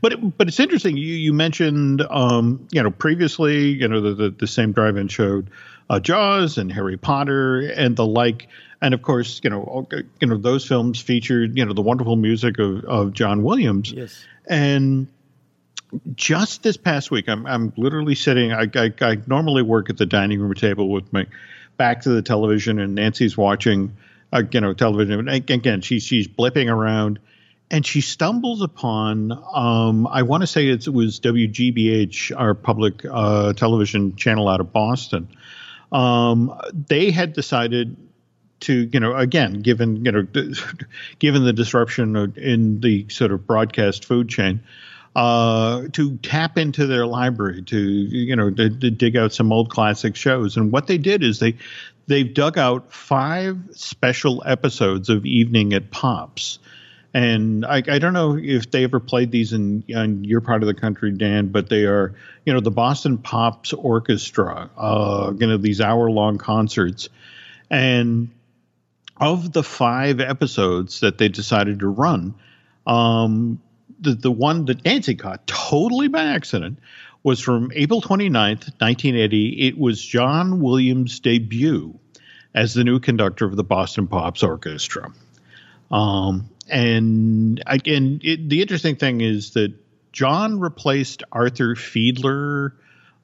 But 0.00 0.36
but 0.36 0.48
it's 0.48 0.60
interesting. 0.60 0.96
You 0.96 1.14
you 1.14 1.32
mentioned 1.32 2.02
um, 2.10 2.66
you 2.70 2.82
know 2.82 2.90
previously 2.90 3.68
you 3.68 3.88
know 3.88 4.00
the 4.00 4.14
the, 4.14 4.30
the 4.30 4.46
same 4.46 4.72
drive-in 4.72 5.08
showed 5.08 5.50
uh, 5.90 6.00
Jaws 6.00 6.58
and 6.58 6.72
Harry 6.72 6.96
Potter 6.96 7.60
and 7.60 7.96
the 7.96 8.06
like, 8.06 8.48
and 8.80 8.94
of 8.94 9.02
course 9.02 9.40
you 9.42 9.50
know 9.50 9.86
you 10.20 10.26
know 10.26 10.36
those 10.36 10.66
films 10.66 11.00
featured 11.00 11.56
you 11.56 11.64
know 11.64 11.72
the 11.72 11.82
wonderful 11.82 12.16
music 12.16 12.58
of, 12.58 12.84
of 12.84 13.12
John 13.12 13.42
Williams. 13.42 13.92
Yes. 13.92 14.24
And 14.46 15.08
just 16.14 16.62
this 16.62 16.76
past 16.76 17.10
week, 17.10 17.28
I'm 17.28 17.46
I'm 17.46 17.72
literally 17.76 18.14
sitting. 18.14 18.52
I, 18.52 18.68
I, 18.74 18.92
I 19.00 19.18
normally 19.26 19.62
work 19.62 19.90
at 19.90 19.96
the 19.96 20.06
dining 20.06 20.40
room 20.40 20.54
table 20.54 20.90
with 20.90 21.12
my 21.12 21.26
back 21.76 22.02
to 22.02 22.10
the 22.10 22.22
television, 22.22 22.78
and 22.78 22.94
Nancy's 22.94 23.36
watching. 23.36 23.96
Uh, 24.30 24.42
you 24.52 24.60
know, 24.60 24.74
television. 24.74 25.26
And 25.26 25.50
Again, 25.50 25.80
she's 25.80 26.02
she's 26.02 26.28
blipping 26.28 26.70
around, 26.70 27.18
and 27.70 27.84
she 27.84 28.00
stumbles 28.00 28.62
upon 28.62 29.32
um, 29.32 30.06
I 30.06 30.22
want 30.22 30.42
to 30.42 30.46
say 30.46 30.68
it 30.68 30.88
was 30.88 31.20
WGBH, 31.20 32.32
our 32.38 32.54
public 32.54 33.04
uh, 33.04 33.52
television 33.52 34.16
channel 34.16 34.48
out 34.48 34.60
of 34.60 34.72
Boston. 34.72 35.28
Um, 35.92 36.58
they 36.72 37.10
had 37.10 37.32
decided 37.32 37.96
to 38.60 38.90
you 38.92 39.00
know 39.00 39.14
again 39.16 39.60
given 39.60 40.04
you 40.04 40.12
know 40.12 40.26
given 41.18 41.44
the 41.44 41.52
disruption 41.52 42.16
in 42.36 42.80
the 42.80 43.06
sort 43.08 43.32
of 43.32 43.46
broadcast 43.46 44.04
food 44.04 44.28
chain 44.28 44.60
uh, 45.14 45.84
to 45.92 46.16
tap 46.18 46.58
into 46.58 46.86
their 46.86 47.06
library 47.06 47.62
to 47.62 47.78
you 47.78 48.36
know 48.36 48.50
to, 48.50 48.68
to, 48.70 48.90
dig 48.90 49.16
out 49.16 49.32
some 49.32 49.52
old 49.52 49.70
classic 49.70 50.16
shows 50.16 50.56
and 50.56 50.72
what 50.72 50.86
they 50.86 50.98
did 50.98 51.22
is 51.22 51.38
they 51.38 51.56
they've 52.06 52.34
dug 52.34 52.58
out 52.58 52.92
five 52.92 53.58
special 53.72 54.42
episodes 54.44 55.08
of 55.08 55.24
evening 55.24 55.72
at 55.72 55.90
pops 55.90 56.58
and 57.18 57.66
I, 57.66 57.78
I 57.78 57.98
don't 57.98 58.12
know 58.12 58.38
if 58.40 58.70
they 58.70 58.84
ever 58.84 59.00
played 59.00 59.32
these 59.32 59.52
in, 59.52 59.82
in 59.88 60.22
your 60.22 60.40
part 60.40 60.62
of 60.62 60.68
the 60.68 60.74
country, 60.74 61.10
Dan, 61.10 61.48
but 61.48 61.68
they 61.68 61.84
are, 61.84 62.14
you 62.44 62.52
know, 62.52 62.60
the 62.60 62.70
Boston 62.70 63.18
Pops 63.18 63.72
Orchestra, 63.72 64.70
uh, 64.76 65.32
you 65.36 65.48
know, 65.48 65.56
these 65.56 65.80
hour 65.80 66.08
long 66.12 66.38
concerts. 66.38 67.08
And 67.70 68.30
of 69.16 69.52
the 69.52 69.64
five 69.64 70.20
episodes 70.20 71.00
that 71.00 71.18
they 71.18 71.28
decided 71.28 71.80
to 71.80 71.88
run, 71.88 72.36
um, 72.86 73.60
the, 73.98 74.14
the 74.14 74.30
one 74.30 74.66
that 74.66 74.84
Nancy 74.84 75.16
caught 75.16 75.44
totally 75.44 76.06
by 76.06 76.22
accident 76.22 76.78
was 77.24 77.40
from 77.40 77.72
April 77.74 78.00
29th, 78.00 78.70
1980. 78.78 79.66
It 79.66 79.76
was 79.76 80.00
John 80.00 80.60
Williams' 80.60 81.18
debut 81.18 81.98
as 82.54 82.74
the 82.74 82.84
new 82.84 83.00
conductor 83.00 83.44
of 83.44 83.56
the 83.56 83.64
Boston 83.64 84.06
Pops 84.06 84.44
Orchestra. 84.44 85.12
Um, 85.90 86.48
and 86.68 87.62
again, 87.66 88.20
it, 88.22 88.48
the 88.48 88.62
interesting 88.62 88.96
thing 88.96 89.20
is 89.20 89.52
that 89.52 89.72
John 90.12 90.60
replaced 90.60 91.22
Arthur 91.32 91.74
Fiedler 91.74 92.72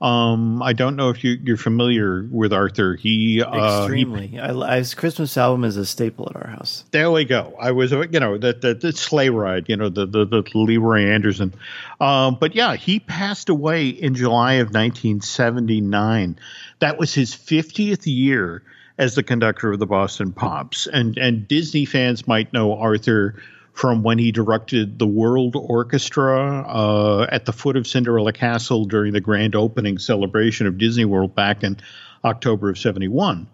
um, 0.04 0.62
I 0.62 0.74
don't 0.74 0.96
know 0.96 1.08
if 1.08 1.24
you, 1.24 1.54
are 1.54 1.56
familiar 1.56 2.28
with 2.30 2.52
Arthur. 2.52 2.94
He 2.94 3.40
extremely. 3.40 4.38
Uh, 4.38 4.52
he, 4.52 4.62
I, 4.62 4.76
his 4.76 4.94
Christmas 4.94 5.34
album 5.38 5.64
is 5.64 5.78
a 5.78 5.86
staple 5.86 6.28
at 6.28 6.36
our 6.36 6.50
house. 6.50 6.84
There 6.90 7.10
we 7.10 7.24
go. 7.24 7.56
I 7.58 7.70
was, 7.70 7.90
you 7.90 8.20
know, 8.20 8.36
the 8.36 8.52
the, 8.52 8.74
the 8.74 8.92
sleigh 8.92 9.30
ride. 9.30 9.68
You 9.68 9.76
know, 9.76 9.88
the 9.88 10.04
the, 10.04 10.26
the 10.26 10.44
Leroy 10.54 11.06
Anderson. 11.06 11.54
Um, 12.00 12.36
but 12.38 12.54
yeah, 12.54 12.76
he 12.76 13.00
passed 13.00 13.48
away 13.48 13.88
in 13.88 14.14
July 14.14 14.54
of 14.54 14.74
1979. 14.74 16.38
That 16.80 16.98
was 16.98 17.14
his 17.14 17.34
50th 17.34 18.02
year 18.04 18.62
as 18.98 19.14
the 19.14 19.22
conductor 19.22 19.72
of 19.72 19.78
the 19.78 19.86
Boston 19.86 20.32
Pops, 20.32 20.86
and 20.86 21.18
and 21.18 21.48
Disney 21.48 21.84
fans 21.84 22.26
might 22.26 22.52
know 22.52 22.76
Arthur 22.76 23.42
from 23.72 24.04
when 24.04 24.18
he 24.18 24.30
directed 24.30 24.98
the 25.00 25.06
World 25.06 25.56
Orchestra 25.56 26.60
uh, 26.60 27.26
at 27.30 27.44
the 27.44 27.52
foot 27.52 27.76
of 27.76 27.88
Cinderella 27.88 28.32
Castle 28.32 28.84
during 28.84 29.12
the 29.12 29.20
grand 29.20 29.56
opening 29.56 29.98
celebration 29.98 30.68
of 30.68 30.78
Disney 30.78 31.04
World 31.04 31.34
back 31.34 31.64
in 31.64 31.76
October 32.24 32.70
of 32.70 32.78
'71. 32.78 33.48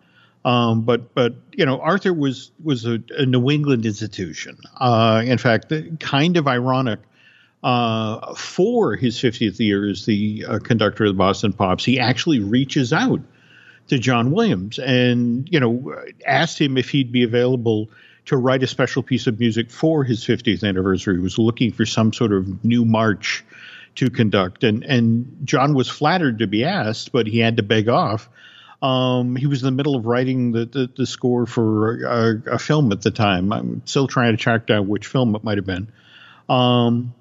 Um, 0.45 0.83
but 0.83 1.15
but 1.15 1.35
you 1.53 1.65
know 1.65 1.81
Arthur 1.81 2.13
was 2.13 2.51
was 2.63 2.85
a, 2.85 3.03
a 3.17 3.25
New 3.25 3.51
England 3.51 3.87
institution. 3.87 4.59
Uh, 4.77 5.23
in 5.25 5.39
fact, 5.39 5.73
kind 6.01 6.37
of 6.37 6.47
ironic. 6.47 7.01
Uh, 7.63 8.35
for 8.37 8.97
his 8.97 9.19
50th 9.19 9.59
year 9.59 9.87
as 9.87 10.07
the 10.07 10.47
uh, 10.49 10.59
conductor 10.61 11.05
of 11.05 11.11
the 11.11 11.19
Boston 11.19 11.53
Pops, 11.53 11.85
he 11.85 12.01
actually 12.01 12.39
reaches 12.39 12.91
out 12.91 13.21
to 13.91 13.99
John 13.99 14.31
Williams 14.31 14.79
and 14.79 15.49
you 15.51 15.61
know 15.61 15.95
asked 16.25 16.61
him 16.61 16.79
if 16.79 16.89
he'd 16.89 17.13
be 17.13 17.25
available 17.25 17.91
to 18.27 18.37
write 18.37 18.63
a 18.63 18.67
special 18.67 19.03
piece 19.03 19.27
of 19.27 19.41
music 19.41 19.71
for 19.71 20.05
his 20.05 20.25
50th 20.25 20.63
anniversary. 20.63 21.17
He 21.17 21.21
was 21.21 21.39
looking 21.39 21.73
for 21.73 21.85
some 21.85 22.13
sort 22.13 22.33
of 22.33 22.65
new 22.65 22.85
march 22.85 23.45
to 23.97 24.09
conduct, 24.09 24.63
and 24.63 24.85
and 24.85 25.39
John 25.45 25.75
was 25.75 25.89
flattered 25.89 26.39
to 26.39 26.47
be 26.47 26.65
asked, 26.65 27.11
but 27.13 27.27
he 27.27 27.41
had 27.41 27.57
to 27.57 27.63
beg 27.63 27.89
off. 27.89 28.29
Um, 28.81 29.37
he 29.37 29.47
was 29.47 29.63
in 29.63 29.67
the 29.67 29.73
middle 29.73 29.95
of 29.95 30.07
writing 30.07 30.53
the, 30.53 30.65
the, 30.65 30.91
the 30.97 31.07
score 31.07 31.45
for 31.45 32.03
a, 32.03 32.55
a, 32.55 32.59
film 32.59 32.93
at 32.93 33.03
the 33.03 33.11
time. 33.11 33.53
I'm 33.53 33.83
still 33.85 34.07
trying 34.07 34.33
to 34.33 34.39
track 34.39 34.67
down 34.67 34.89
which 34.89 35.07
film 35.07 35.35
it 35.35 35.45
might 35.45 35.59
have 35.59 35.67
been. 35.67 35.93
Um, 36.49 37.13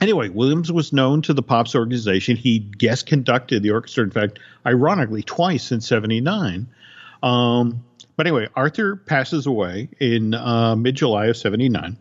anyway, 0.00 0.28
Williams 0.28 0.70
was 0.70 0.92
known 0.92 1.22
to 1.22 1.34
the 1.34 1.42
Pops 1.42 1.74
organization. 1.74 2.36
He 2.36 2.58
guest 2.58 3.06
conducted 3.06 3.62
the 3.62 3.70
orchestra, 3.70 4.04
in 4.04 4.10
fact, 4.10 4.38
ironically, 4.66 5.22
twice 5.22 5.72
in 5.72 5.80
'79. 5.80 6.68
Um, 7.22 7.84
but 8.16 8.26
anyway, 8.26 8.48
Arthur 8.54 8.96
passes 8.96 9.46
away 9.46 9.88
in 10.00 10.34
uh, 10.34 10.76
mid 10.76 10.96
July 10.96 11.26
of 11.26 11.36
'79, 11.36 11.96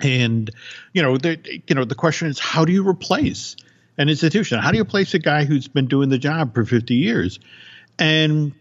and 0.00 0.50
you 0.92 1.02
know, 1.02 1.16
the 1.16 1.38
you 1.66 1.74
know 1.74 1.84
the 1.84 1.94
question 1.94 2.28
is, 2.28 2.38
how 2.38 2.64
do 2.64 2.72
you 2.72 2.86
replace 2.86 3.56
an 3.96 4.08
institution? 4.08 4.58
How 4.58 4.70
do 4.70 4.76
you 4.76 4.82
replace 4.82 5.14
a 5.14 5.18
guy 5.18 5.44
who's 5.44 5.68
been 5.68 5.86
doing 5.86 6.08
the 6.08 6.18
job 6.18 6.54
for 6.54 6.64
50 6.64 6.94
years? 6.94 7.38
And 7.98 8.52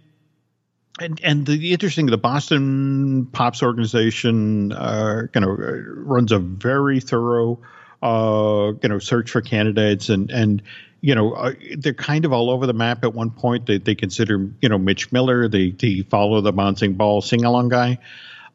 and 1.00 1.20
and 1.24 1.46
the 1.46 1.74
interesting, 1.74 2.06
the 2.06 2.18
Boston 2.18 3.26
Pops 3.32 3.64
organization, 3.64 4.72
uh, 4.72 5.24
you 5.34 5.42
know, 5.42 5.50
runs 5.50 6.32
a 6.32 6.40
very 6.40 7.00
thorough, 7.00 7.60
uh, 8.04 8.74
you 8.82 8.90
know, 8.90 9.00
search 9.00 9.32
for 9.32 9.42
candidates, 9.42 10.10
and 10.10 10.30
and 10.30 10.62
you 11.04 11.16
know, 11.16 11.34
uh, 11.34 11.54
they're 11.78 11.94
kind 11.94 12.24
of 12.24 12.32
all 12.32 12.50
over 12.50 12.66
the 12.66 12.74
map. 12.74 13.04
At 13.04 13.14
one 13.14 13.30
point, 13.30 13.66
they, 13.66 13.78
they 13.78 13.94
consider, 13.94 14.50
you 14.62 14.70
know, 14.70 14.78
Mitch 14.78 15.12
Miller, 15.12 15.50
they, 15.50 15.72
they 15.72 16.02
follow 16.02 16.40
the 16.40 16.54
bouncing 16.54 16.94
ball 16.94 17.22
sing 17.22 17.44
along 17.44 17.68
guy. 17.68 17.98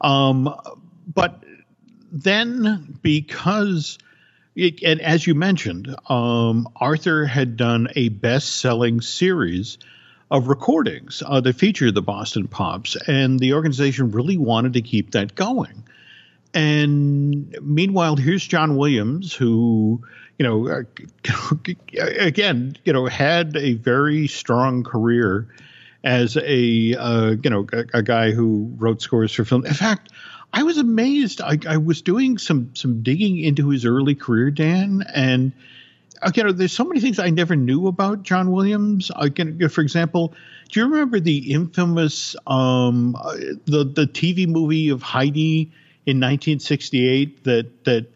Um, 0.01 0.55
but 1.13 1.45
then 2.11 2.99
because, 3.03 3.99
it, 4.57 4.83
and 4.83 5.03
as 5.03 5.27
you 5.27 5.35
mentioned, 5.35 5.95
um, 6.09 6.67
Arthur 6.77 7.27
had 7.27 7.59
done 7.59 7.89
a 7.95 8.09
best 8.09 8.57
selling 8.57 9.03
series 9.03 9.77
of 10.31 10.49
recordings 10.49 11.23
uh, 11.27 11.43
that 11.43 11.55
featured 11.55 11.95
the 11.95 12.01
Boston 12.01 12.49
Pops, 12.49 12.97
and 13.07 13.39
the 13.39 13.53
organization 13.53 14.11
really 14.11 14.39
wanted 14.39 14.73
to 14.73 14.81
keep 14.81 15.11
that 15.11 15.35
going. 15.35 15.85
And 16.55 17.57
meanwhile, 17.61 18.17
here's 18.17 18.47
John 18.47 18.77
Williams, 18.77 19.35
who 19.35 20.03
you 20.39 20.47
know, 20.47 20.85
again, 22.19 22.77
you 22.85 22.93
know, 22.93 23.07
had 23.07 23.57
a 23.57 23.75
very 23.75 24.29
strong 24.29 24.85
career 24.85 25.49
as 26.05 26.37
a 26.37 26.95
uh, 26.95 27.31
you 27.43 27.51
know 27.51 27.67
a, 27.73 27.85
a, 27.99 28.03
guy 28.03 28.31
who 28.31 28.73
wrote 28.79 29.03
scores 29.03 29.33
for 29.33 29.45
film. 29.45 29.67
In 29.67 29.75
fact, 29.75 30.11
I 30.53 30.63
was 30.63 30.79
amazed. 30.79 31.41
I, 31.41 31.59
I, 31.69 31.77
was 31.79 32.03
doing 32.03 32.39
some 32.39 32.71
some 32.75 33.03
digging 33.03 33.39
into 33.39 33.69
his 33.71 33.85
early 33.85 34.15
career, 34.15 34.53
Dan, 34.53 35.05
and 35.13 35.53
uh, 36.23 36.31
you 36.35 36.45
know, 36.45 36.53
there's 36.53 36.73
so 36.73 36.85
many 36.85 37.01
things 37.01 37.19
I 37.19 37.31
never 37.31 37.57
knew 37.57 37.89
about 37.89 38.23
John 38.23 38.53
Williams. 38.53 39.11
I 39.15 39.29
can, 39.29 39.69
for 39.69 39.81
example, 39.81 40.35
do 40.71 40.81
you 40.81 40.87
remember 40.87 41.19
the 41.19 41.53
infamous 41.53 42.37
um, 42.47 43.17
uh, 43.17 43.35
the 43.65 43.85
the 43.85 44.07
TV 44.07 44.47
movie 44.47 44.91
of 44.91 45.03
Heidi 45.03 45.73
in 46.07 46.19
1968 46.19 47.45
that 47.45 47.85
that 47.85 48.07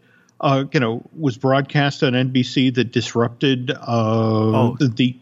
uh, 0.43 0.64
you 0.72 0.80
know, 0.80 1.03
was 1.16 1.39
broadcast 1.39 2.03
on 2.03 2.12
NBC 2.14 2.74
that 2.74 2.91
disrupted 2.91 3.70
uh, 3.70 3.76
oh. 3.87 4.76
the. 4.78 5.16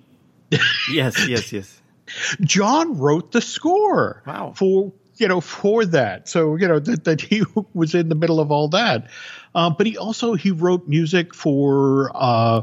yes, 0.91 1.29
yes, 1.29 1.53
yes. 1.53 1.81
John 2.41 2.99
wrote 2.99 3.31
the 3.31 3.41
score. 3.41 4.23
Wow. 4.27 4.55
For 4.57 4.93
you 5.17 5.29
know 5.29 5.43
for 5.43 5.85
that, 5.85 6.29
so 6.29 6.57
you 6.57 6.67
know 6.67 6.79
that, 6.79 7.05
that 7.05 7.21
he 7.21 7.43
was 7.75 7.95
in 7.95 8.09
the 8.09 8.15
middle 8.15 8.41
of 8.41 8.51
all 8.51 8.69
that, 8.69 9.11
uh, 9.55 9.69
but 9.69 9.87
he 9.87 9.99
also 9.99 10.35
he 10.35 10.51
wrote 10.51 10.89
music 10.89 11.35
for 11.35 12.11
uh, 12.15 12.63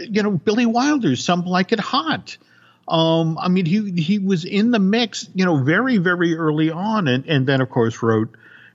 you 0.00 0.22
know 0.22 0.32
Billy 0.32 0.66
Wilder's 0.66 1.24
"Some 1.24 1.44
Like 1.44 1.70
It 1.70 1.78
Hot." 1.78 2.36
Um, 2.88 3.38
I 3.38 3.48
mean, 3.48 3.64
he 3.64 3.92
he 3.92 4.18
was 4.18 4.44
in 4.44 4.72
the 4.72 4.80
mix, 4.80 5.28
you 5.34 5.44
know, 5.44 5.62
very 5.62 5.98
very 5.98 6.36
early 6.36 6.70
on, 6.70 7.06
and 7.06 7.24
and 7.26 7.46
then 7.46 7.60
of 7.60 7.70
course 7.70 8.02
wrote 8.02 8.34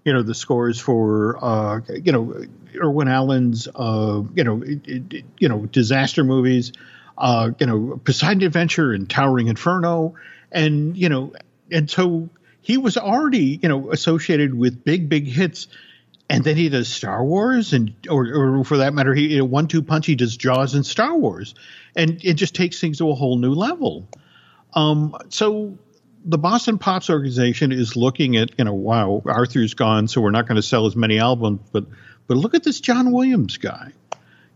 you 0.10 0.14
know 0.14 0.24
the 0.24 0.34
scores 0.34 0.80
for 0.80 1.38
uh, 1.40 1.82
you 1.88 2.12
know 2.12 2.44
Irwin 2.76 3.08
Allen's 3.08 3.68
uh, 3.68 4.24
you 4.34 4.44
know 4.44 4.64
it, 4.64 4.88
it, 4.88 5.26
you 5.38 5.48
know 5.48 5.68
disaster 5.68 6.24
movies, 6.24 6.74
uh, 7.16 7.52
you 7.60 7.68
know 7.68 8.02
Poseidon 8.04 8.42
Adventure 8.42 8.92
and 8.92 9.08
Towering 9.08 9.50
Inferno, 9.50 10.16
and 10.52 10.98
you 10.98 11.10
know 11.10 11.34
and 11.70 11.92
so 11.92 12.28
he 12.62 12.78
was 12.78 12.98
already 12.98 13.60
you 13.62 13.70
know 13.70 13.92
associated 13.92 14.56
with 14.56 14.84
big 14.84 15.10
big 15.10 15.28
hits. 15.28 15.68
And 16.32 16.44
then 16.44 16.56
he 16.56 16.70
does 16.70 16.88
Star 16.88 17.24
Wars, 17.24 17.74
and 17.74 17.94
or, 18.08 18.60
or 18.60 18.64
for 18.64 18.78
that 18.78 18.94
matter, 18.94 19.16
he 19.16 19.34
you 19.34 19.38
know, 19.40 19.46
one 19.46 19.68
two 19.68 19.84
punch. 19.84 20.08
He 20.08 20.16
does 20.16 20.38
Jaws 20.38 20.74
and 20.76 20.86
Star 20.86 21.16
Wars, 21.16 21.54
and 21.96 22.24
it 22.24 22.34
just 22.34 22.56
takes 22.56 22.80
things 22.80 23.00
to 23.00 23.10
a 23.10 23.16
whole 23.16 23.38
new 23.38 23.54
level. 23.54 24.08
Um, 24.76 25.16
so 25.30 25.78
the 26.26 26.38
Boston 26.38 26.78
Pops 26.78 27.10
organization 27.10 27.72
is 27.72 27.96
looking 27.96 28.36
at, 28.38 28.52
you 28.58 28.66
know, 28.66 28.74
wow, 28.74 29.22
Arthur's 29.26 29.74
gone, 29.74 30.08
so 30.08 30.22
we're 30.22 30.32
not 30.32 30.48
going 30.48 30.58
to 30.58 30.62
sell 30.62 30.86
as 30.86 30.96
many 30.96 31.20
albums, 31.20 31.62
but 31.72 31.86
but 32.28 32.38
look 32.38 32.54
at 32.54 32.64
this 32.64 32.80
John 32.80 33.12
Williams 33.12 33.58
guy. 33.58 33.92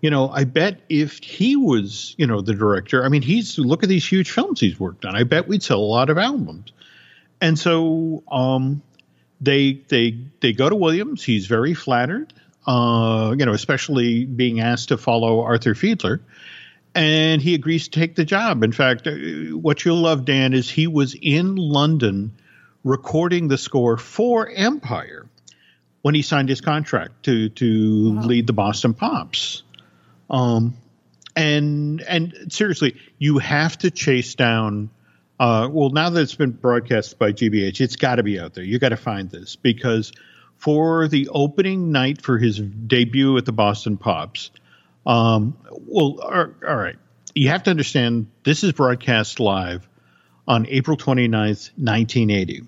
You 0.01 0.09
know, 0.09 0.29
I 0.29 0.43
bet 0.43 0.81
if 0.89 1.23
he 1.23 1.55
was, 1.55 2.13
you 2.17 2.27
know, 2.27 2.41
the 2.41 2.53
director, 2.53 3.05
I 3.05 3.09
mean, 3.09 3.21
he's 3.21 3.57
look 3.57 3.83
at 3.83 3.89
these 3.89 4.05
huge 4.05 4.31
films 4.31 4.59
he's 4.59 4.79
worked 4.79 5.05
on. 5.05 5.15
I 5.15 5.23
bet 5.23 5.47
we'd 5.47 5.63
sell 5.63 5.79
a 5.79 5.81
lot 5.81 6.09
of 6.09 6.17
albums. 6.17 6.73
And 7.39 7.57
so 7.57 8.23
um, 8.29 8.81
they 9.41 9.81
they 9.87 10.17
they 10.41 10.53
go 10.53 10.69
to 10.69 10.75
Williams. 10.75 11.23
He's 11.23 11.47
very 11.47 11.73
flattered, 11.73 12.33
uh, 12.67 13.35
you 13.37 13.45
know, 13.45 13.53
especially 13.53 14.25
being 14.25 14.59
asked 14.59 14.89
to 14.89 14.97
follow 14.97 15.41
Arthur 15.41 15.73
Fiedler 15.73 16.19
and 16.95 17.41
he 17.41 17.55
agrees 17.55 17.87
to 17.87 17.99
take 17.99 18.15
the 18.15 18.25
job. 18.25 18.63
In 18.63 18.71
fact, 18.71 19.07
uh, 19.07 19.11
what 19.57 19.83
you'll 19.83 20.01
love, 20.01 20.25
Dan, 20.25 20.53
is 20.53 20.69
he 20.69 20.87
was 20.87 21.15
in 21.19 21.55
London 21.55 22.33
recording 22.83 23.47
the 23.47 23.57
score 23.57 23.97
for 23.97 24.49
Empire 24.49 25.25
when 26.01 26.13
he 26.13 26.21
signed 26.21 26.49
his 26.49 26.61
contract 26.61 27.23
to 27.23 27.49
to 27.49 28.15
wow. 28.15 28.21
lead 28.23 28.47
the 28.47 28.53
Boston 28.53 28.93
Pops. 28.93 29.63
Um, 30.29 30.75
and 31.35 32.01
and 32.01 32.51
seriously, 32.51 32.97
you 33.17 33.39
have 33.39 33.77
to 33.79 33.91
chase 33.91 34.35
down. 34.35 34.89
Uh, 35.39 35.67
well, 35.71 35.89
now 35.89 36.09
that 36.09 36.21
it's 36.21 36.35
been 36.35 36.51
broadcast 36.51 37.17
by 37.17 37.31
GBH, 37.31 37.81
it's 37.81 37.95
got 37.95 38.15
to 38.15 38.23
be 38.23 38.39
out 38.39 38.53
there. 38.53 38.63
You 38.63 38.77
got 38.77 38.89
to 38.89 38.97
find 38.97 39.29
this 39.29 39.55
because 39.55 40.11
for 40.57 41.07
the 41.07 41.27
opening 41.29 41.91
night 41.91 42.21
for 42.21 42.37
his 42.37 42.59
debut 42.59 43.35
at 43.37 43.45
the 43.45 43.51
Boston 43.51 43.97
Pops, 43.97 44.51
um, 45.05 45.57
well, 45.69 46.19
all 46.21 46.75
right, 46.75 46.95
you 47.35 47.49
have 47.49 47.63
to 47.63 47.69
understand 47.69 48.27
this 48.43 48.63
is 48.63 48.71
broadcast 48.71 49.39
live 49.39 49.87
on 50.47 50.67
April 50.67 50.97
29th, 50.97 51.71
1980. 51.77 52.63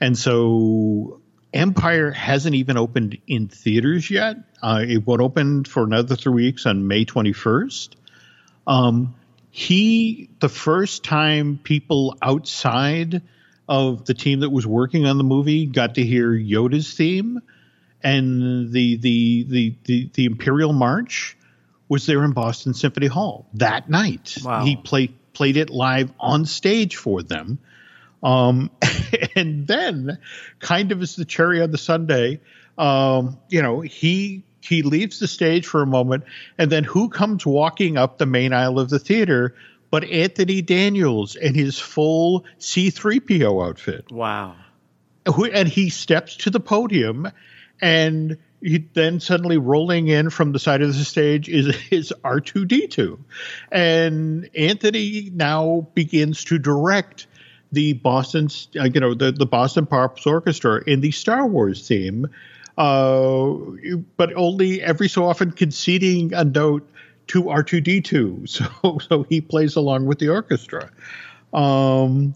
And 0.00 0.16
so 0.16 1.20
Empire 1.52 2.10
hasn't 2.10 2.54
even 2.54 2.76
opened 2.76 3.18
in 3.26 3.48
theaters 3.48 4.10
yet. 4.10 4.36
Uh, 4.62 4.84
it 4.86 5.06
won't 5.06 5.20
open 5.20 5.64
for 5.64 5.84
another 5.84 6.16
three 6.16 6.32
weeks 6.32 6.66
on 6.66 6.86
May 6.86 7.04
21st. 7.04 7.90
Um, 8.66 9.14
he, 9.50 10.28
the 10.40 10.48
first 10.48 11.02
time 11.04 11.58
people 11.62 12.16
outside 12.20 13.22
of 13.68 14.04
the 14.04 14.14
team 14.14 14.40
that 14.40 14.50
was 14.50 14.66
working 14.66 15.06
on 15.06 15.18
the 15.18 15.24
movie 15.24 15.66
got 15.66 15.94
to 15.94 16.04
hear 16.04 16.30
Yoda's 16.30 16.94
theme 16.94 17.40
and 18.02 18.72
the 18.72 18.96
the 18.96 19.44
the 19.48 19.74
the, 19.84 20.10
the 20.14 20.24
Imperial 20.24 20.72
March 20.72 21.36
was 21.88 22.06
there 22.06 22.24
in 22.24 22.32
Boston 22.32 22.74
Symphony 22.74 23.06
Hall 23.06 23.46
that 23.54 23.88
night. 23.88 24.38
Wow. 24.42 24.64
He 24.64 24.76
played 24.76 25.14
played 25.32 25.56
it 25.56 25.70
live 25.70 26.10
on 26.18 26.46
stage 26.46 26.96
for 26.96 27.22
them. 27.22 27.58
Um, 28.22 28.70
and 29.36 29.66
then, 29.66 30.18
kind 30.58 30.92
of 30.92 31.02
as 31.02 31.14
the 31.14 31.24
cherry 31.24 31.62
on 31.62 31.70
the 31.70 31.78
sundae, 31.78 32.40
um, 32.78 33.38
you 33.48 33.62
know, 33.62 33.80
he 33.80 34.42
he 34.60 34.82
leaves 34.82 35.20
the 35.20 35.28
stage 35.28 35.66
for 35.66 35.82
a 35.82 35.86
moment, 35.86 36.24
and 36.58 36.70
then 36.70 36.84
who 36.84 37.08
comes 37.08 37.46
walking 37.46 37.96
up 37.96 38.18
the 38.18 38.26
main 38.26 38.52
aisle 38.52 38.78
of 38.78 38.88
the 38.88 38.98
theater? 38.98 39.54
But 39.88 40.04
Anthony 40.04 40.62
Daniels 40.62 41.36
in 41.36 41.54
his 41.54 41.78
full 41.78 42.44
C3PO 42.58 43.68
outfit. 43.68 44.10
Wow. 44.10 44.56
And 45.24 45.68
he 45.68 45.90
steps 45.90 46.36
to 46.38 46.50
the 46.50 46.58
podium, 46.58 47.30
and 47.80 48.36
he 48.62 48.78
then 48.94 49.20
suddenly 49.20 49.58
rolling 49.58 50.08
in 50.08 50.30
from 50.30 50.52
the 50.52 50.58
side 50.58 50.82
of 50.82 50.88
the 50.88 51.04
stage 51.04 51.48
is 51.48 51.76
is 51.90 52.12
R2D2. 52.24 53.18
And 53.70 54.48
Anthony 54.56 55.30
now 55.32 55.88
begins 55.94 56.44
to 56.44 56.58
direct 56.58 57.26
the 57.72 57.94
Boston, 57.94 58.48
uh, 58.78 58.84
you 58.84 59.00
know, 59.00 59.14
the, 59.14 59.32
the 59.32 59.46
Boston 59.46 59.86
Pops 59.86 60.26
Orchestra 60.26 60.82
in 60.86 61.00
the 61.00 61.10
Star 61.10 61.46
Wars 61.46 61.86
theme, 61.86 62.28
uh, 62.78 63.54
but 64.16 64.32
only 64.34 64.82
every 64.82 65.08
so 65.08 65.28
often 65.28 65.50
conceding 65.50 66.32
a 66.32 66.44
note 66.44 66.88
to 67.28 67.44
R2D2. 67.44 68.48
So, 68.82 68.98
so 68.98 69.22
he 69.24 69.40
plays 69.40 69.76
along 69.76 70.06
with 70.06 70.18
the 70.18 70.28
orchestra. 70.28 70.90
Um, 71.52 72.34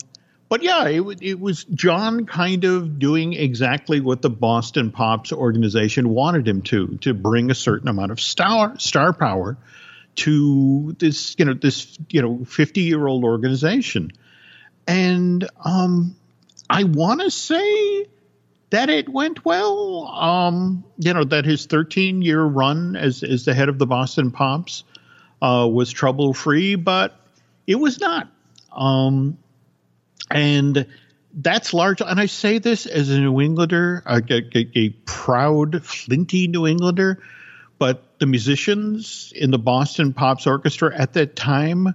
but 0.51 0.64
yeah, 0.64 0.88
it, 0.88 1.03
it 1.22 1.38
was 1.38 1.62
John 1.62 2.26
kind 2.26 2.64
of 2.64 2.98
doing 2.98 3.34
exactly 3.34 4.01
what 4.01 4.20
the 4.20 4.28
Boston 4.28 4.90
Pops 4.90 5.32
organization 5.32 6.09
wanted 6.09 6.48
him 6.48 6.62
to, 6.62 6.98
to 7.03 7.14
bring 7.14 7.53
a 7.53 7.55
certain 7.55 7.86
amount 7.86 8.11
of 8.11 8.20
star 8.20 8.76
star 8.76 9.12
power 9.12 9.57
to 10.16 10.96
this, 10.98 11.36
you 11.38 11.44
know, 11.44 11.55
this, 11.55 11.96
you 12.11 12.20
know, 12.20 12.44
50 12.44 12.80
year 12.80 13.07
old 13.07 13.22
organization. 13.22 14.11
And 14.88 15.48
um, 15.64 16.16
I 16.68 16.82
want 16.82 17.20
to 17.20 17.30
say 17.30 18.07
that 18.70 18.90
it 18.90 19.09
went 19.09 19.44
well. 19.44 20.09
Um, 20.09 20.82
you 20.98 21.14
know, 21.14 21.22
that 21.22 21.44
his 21.44 21.66
13 21.66 22.22
year 22.22 22.42
run 22.42 22.96
as, 22.96 23.22
as 23.22 23.44
the 23.44 23.55
head 23.55 23.68
of 23.68 23.78
the 23.78 23.86
Boston 23.86 24.32
Pops 24.32 24.82
uh, 25.40 25.68
was 25.70 25.92
trouble 25.92 26.34
free, 26.34 26.74
but 26.74 27.20
it 27.68 27.76
was 27.76 28.01
not. 28.01 28.26
Um, 28.72 29.38
and 30.31 30.87
that's 31.35 31.72
large. 31.72 32.01
And 32.01 32.20
I 32.20 32.26
say 32.26 32.59
this 32.59 32.87
as 32.87 33.11
a 33.11 33.20
New 33.20 33.41
Englander, 33.41 34.03
a, 34.07 34.22
a, 34.31 34.68
a 34.74 34.89
proud, 35.05 35.85
flinty 35.85 36.49
New 36.49 36.66
Englander, 36.66 37.22
but 37.78 38.18
the 38.18 38.26
musicians 38.26 39.33
in 39.35 39.51
the 39.51 39.59
Boston 39.59 40.12
Pops 40.12 40.47
Orchestra 40.47 40.95
at 40.95 41.14
that 41.14 41.37
time 41.37 41.95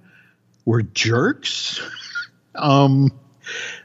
were 0.65 0.81
jerks. 0.81 1.81
um, 2.55 3.11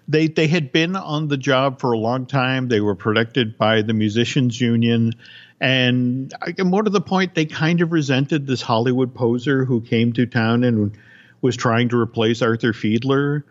they 0.08 0.26
they 0.28 0.46
had 0.46 0.72
been 0.72 0.96
on 0.96 1.28
the 1.28 1.36
job 1.36 1.80
for 1.80 1.92
a 1.92 1.98
long 1.98 2.26
time. 2.26 2.68
They 2.68 2.80
were 2.80 2.94
protected 2.94 3.58
by 3.58 3.82
the 3.82 3.92
musicians 3.92 4.58
union, 4.58 5.12
and, 5.60 6.32
more 6.58 6.82
to 6.82 6.90
the 6.90 7.02
point, 7.02 7.34
they 7.34 7.44
kind 7.44 7.82
of 7.82 7.92
resented 7.92 8.46
this 8.46 8.62
Hollywood 8.62 9.14
poser 9.14 9.66
who 9.66 9.82
came 9.82 10.14
to 10.14 10.24
town 10.24 10.64
and 10.64 10.96
was 11.42 11.56
trying 11.56 11.90
to 11.90 12.00
replace 12.00 12.40
Arthur 12.40 12.72
Fiedler. 12.72 13.42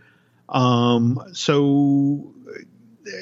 Um, 0.49 1.21
so, 1.33 2.33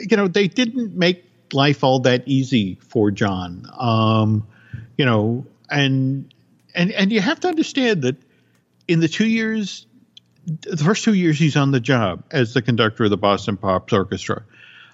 you 0.09 0.17
know, 0.17 0.27
they 0.27 0.47
didn't 0.47 0.95
make 0.95 1.23
life 1.53 1.83
all 1.83 1.99
that 1.99 2.23
easy 2.25 2.75
for 2.75 3.11
John. 3.11 3.69
Um, 3.77 4.47
you 4.97 5.05
know, 5.05 5.45
and 5.69 6.33
and 6.73 6.91
and 6.91 7.11
you 7.11 7.21
have 7.21 7.39
to 7.41 7.47
understand 7.47 8.01
that 8.03 8.15
in 8.87 8.99
the 8.99 9.07
two 9.07 9.27
years, 9.27 9.85
the 10.45 10.77
first 10.77 11.03
two 11.03 11.13
years 11.13 11.37
he's 11.37 11.55
on 11.55 11.71
the 11.71 11.79
job 11.79 12.23
as 12.31 12.53
the 12.53 12.61
conductor 12.61 13.05
of 13.05 13.09
the 13.09 13.17
Boston 13.17 13.57
Pops 13.57 13.93
Orchestra. 13.93 14.43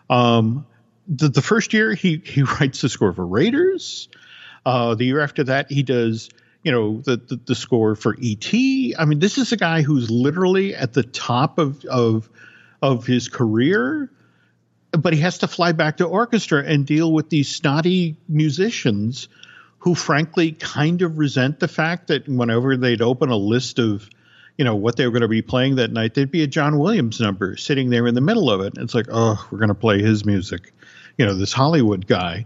Um, 0.10 0.66
the, 1.08 1.30
the 1.30 1.42
first 1.42 1.74
year 1.74 1.94
he 1.94 2.22
he 2.26 2.44
writes 2.60 2.82
the 2.82 2.90
score 2.90 3.14
for 3.14 3.26
Raiders. 3.26 4.10
Uh, 4.66 4.96
the 4.96 5.06
year 5.06 5.20
after 5.20 5.44
that, 5.44 5.72
he 5.72 5.84
does 5.84 6.30
you 6.64 6.72
know 6.72 7.02
the, 7.02 7.18
the, 7.18 7.40
the 7.46 7.56
score 7.56 7.96
for 7.96 8.16
ET. 8.22 8.54
I 8.98 9.06
mean, 9.06 9.20
this 9.20 9.38
is 9.38 9.52
a 9.52 9.58
guy 9.58 9.82
who's 9.82 10.10
literally 10.10 10.76
at 10.76 10.94
the 10.94 11.04
top 11.04 11.58
of 11.58 11.84
of 11.86 12.30
of 12.82 13.06
his 13.06 13.30
career, 13.30 14.12
but 14.92 15.14
he 15.14 15.20
has 15.22 15.40
to 15.40 15.48
fly 15.48 15.72
back 15.72 15.98
to 15.98 16.06
orchestra 16.06 16.64
and 16.64 16.86
deal 16.86 17.12
with 17.12 17.30
these 17.30 17.50
snotty 17.50 18.18
musicians 18.28 19.30
who, 19.80 19.96
frankly, 19.96 20.52
kind 20.52 21.02
of 21.02 21.18
resent 21.18 21.60
the 21.60 21.68
fact 21.68 22.08
that 22.08 22.28
whenever 22.28 22.78
they'd 22.78 23.02
open 23.02 23.30
a 23.30 23.36
list 23.36 23.80
of 23.80 24.10
you 24.58 24.66
know 24.66 24.76
what 24.76 24.96
they 24.96 25.06
were 25.06 25.12
going 25.12 25.22
to 25.22 25.28
be 25.28 25.42
playing 25.42 25.76
that 25.76 25.92
night, 25.92 26.14
there'd 26.14 26.32
be 26.32 26.44
a 26.44 26.48
John 26.48 26.78
Williams 26.78 27.20
number 27.20 27.58
sitting 27.58 27.90
there 27.90 28.08
in 28.08 28.16
the 28.16 28.22
middle 28.22 28.50
of 28.50 28.62
it. 28.62 28.76
And 28.76 28.84
it's 28.84 28.96
like, 28.96 29.08
oh, 29.12 29.46
we're 29.52 29.58
going 29.58 29.70
to 29.70 29.76
play 29.76 30.02
his 30.02 30.26
music, 30.26 30.74
you 31.18 31.26
know, 31.26 31.34
this 31.34 31.54
Hollywood 31.54 32.06
guy, 32.08 32.46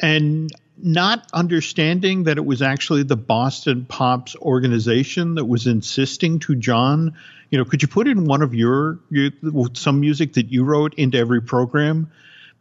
and 0.00 0.50
not 0.82 1.26
understanding 1.32 2.24
that 2.24 2.38
it 2.38 2.44
was 2.44 2.62
actually 2.62 3.04
the 3.04 3.16
Boston 3.16 3.86
Pops 3.86 4.36
organization 4.36 5.36
that 5.36 5.44
was 5.44 5.66
insisting 5.66 6.40
to 6.40 6.54
John, 6.56 7.14
you 7.50 7.58
know, 7.58 7.64
could 7.64 7.82
you 7.82 7.88
put 7.88 8.08
in 8.08 8.24
one 8.24 8.42
of 8.42 8.54
your, 8.54 8.98
your 9.10 9.30
some 9.74 10.00
music 10.00 10.34
that 10.34 10.50
you 10.50 10.64
wrote 10.64 10.94
into 10.94 11.18
every 11.18 11.42
program? 11.42 12.10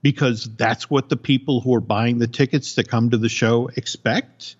Because 0.01 0.49
that's 0.55 0.89
what 0.89 1.09
the 1.09 1.17
people 1.17 1.61
who 1.61 1.75
are 1.75 1.81
buying 1.81 2.17
the 2.17 2.27
tickets 2.27 2.75
to 2.75 2.83
come 2.83 3.11
to 3.11 3.17
the 3.17 3.29
show 3.29 3.69
expect. 3.75 4.55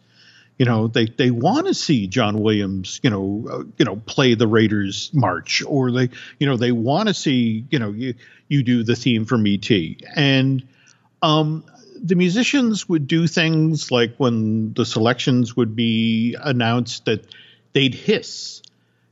You 0.57 0.66
know, 0.66 0.88
they, 0.88 1.05
they 1.05 1.32
want 1.32 1.68
to 1.68 1.74
see 1.74 2.07
John 2.07 2.39
Williams, 2.39 2.99
you 3.01 3.09
know, 3.09 3.47
uh, 3.51 3.64
you 3.78 3.86
know, 3.86 3.95
play 3.95 4.36
the 4.36 4.47
Raiders 4.47 5.09
march, 5.12 5.64
or 5.66 5.91
they, 5.91 6.09
you 6.38 6.47
know, 6.47 6.57
they 6.57 6.72
want 6.72 7.07
to 7.07 7.16
see, 7.16 7.66
you 7.72 7.80
know, 7.80 7.89
you 7.89 8.14
you 8.47 8.62
do 8.62 8.84
the 8.84 8.95
theme 8.95 9.26
from 9.26 9.47
ET, 9.47 9.72
and 10.16 10.68
um, 11.24 11.64
the 12.04 12.16
musicians 12.16 12.89
would 12.89 13.08
do 13.08 13.28
things 13.28 13.91
like 13.91 14.16
when 14.18 14.74
the 14.74 14.86
selections 14.86 15.56
would 15.56 15.76
be 15.76 16.36
announced 16.39 17.06
that 17.06 17.26
they'd 17.74 17.93
hiss 17.93 18.62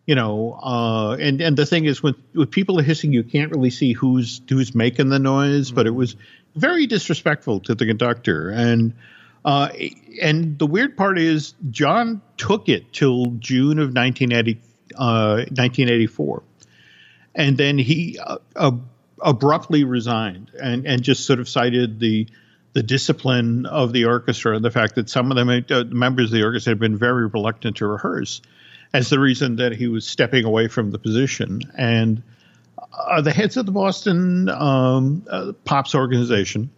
you 0.05 0.15
know 0.15 0.59
uh, 0.61 1.11
and 1.19 1.39
and 1.41 1.55
the 1.55 1.65
thing 1.65 1.85
is 1.85 2.01
when 2.01 2.15
with 2.33 2.51
people 2.51 2.79
are 2.79 2.83
hissing 2.83 3.13
you 3.13 3.23
can't 3.23 3.51
really 3.51 3.69
see 3.69 3.93
who's 3.93 4.41
who's 4.49 4.73
making 4.73 5.09
the 5.09 5.19
noise 5.19 5.67
mm-hmm. 5.67 5.75
but 5.75 5.87
it 5.87 5.91
was 5.91 6.15
very 6.55 6.87
disrespectful 6.87 7.59
to 7.59 7.75
the 7.75 7.85
conductor 7.85 8.49
and 8.49 8.93
uh, 9.45 9.69
and 10.21 10.59
the 10.59 10.67
weird 10.67 10.97
part 10.97 11.17
is 11.17 11.53
John 11.69 12.21
took 12.35 12.67
it 12.67 12.91
till 12.91 13.27
June 13.39 13.79
of 13.79 13.95
1980, 13.95 14.59
uh, 14.97 15.45
1984 15.47 16.43
and 17.35 17.57
then 17.57 17.77
he 17.77 18.19
uh, 18.19 18.71
abruptly 19.21 19.83
resigned 19.83 20.51
and 20.59 20.85
and 20.87 21.03
just 21.03 21.25
sort 21.25 21.39
of 21.39 21.47
cited 21.47 21.99
the 21.99 22.27
the 22.73 22.83
discipline 22.83 23.65
of 23.65 23.93
the 23.93 24.05
orchestra, 24.05 24.55
and 24.55 24.63
the 24.63 24.71
fact 24.71 24.95
that 24.95 25.09
some 25.09 25.31
of 25.31 25.37
the 25.37 25.65
uh, 25.69 25.83
members 25.85 26.25
of 26.25 26.31
the 26.31 26.43
orchestra 26.43 26.71
had 26.71 26.79
been 26.79 26.97
very 26.97 27.27
reluctant 27.27 27.77
to 27.77 27.87
rehearse, 27.87 28.41
as 28.93 29.09
the 29.09 29.19
reason 29.19 29.55
that 29.57 29.71
he 29.71 29.87
was 29.87 30.05
stepping 30.05 30.45
away 30.45 30.67
from 30.67 30.91
the 30.91 30.99
position. 30.99 31.61
And 31.77 32.21
uh, 32.93 33.21
the 33.21 33.31
heads 33.31 33.57
of 33.57 33.65
the 33.65 33.71
Boston 33.71 34.49
um, 34.49 35.25
uh, 35.29 35.53
Pops 35.65 35.95
organization 35.95 36.69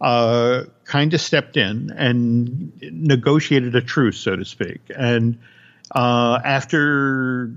uh, 0.00 0.64
kind 0.84 1.12
of 1.14 1.20
stepped 1.20 1.56
in 1.56 1.90
and 1.90 2.72
negotiated 2.80 3.74
a 3.74 3.80
truce, 3.80 4.18
so 4.18 4.36
to 4.36 4.44
speak. 4.44 4.80
And 4.96 5.38
uh, 5.94 6.38
after 6.44 7.52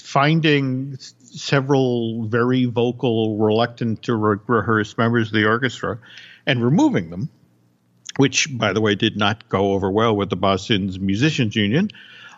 finding 0.00 0.96
several 0.98 2.24
very 2.26 2.64
vocal, 2.64 3.36
reluctant 3.36 4.02
to 4.04 4.14
re- 4.14 4.38
rehearse 4.46 4.96
members 4.96 5.28
of 5.28 5.34
the 5.34 5.46
orchestra 5.46 5.98
and 6.48 6.64
removing 6.64 7.10
them, 7.10 7.28
which, 8.16 8.48
by 8.50 8.72
the 8.72 8.80
way, 8.80 8.96
did 8.96 9.16
not 9.16 9.48
go 9.48 9.72
over 9.74 9.88
well 9.88 10.16
with 10.16 10.30
the 10.30 10.36
Boston's 10.36 10.98
Musicians 10.98 11.54
Union. 11.54 11.90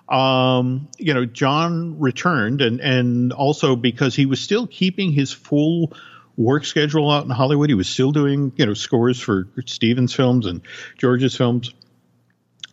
Um, 0.09 0.89
you 0.99 1.15
know, 1.15 1.25
John 1.25 2.01
returned, 2.01 2.61
and 2.61 2.81
and 2.81 3.33
also 3.33 3.77
because 3.77 4.17
he 4.17 4.27
was 4.27 4.41
still 4.41 4.67
keeping 4.67 5.13
his 5.13 5.33
full 5.33 5.93
work 6.37 6.65
schedule 6.65 7.09
out 7.09 7.25
in 7.25 7.31
Hollywood. 7.31 7.71
He 7.71 7.75
was 7.75 7.89
still 7.89 8.11
doing, 8.11 8.53
you 8.57 8.67
know, 8.67 8.75
scores 8.75 9.21
for 9.21 9.47
Stevens 9.67 10.13
films 10.13 10.47
and 10.47 10.63
George's 10.99 11.37
films. 11.37 11.73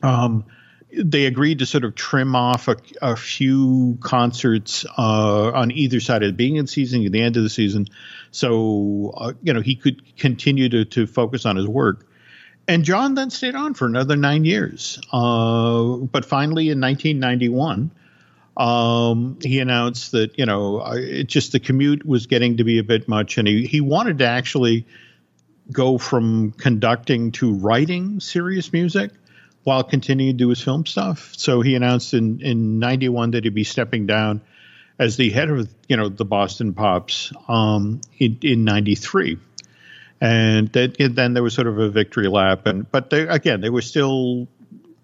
Um, 0.01 0.45
they 0.91 1.25
agreed 1.25 1.59
to 1.59 1.65
sort 1.65 1.83
of 1.83 1.95
trim 1.95 2.35
off 2.35 2.67
a, 2.67 2.77
a 3.01 3.15
few 3.15 3.97
concerts 4.01 4.85
uh, 4.97 5.51
on 5.51 5.71
either 5.71 5.99
side 5.99 6.23
of 6.23 6.29
the 6.29 6.33
beginning 6.33 6.59
of 6.59 6.65
the 6.67 6.71
season, 6.71 7.05
at 7.05 7.11
the 7.11 7.21
end 7.21 7.37
of 7.37 7.43
the 7.43 7.49
season, 7.49 7.87
so 8.31 9.13
uh, 9.15 9.33
you 9.43 9.53
know 9.53 9.61
he 9.61 9.75
could 9.75 10.17
continue 10.17 10.69
to 10.69 10.85
to 10.85 11.07
focus 11.07 11.45
on 11.45 11.55
his 11.55 11.67
work. 11.67 12.07
And 12.69 12.83
John 12.83 13.15
then 13.15 13.29
stayed 13.29 13.55
on 13.55 13.75
for 13.75 13.85
another 13.85 14.17
nine 14.17 14.43
years, 14.43 14.99
uh, 15.13 15.95
but 15.97 16.25
finally 16.25 16.69
in 16.69 16.81
1991 16.81 17.91
um, 18.57 19.37
he 19.41 19.59
announced 19.59 20.13
that 20.13 20.37
you 20.37 20.45
know 20.45 20.81
it 20.93 21.27
just 21.27 21.51
the 21.51 21.59
commute 21.59 22.05
was 22.05 22.25
getting 22.25 22.57
to 22.57 22.63
be 22.63 22.79
a 22.79 22.83
bit 22.83 23.07
much, 23.07 23.37
and 23.37 23.47
he 23.47 23.65
he 23.67 23.81
wanted 23.81 24.19
to 24.19 24.25
actually 24.25 24.87
go 25.71 25.97
from 25.97 26.53
conducting 26.53 27.31
to 27.33 27.53
writing 27.53 28.19
serious 28.19 28.73
music 28.73 29.11
while 29.67 29.83
continuing 29.83 30.31
to 30.31 30.37
do 30.45 30.47
his 30.47 30.61
film 30.61 30.85
stuff. 30.85 31.33
So 31.35 31.59
he 31.59 31.75
announced 31.75 32.13
in 32.13 32.39
in 32.39 32.79
'91 32.79 33.31
that 33.31 33.43
he'd 33.43 33.53
be 33.53 33.65
stepping 33.65 34.05
down 34.05 34.39
as 34.97 35.17
the 35.17 35.29
head 35.29 35.49
of 35.49 35.67
you 35.89 35.97
know 35.97 36.07
the 36.07 36.23
Boston 36.23 36.73
Pops 36.73 37.33
um, 37.49 37.99
in 38.17 38.37
in 38.43 38.63
'93. 38.63 39.37
And 40.21 40.69
then 40.69 41.33
there 41.33 41.43
was 41.43 41.53
sort 41.53 41.67
of 41.67 41.77
a 41.79 41.89
victory 41.89 42.29
lap, 42.29 42.65
and 42.65 42.89
but 42.89 43.09
they, 43.09 43.27
again, 43.27 43.59
they 43.59 43.69
were 43.69 43.81
still 43.81 44.47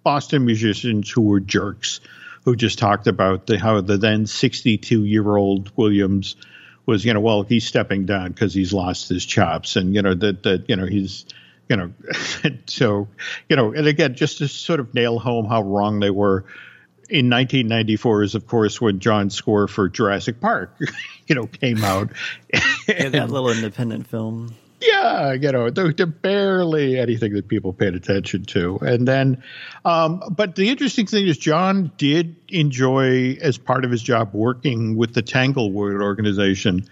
Boston 0.02 0.46
musicians 0.46 1.12
who 1.12 1.24
were 1.24 1.42
jerks 1.42 2.00
who 2.46 2.56
just 2.56 2.80
talked 2.80 3.08
about 3.08 3.46
the, 3.48 3.60
how 3.60 3.82
the 3.82 3.98
then 3.98 4.26
62 4.28 5.04
year 5.04 5.36
old 5.36 5.76
Williams 5.76 6.38
was, 6.86 7.04
you 7.04 7.14
know, 7.14 7.20
well, 7.20 7.44
he's 7.44 7.66
stepping 7.68 8.06
down 8.06 8.30
because 8.30 8.54
he's 8.54 8.74
lost 8.74 9.10
his 9.10 9.26
chops, 9.26 9.76
and 9.76 9.94
you 9.94 10.02
know 10.02 10.14
that 10.14 10.44
that 10.44 10.70
you 10.70 10.78
know 10.78 10.86
he's 10.86 11.26
you 11.70 11.76
know, 11.76 11.94
so 12.68 13.08
you 13.50 13.56
know, 13.56 13.74
and 13.74 13.88
again, 13.88 14.16
just 14.16 14.40
to 14.40 14.48
sort 14.48 14.80
of 14.80 14.94
nail 14.94 15.20
home 15.20 15.46
how 15.46 15.62
wrong 15.62 16.00
they 16.00 16.12
were. 16.12 16.46
In 17.10 17.30
1994 17.30 18.24
is, 18.24 18.34
of 18.34 18.48
course, 18.48 18.82
when 18.82 19.00
John's 19.00 19.36
score 19.36 19.68
for 19.68 19.88
Jurassic 19.88 20.40
Park, 20.40 20.76
you 21.28 21.36
know, 21.36 21.46
came 21.46 21.84
out. 21.84 22.12
yeah, 22.88 23.10
that 23.10 23.30
little 23.30 23.50
independent 23.50 24.08
film 24.08 24.56
yeah, 24.84 25.34
you 25.34 25.52
know, 25.52 25.70
they're, 25.70 26.06
barely 26.06 27.00
anything 27.00 27.34
that 27.34 27.48
people 27.48 27.74
paid 27.74 27.96
attention 27.96 28.44
to. 28.46 28.78
And 28.82 29.08
then, 29.08 29.44
um, 29.86 30.22
but 30.32 30.56
the 30.56 30.70
interesting 30.70 31.06
thing 31.06 31.28
is, 31.28 31.38
John 31.38 31.92
did 31.98 32.36
enjoy, 32.50 33.38
as 33.42 33.58
part 33.58 33.86
of 33.86 33.92
his 33.92 34.02
job, 34.02 34.34
working 34.34 34.96
with 34.96 35.14
the 35.14 35.22
Tanglewood 35.22 36.02
organization 36.02 36.86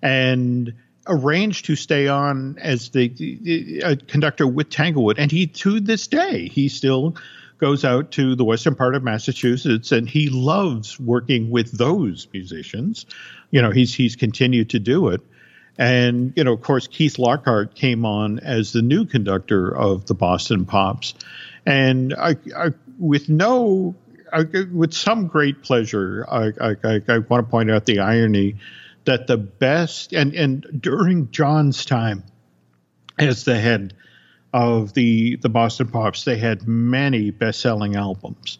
and 0.00 0.74
arranged 1.06 1.64
to 1.66 1.76
stay 1.76 2.08
on 2.08 2.58
as 2.58 2.90
the, 2.90 3.08
the 3.08 4.00
conductor 4.06 4.46
with 4.46 4.70
Tanglewood. 4.70 5.18
And 5.18 5.30
he, 5.30 5.46
to 5.48 5.80
this 5.80 6.06
day, 6.06 6.48
he 6.48 6.68
still 6.68 7.16
goes 7.58 7.84
out 7.84 8.10
to 8.12 8.34
the 8.34 8.44
western 8.44 8.74
part 8.74 8.94
of 8.94 9.04
Massachusetts 9.04 9.92
and 9.92 10.08
he 10.08 10.28
loves 10.28 10.98
working 10.98 11.50
with 11.50 11.70
those 11.78 12.26
musicians. 12.32 13.06
You 13.50 13.62
know, 13.62 13.70
he's 13.70 13.94
he's 13.94 14.16
continued 14.16 14.70
to 14.70 14.78
do 14.78 15.08
it. 15.08 15.20
And, 15.78 16.32
you 16.36 16.44
know, 16.44 16.52
of 16.52 16.60
course, 16.60 16.86
Keith 16.86 17.18
Lockhart 17.18 17.74
came 17.74 18.04
on 18.04 18.40
as 18.40 18.72
the 18.72 18.82
new 18.82 19.06
conductor 19.06 19.74
of 19.74 20.06
the 20.06 20.14
Boston 20.14 20.64
Pops. 20.66 21.14
And 21.64 22.14
I, 22.14 22.36
I 22.56 22.70
with 22.98 23.28
no, 23.28 23.94
I, 24.32 24.44
with 24.72 24.92
some 24.92 25.28
great 25.28 25.62
pleasure, 25.62 26.26
I, 26.30 26.52
I, 26.60 27.00
I 27.08 27.18
want 27.18 27.46
to 27.46 27.50
point 27.50 27.70
out 27.70 27.86
the 27.86 28.00
irony 28.00 28.56
that 29.04 29.26
the 29.26 29.36
best, 29.36 30.12
and, 30.12 30.34
and 30.34 30.80
during 30.80 31.30
John's 31.30 31.84
time 31.84 32.24
as 33.18 33.44
the 33.44 33.58
head 33.58 33.94
of 34.52 34.92
the, 34.94 35.36
the 35.36 35.48
Boston 35.48 35.88
Pops, 35.88 36.24
they 36.24 36.36
had 36.36 36.68
many 36.68 37.30
best 37.30 37.60
selling 37.60 37.96
albums. 37.96 38.58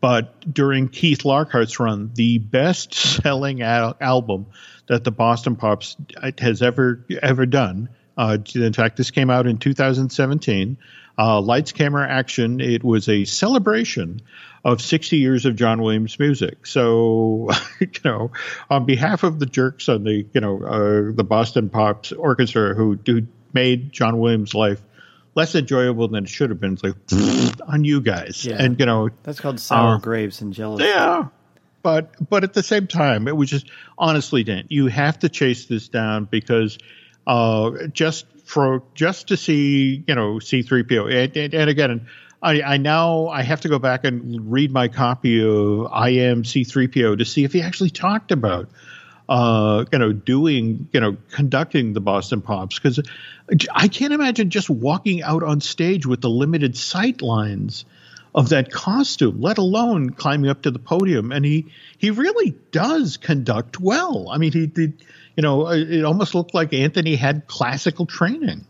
But 0.00 0.52
during 0.52 0.88
Keith 0.88 1.24
Lockhart's 1.24 1.80
run, 1.80 2.10
the 2.14 2.38
best 2.38 2.92
selling 2.94 3.62
al- 3.62 3.96
album 4.00 4.46
that 4.86 5.04
the 5.04 5.10
Boston 5.10 5.56
Pops 5.56 5.96
has 6.38 6.60
ever 6.60 7.04
ever 7.22 7.46
done. 7.46 7.88
Uh, 8.16 8.38
in 8.54 8.72
fact, 8.72 8.96
this 8.96 9.10
came 9.10 9.30
out 9.30 9.46
in 9.46 9.56
2017. 9.56 10.76
Uh, 11.16 11.40
Lights, 11.40 11.72
Camera, 11.72 12.08
Action. 12.08 12.60
It 12.60 12.82
was 12.82 13.08
a 13.08 13.24
celebration 13.24 14.22
of 14.64 14.80
60 14.80 15.18
years 15.18 15.44
of 15.44 15.56
John 15.56 15.82
Williams 15.82 16.18
music. 16.18 16.66
So, 16.66 17.50
you 17.80 17.88
know, 18.04 18.32
on 18.70 18.86
behalf 18.86 19.22
of 19.22 19.38
the 19.38 19.46
jerks 19.46 19.88
on 19.88 20.04
the, 20.04 20.26
you 20.32 20.40
know, 20.40 20.62
uh, 20.62 21.12
the 21.14 21.24
Boston 21.24 21.68
Pops 21.68 22.12
Orchestra 22.12 22.74
who, 22.74 22.98
who 23.06 23.26
made 23.52 23.92
John 23.92 24.18
Williams' 24.18 24.54
life 24.54 24.80
less 25.34 25.54
enjoyable 25.54 26.08
than 26.08 26.24
it 26.24 26.30
should 26.30 26.50
have 26.50 26.60
been, 26.60 26.74
it's 26.74 26.82
like 26.82 27.60
on 27.68 27.84
you 27.84 28.00
guys. 28.00 28.44
Yeah. 28.44 28.56
And, 28.58 28.78
you 28.80 28.86
know, 28.86 29.10
that's 29.22 29.40
called 29.40 29.60
sour 29.60 29.96
uh, 29.96 29.98
grapes 29.98 30.40
and 30.40 30.52
jealousy. 30.52 30.84
Yeah 30.84 31.28
but 31.84 32.14
but 32.28 32.42
at 32.42 32.54
the 32.54 32.62
same 32.64 32.88
time, 32.88 33.28
it 33.28 33.36
was 33.36 33.48
just 33.48 33.70
honestly, 33.96 34.42
Dan, 34.42 34.64
you 34.68 34.86
have 34.88 35.20
to 35.20 35.28
chase 35.28 35.66
this 35.66 35.86
down 35.86 36.24
because 36.24 36.78
uh, 37.26 37.86
just 37.92 38.26
for 38.44 38.82
just 38.94 39.28
to 39.28 39.36
see 39.36 40.04
you 40.06 40.14
know 40.14 40.38
C 40.38 40.62
three 40.62 40.82
PO 40.82 41.06
and, 41.06 41.36
and, 41.36 41.54
and, 41.54 41.70
again. 41.70 42.06
I, 42.42 42.60
I 42.60 42.76
now 42.76 43.28
I 43.28 43.40
have 43.40 43.62
to 43.62 43.70
go 43.70 43.78
back 43.78 44.04
and 44.04 44.52
read 44.52 44.70
my 44.70 44.88
copy 44.88 45.42
of 45.42 45.86
I 45.90 46.10
am 46.10 46.44
C 46.44 46.64
three 46.64 46.88
PO 46.88 47.16
to 47.16 47.24
see 47.24 47.44
if 47.44 47.54
he 47.54 47.62
actually 47.62 47.88
talked 47.88 48.32
about 48.32 48.68
uh, 49.28 49.84
you 49.92 49.98
know, 49.98 50.12
doing, 50.12 50.88
you 50.92 51.00
know, 51.00 51.16
conducting 51.30 51.92
the 51.92 52.00
Boston 52.00 52.42
Pops 52.42 52.78
because 52.78 53.00
I 53.72 53.88
can't 53.88 54.12
imagine 54.12 54.50
just 54.50 54.68
walking 54.68 55.22
out 55.22 55.42
on 55.42 55.60
stage 55.60 56.06
with 56.06 56.20
the 56.20 56.30
limited 56.30 56.76
sight 56.76 57.22
lines 57.22 57.84
of 58.34 58.48
that 58.48 58.72
costume, 58.72 59.40
let 59.40 59.58
alone 59.58 60.10
climbing 60.10 60.50
up 60.50 60.62
to 60.62 60.70
the 60.70 60.78
podium. 60.78 61.30
And 61.32 61.44
he 61.44 61.66
he 61.98 62.10
really 62.10 62.54
does 62.72 63.16
conduct 63.16 63.80
well. 63.80 64.28
I 64.30 64.38
mean, 64.38 64.52
he 64.52 64.66
did. 64.66 65.04
You 65.36 65.42
know, 65.42 65.68
it 65.68 66.04
almost 66.04 66.34
looked 66.34 66.54
like 66.54 66.72
Anthony 66.72 67.16
had 67.16 67.48
classical 67.48 68.06
training. 68.06 68.66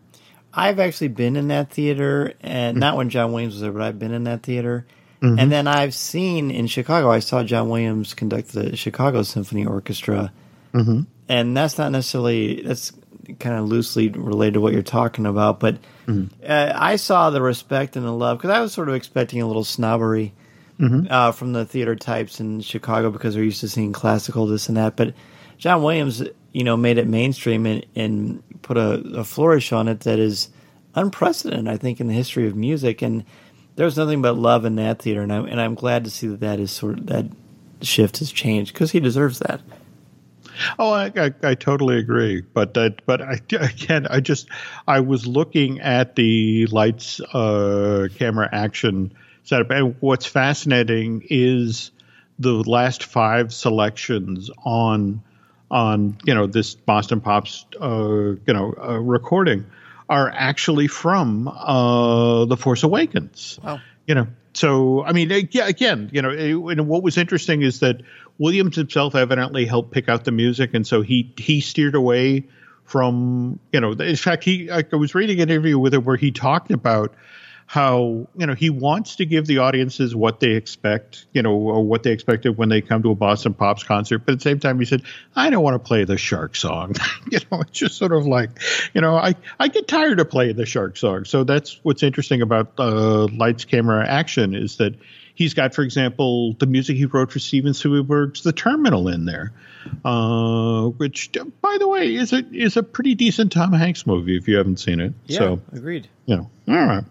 I've 0.52 0.78
actually 0.78 1.08
been 1.08 1.36
in 1.36 1.48
that 1.48 1.70
theater, 1.70 2.32
and 2.40 2.74
mm-hmm. 2.74 2.80
not 2.80 2.96
when 2.96 3.10
John 3.10 3.32
Williams 3.32 3.54
was 3.54 3.60
there, 3.60 3.72
but 3.72 3.82
I've 3.82 3.98
been 3.98 4.12
in 4.12 4.24
that 4.24 4.42
theater. 4.42 4.86
Mm-hmm. 5.20 5.38
And 5.38 5.52
then 5.52 5.66
I've 5.66 5.94
seen 5.94 6.50
in 6.50 6.66
Chicago, 6.66 7.10
I 7.10 7.18
saw 7.18 7.42
John 7.42 7.68
Williams 7.68 8.14
conduct 8.14 8.52
the 8.52 8.76
Chicago 8.76 9.22
Symphony 9.22 9.66
Orchestra. 9.66 10.32
Mm-hmm. 10.72 11.02
And 11.28 11.56
that's 11.56 11.78
not 11.78 11.92
necessarily, 11.92 12.62
that's 12.62 12.92
kind 13.38 13.56
of 13.56 13.68
loosely 13.68 14.08
related 14.08 14.54
to 14.54 14.60
what 14.60 14.72
you're 14.72 14.82
talking 14.82 15.26
about, 15.26 15.60
but 15.60 15.76
mm-hmm. 16.06 16.26
uh, 16.46 16.72
I 16.74 16.96
saw 16.96 17.30
the 17.30 17.42
respect 17.42 17.96
and 17.96 18.04
the 18.04 18.12
love 18.12 18.38
because 18.38 18.50
I 18.50 18.60
was 18.60 18.72
sort 18.72 18.88
of 18.88 18.94
expecting 18.94 19.40
a 19.40 19.46
little 19.46 19.64
snobbery 19.64 20.32
mm-hmm. 20.78 21.06
uh, 21.10 21.32
from 21.32 21.52
the 21.52 21.64
theater 21.64 21.96
types 21.96 22.40
in 22.40 22.60
Chicago 22.60 23.10
because 23.10 23.34
they're 23.34 23.44
used 23.44 23.60
to 23.60 23.68
seeing 23.68 23.92
classical 23.92 24.46
this 24.46 24.68
and 24.68 24.76
that. 24.76 24.96
But 24.96 25.14
John 25.58 25.82
Williams, 25.82 26.22
you 26.52 26.64
know, 26.64 26.76
made 26.76 26.98
it 26.98 27.06
mainstream 27.06 27.66
and, 27.66 27.86
and 27.94 28.42
put 28.62 28.76
a, 28.76 29.18
a, 29.18 29.24
flourish 29.24 29.72
on 29.72 29.88
it 29.88 30.00
that 30.00 30.18
is 30.18 30.48
unprecedented, 30.94 31.68
I 31.68 31.76
think, 31.76 32.00
in 32.00 32.06
the 32.06 32.14
history 32.14 32.46
of 32.46 32.56
music. 32.56 33.02
And 33.02 33.24
there 33.76 33.84
was 33.84 33.96
nothing 33.96 34.22
but 34.22 34.36
love 34.36 34.64
in 34.64 34.76
that 34.76 35.00
theater, 35.00 35.22
and, 35.22 35.32
I'm 35.32 35.46
and 35.46 35.60
I'm 35.60 35.74
glad 35.74 36.04
to 36.04 36.10
see 36.10 36.28
that 36.28 36.40
that 36.40 36.60
is 36.60 36.70
sort 36.70 36.98
of 36.98 37.06
that 37.06 37.26
shift 37.82 38.18
has 38.18 38.30
changed 38.30 38.72
because 38.72 38.92
he 38.92 39.00
deserves 39.00 39.40
that. 39.40 39.60
Oh, 40.78 40.92
I, 40.92 41.12
I, 41.16 41.34
I, 41.42 41.54
totally 41.54 41.98
agree. 41.98 42.40
But 42.40 42.74
that, 42.74 43.04
but 43.06 43.22
I, 43.22 43.40
again, 43.52 44.06
I 44.08 44.20
just 44.20 44.48
I 44.86 45.00
was 45.00 45.26
looking 45.26 45.80
at 45.80 46.16
the 46.16 46.66
lights, 46.66 47.20
uh, 47.20 48.08
camera, 48.16 48.48
action 48.52 49.12
setup, 49.44 49.70
and 49.70 49.96
what's 50.00 50.26
fascinating 50.26 51.24
is 51.28 51.90
the 52.38 52.52
last 52.52 53.04
five 53.04 53.52
selections 53.52 54.50
on 54.64 55.22
on 55.70 56.16
you 56.24 56.34
know 56.34 56.46
this 56.46 56.74
Boston 56.74 57.20
Pops 57.20 57.66
uh, 57.80 58.36
you 58.46 58.52
know 58.52 58.74
uh, 58.76 58.98
recording 58.98 59.66
are 60.08 60.30
actually 60.34 60.86
from 60.86 61.48
uh, 61.48 62.44
the 62.44 62.56
Force 62.56 62.82
Awakens. 62.82 63.58
Wow. 63.62 63.80
You 64.06 64.14
know, 64.14 64.26
so 64.52 65.02
I 65.04 65.12
mean, 65.12 65.48
yeah, 65.50 65.66
again, 65.66 66.10
you 66.12 66.22
know, 66.22 66.30
it, 66.30 66.52
and 66.78 66.88
what 66.88 67.02
was 67.02 67.18
interesting 67.18 67.62
is 67.62 67.80
that 67.80 68.02
Williams 68.38 68.76
himself 68.76 69.14
evidently 69.14 69.64
helped 69.64 69.92
pick 69.92 70.08
out 70.08 70.24
the 70.24 70.32
music, 70.32 70.74
and 70.74 70.86
so 70.86 71.02
he 71.02 71.32
he 71.36 71.60
steered 71.60 71.94
away 71.94 72.44
from 72.84 73.58
you 73.72 73.80
know. 73.80 73.92
In 73.92 74.16
fact, 74.16 74.44
he 74.44 74.70
I 74.70 74.84
was 74.92 75.14
reading 75.14 75.40
an 75.40 75.50
interview 75.50 75.78
with 75.78 75.94
him 75.94 76.04
where 76.04 76.16
he 76.16 76.30
talked 76.30 76.70
about 76.70 77.14
how 77.66 78.28
you 78.36 78.46
know 78.46 78.54
he 78.54 78.68
wants 78.70 79.16
to 79.16 79.26
give 79.26 79.46
the 79.46 79.58
audiences 79.58 80.14
what 80.14 80.40
they 80.40 80.50
expect, 80.50 81.26
you 81.32 81.42
know, 81.42 81.54
or 81.54 81.82
what 81.82 82.02
they 82.02 82.12
expected 82.12 82.58
when 82.58 82.68
they 82.68 82.80
come 82.80 83.02
to 83.02 83.10
a 83.10 83.14
Boston 83.14 83.54
Pops 83.54 83.84
concert. 83.84 84.18
But 84.18 84.32
at 84.32 84.38
the 84.40 84.42
same 84.42 84.60
time, 84.60 84.78
he 84.78 84.84
said, 84.84 85.02
"I 85.34 85.50
don't 85.50 85.62
want 85.62 85.74
to 85.74 85.78
play 85.78 86.04
the 86.04 86.18
Shark 86.18 86.56
song." 86.56 86.94
you 87.30 87.38
know, 87.50 87.60
it's 87.60 87.78
just 87.78 87.96
sort 87.96 88.12
of 88.12 88.26
like, 88.26 88.50
you 88.92 89.00
know, 89.00 89.16
I 89.16 89.34
I 89.58 89.68
get 89.68 89.88
tired 89.88 90.20
of 90.20 90.28
playing 90.28 90.56
the 90.56 90.66
Shark 90.66 90.96
song. 90.96 91.24
So 91.24 91.44
that's 91.44 91.78
what's 91.82 92.02
interesting 92.02 92.42
about 92.42 92.72
uh, 92.78 93.26
Lights, 93.26 93.64
Camera, 93.64 94.06
Action 94.06 94.54
is 94.54 94.76
that 94.76 94.94
he's 95.34 95.54
got, 95.54 95.74
for 95.74 95.82
example, 95.82 96.54
the 96.54 96.66
music 96.66 96.96
he 96.96 97.06
wrote 97.06 97.32
for 97.32 97.38
Steven 97.38 97.74
Spielberg's 97.74 98.42
The 98.42 98.52
Terminal 98.52 99.08
in 99.08 99.24
there, 99.24 99.52
uh, 100.04 100.86
which, 100.88 101.32
by 101.60 101.76
the 101.78 101.88
way, 101.88 102.14
is 102.14 102.32
a 102.32 102.44
is 102.52 102.76
a 102.76 102.82
pretty 102.82 103.14
decent 103.14 103.52
Tom 103.52 103.72
Hanks 103.72 104.06
movie 104.06 104.36
if 104.36 104.48
you 104.48 104.56
haven't 104.56 104.78
seen 104.78 105.00
it. 105.00 105.14
Yeah, 105.26 105.38
so, 105.38 105.60
agreed. 105.72 106.08
You 106.26 106.36
know, 106.36 106.50
all 106.68 106.86
right. 106.86 107.04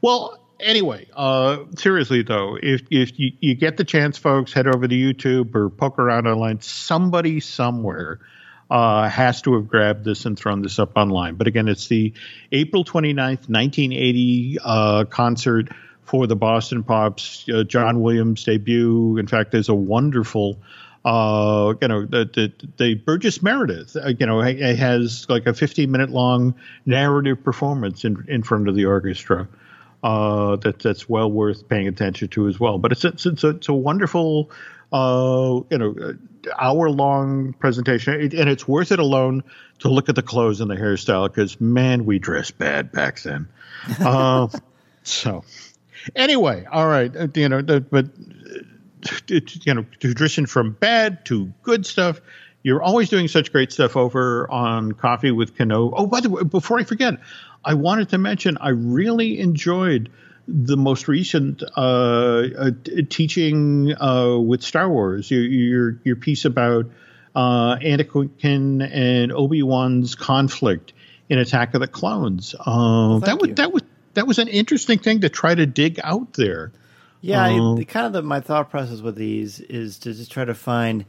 Well, 0.00 0.38
anyway, 0.58 1.06
uh, 1.14 1.58
seriously 1.76 2.22
though, 2.22 2.58
if 2.60 2.82
if 2.90 3.18
you, 3.18 3.32
you 3.40 3.54
get 3.54 3.76
the 3.76 3.84
chance, 3.84 4.18
folks, 4.18 4.52
head 4.52 4.66
over 4.66 4.88
to 4.88 4.94
YouTube 4.94 5.54
or 5.54 5.70
poke 5.70 5.98
around 5.98 6.26
online. 6.26 6.60
Somebody 6.60 7.40
somewhere 7.40 8.20
uh, 8.70 9.08
has 9.08 9.42
to 9.42 9.54
have 9.54 9.68
grabbed 9.68 10.04
this 10.04 10.24
and 10.24 10.38
thrown 10.38 10.62
this 10.62 10.78
up 10.78 10.96
online. 10.96 11.36
But 11.36 11.46
again, 11.46 11.68
it's 11.68 11.86
the 11.86 12.14
April 12.50 12.84
29th, 12.84 13.48
1980 13.48 14.58
uh, 14.62 15.04
concert 15.04 15.68
for 16.06 16.26
the 16.26 16.36
Boston 16.36 16.82
Pops, 16.82 17.44
uh, 17.52 17.64
John 17.64 18.00
Williams 18.00 18.44
debut. 18.44 19.18
In 19.18 19.26
fact, 19.26 19.52
there's 19.52 19.68
a 19.68 19.74
wonderful. 19.74 20.58
Uh, 21.04 21.74
you 21.80 21.86
know, 21.86 22.04
the, 22.04 22.24
the, 22.24 22.52
the 22.78 22.94
Burgess 22.94 23.40
Meredith, 23.40 23.94
uh, 23.94 24.08
you 24.08 24.26
know, 24.26 24.40
has 24.40 25.24
like 25.28 25.46
a 25.46 25.54
15 25.54 25.88
minute 25.88 26.10
long 26.10 26.56
narrative 26.84 27.44
performance 27.44 28.04
in, 28.04 28.24
in 28.26 28.42
front 28.42 28.68
of 28.68 28.74
the 28.74 28.86
orchestra 28.86 29.46
uh, 30.02 30.56
that 30.56 30.80
that's 30.80 31.08
well 31.08 31.30
worth 31.30 31.68
paying 31.68 31.88
attention 31.88 32.28
to 32.28 32.48
as 32.48 32.58
well. 32.58 32.78
But 32.78 32.92
it's 32.92 33.04
it's 33.04 33.26
it's 33.26 33.44
a, 33.44 33.48
it's 33.50 33.68
a 33.68 33.74
wonderful 33.74 34.50
uh, 34.92 35.60
you 35.70 35.78
know 35.78 36.16
hour 36.58 36.90
long 36.90 37.52
presentation, 37.54 38.20
it, 38.20 38.34
and 38.34 38.48
it's 38.48 38.66
worth 38.68 38.92
it 38.92 38.98
alone 38.98 39.42
to 39.80 39.88
look 39.88 40.08
at 40.08 40.14
the 40.14 40.22
clothes 40.22 40.60
and 40.60 40.70
the 40.70 40.76
hairstyle 40.76 41.28
because 41.28 41.60
man, 41.60 42.04
we 42.04 42.18
dressed 42.18 42.58
bad 42.58 42.92
back 42.92 43.20
then. 43.22 43.48
uh, 44.00 44.48
so 45.02 45.44
anyway, 46.14 46.66
all 46.70 46.86
right, 46.86 47.14
uh, 47.16 47.28
you 47.34 47.48
know, 47.48 47.62
but 47.62 48.06
you 49.28 49.74
know, 49.74 49.84
transition 50.00 50.46
from 50.46 50.72
bad 50.72 51.24
to 51.26 51.52
good 51.62 51.86
stuff. 51.86 52.20
You're 52.62 52.82
always 52.82 53.08
doing 53.08 53.28
such 53.28 53.52
great 53.52 53.72
stuff 53.72 53.96
over 53.96 54.50
on 54.50 54.92
Coffee 54.92 55.30
with 55.30 55.56
Kenobi. 55.56 55.94
Oh, 55.96 56.06
by 56.06 56.20
the 56.20 56.30
way, 56.30 56.42
before 56.42 56.80
I 56.80 56.84
forget, 56.84 57.14
I 57.64 57.74
wanted 57.74 58.08
to 58.10 58.18
mention 58.18 58.58
I 58.60 58.70
really 58.70 59.38
enjoyed 59.38 60.10
the 60.48 60.76
most 60.76 61.08
recent 61.08 61.62
uh, 61.76 61.80
uh, 62.58 62.70
teaching 63.08 63.94
uh, 64.00 64.36
with 64.38 64.62
Star 64.62 64.88
Wars. 64.88 65.30
Your 65.30 65.42
your, 65.42 66.00
your 66.04 66.16
piece 66.16 66.44
about 66.44 66.86
uh, 67.34 67.76
Anakin 67.76 68.88
and 68.92 69.32
Obi 69.32 69.62
Wan's 69.62 70.14
conflict 70.14 70.92
in 71.28 71.38
Attack 71.38 71.74
of 71.74 71.80
the 71.80 71.88
Clones. 71.88 72.54
Uh, 72.54 72.64
well, 72.66 73.20
that 73.20 73.40
was 73.40 73.50
that 73.54 73.72
was 73.72 73.82
that 74.16 74.26
was 74.26 74.38
an 74.38 74.48
interesting 74.48 74.98
thing 74.98 75.20
to 75.20 75.28
try 75.28 75.54
to 75.54 75.66
dig 75.66 76.00
out 76.02 76.32
there. 76.34 76.72
Yeah, 77.20 77.42
I, 77.42 77.84
kind 77.84 78.06
of 78.06 78.12
the, 78.12 78.22
my 78.22 78.40
thought 78.40 78.70
process 78.70 79.00
with 79.00 79.16
these 79.16 79.60
is 79.60 79.98
to 80.00 80.12
just 80.12 80.30
try 80.30 80.44
to 80.44 80.54
find 80.54 81.06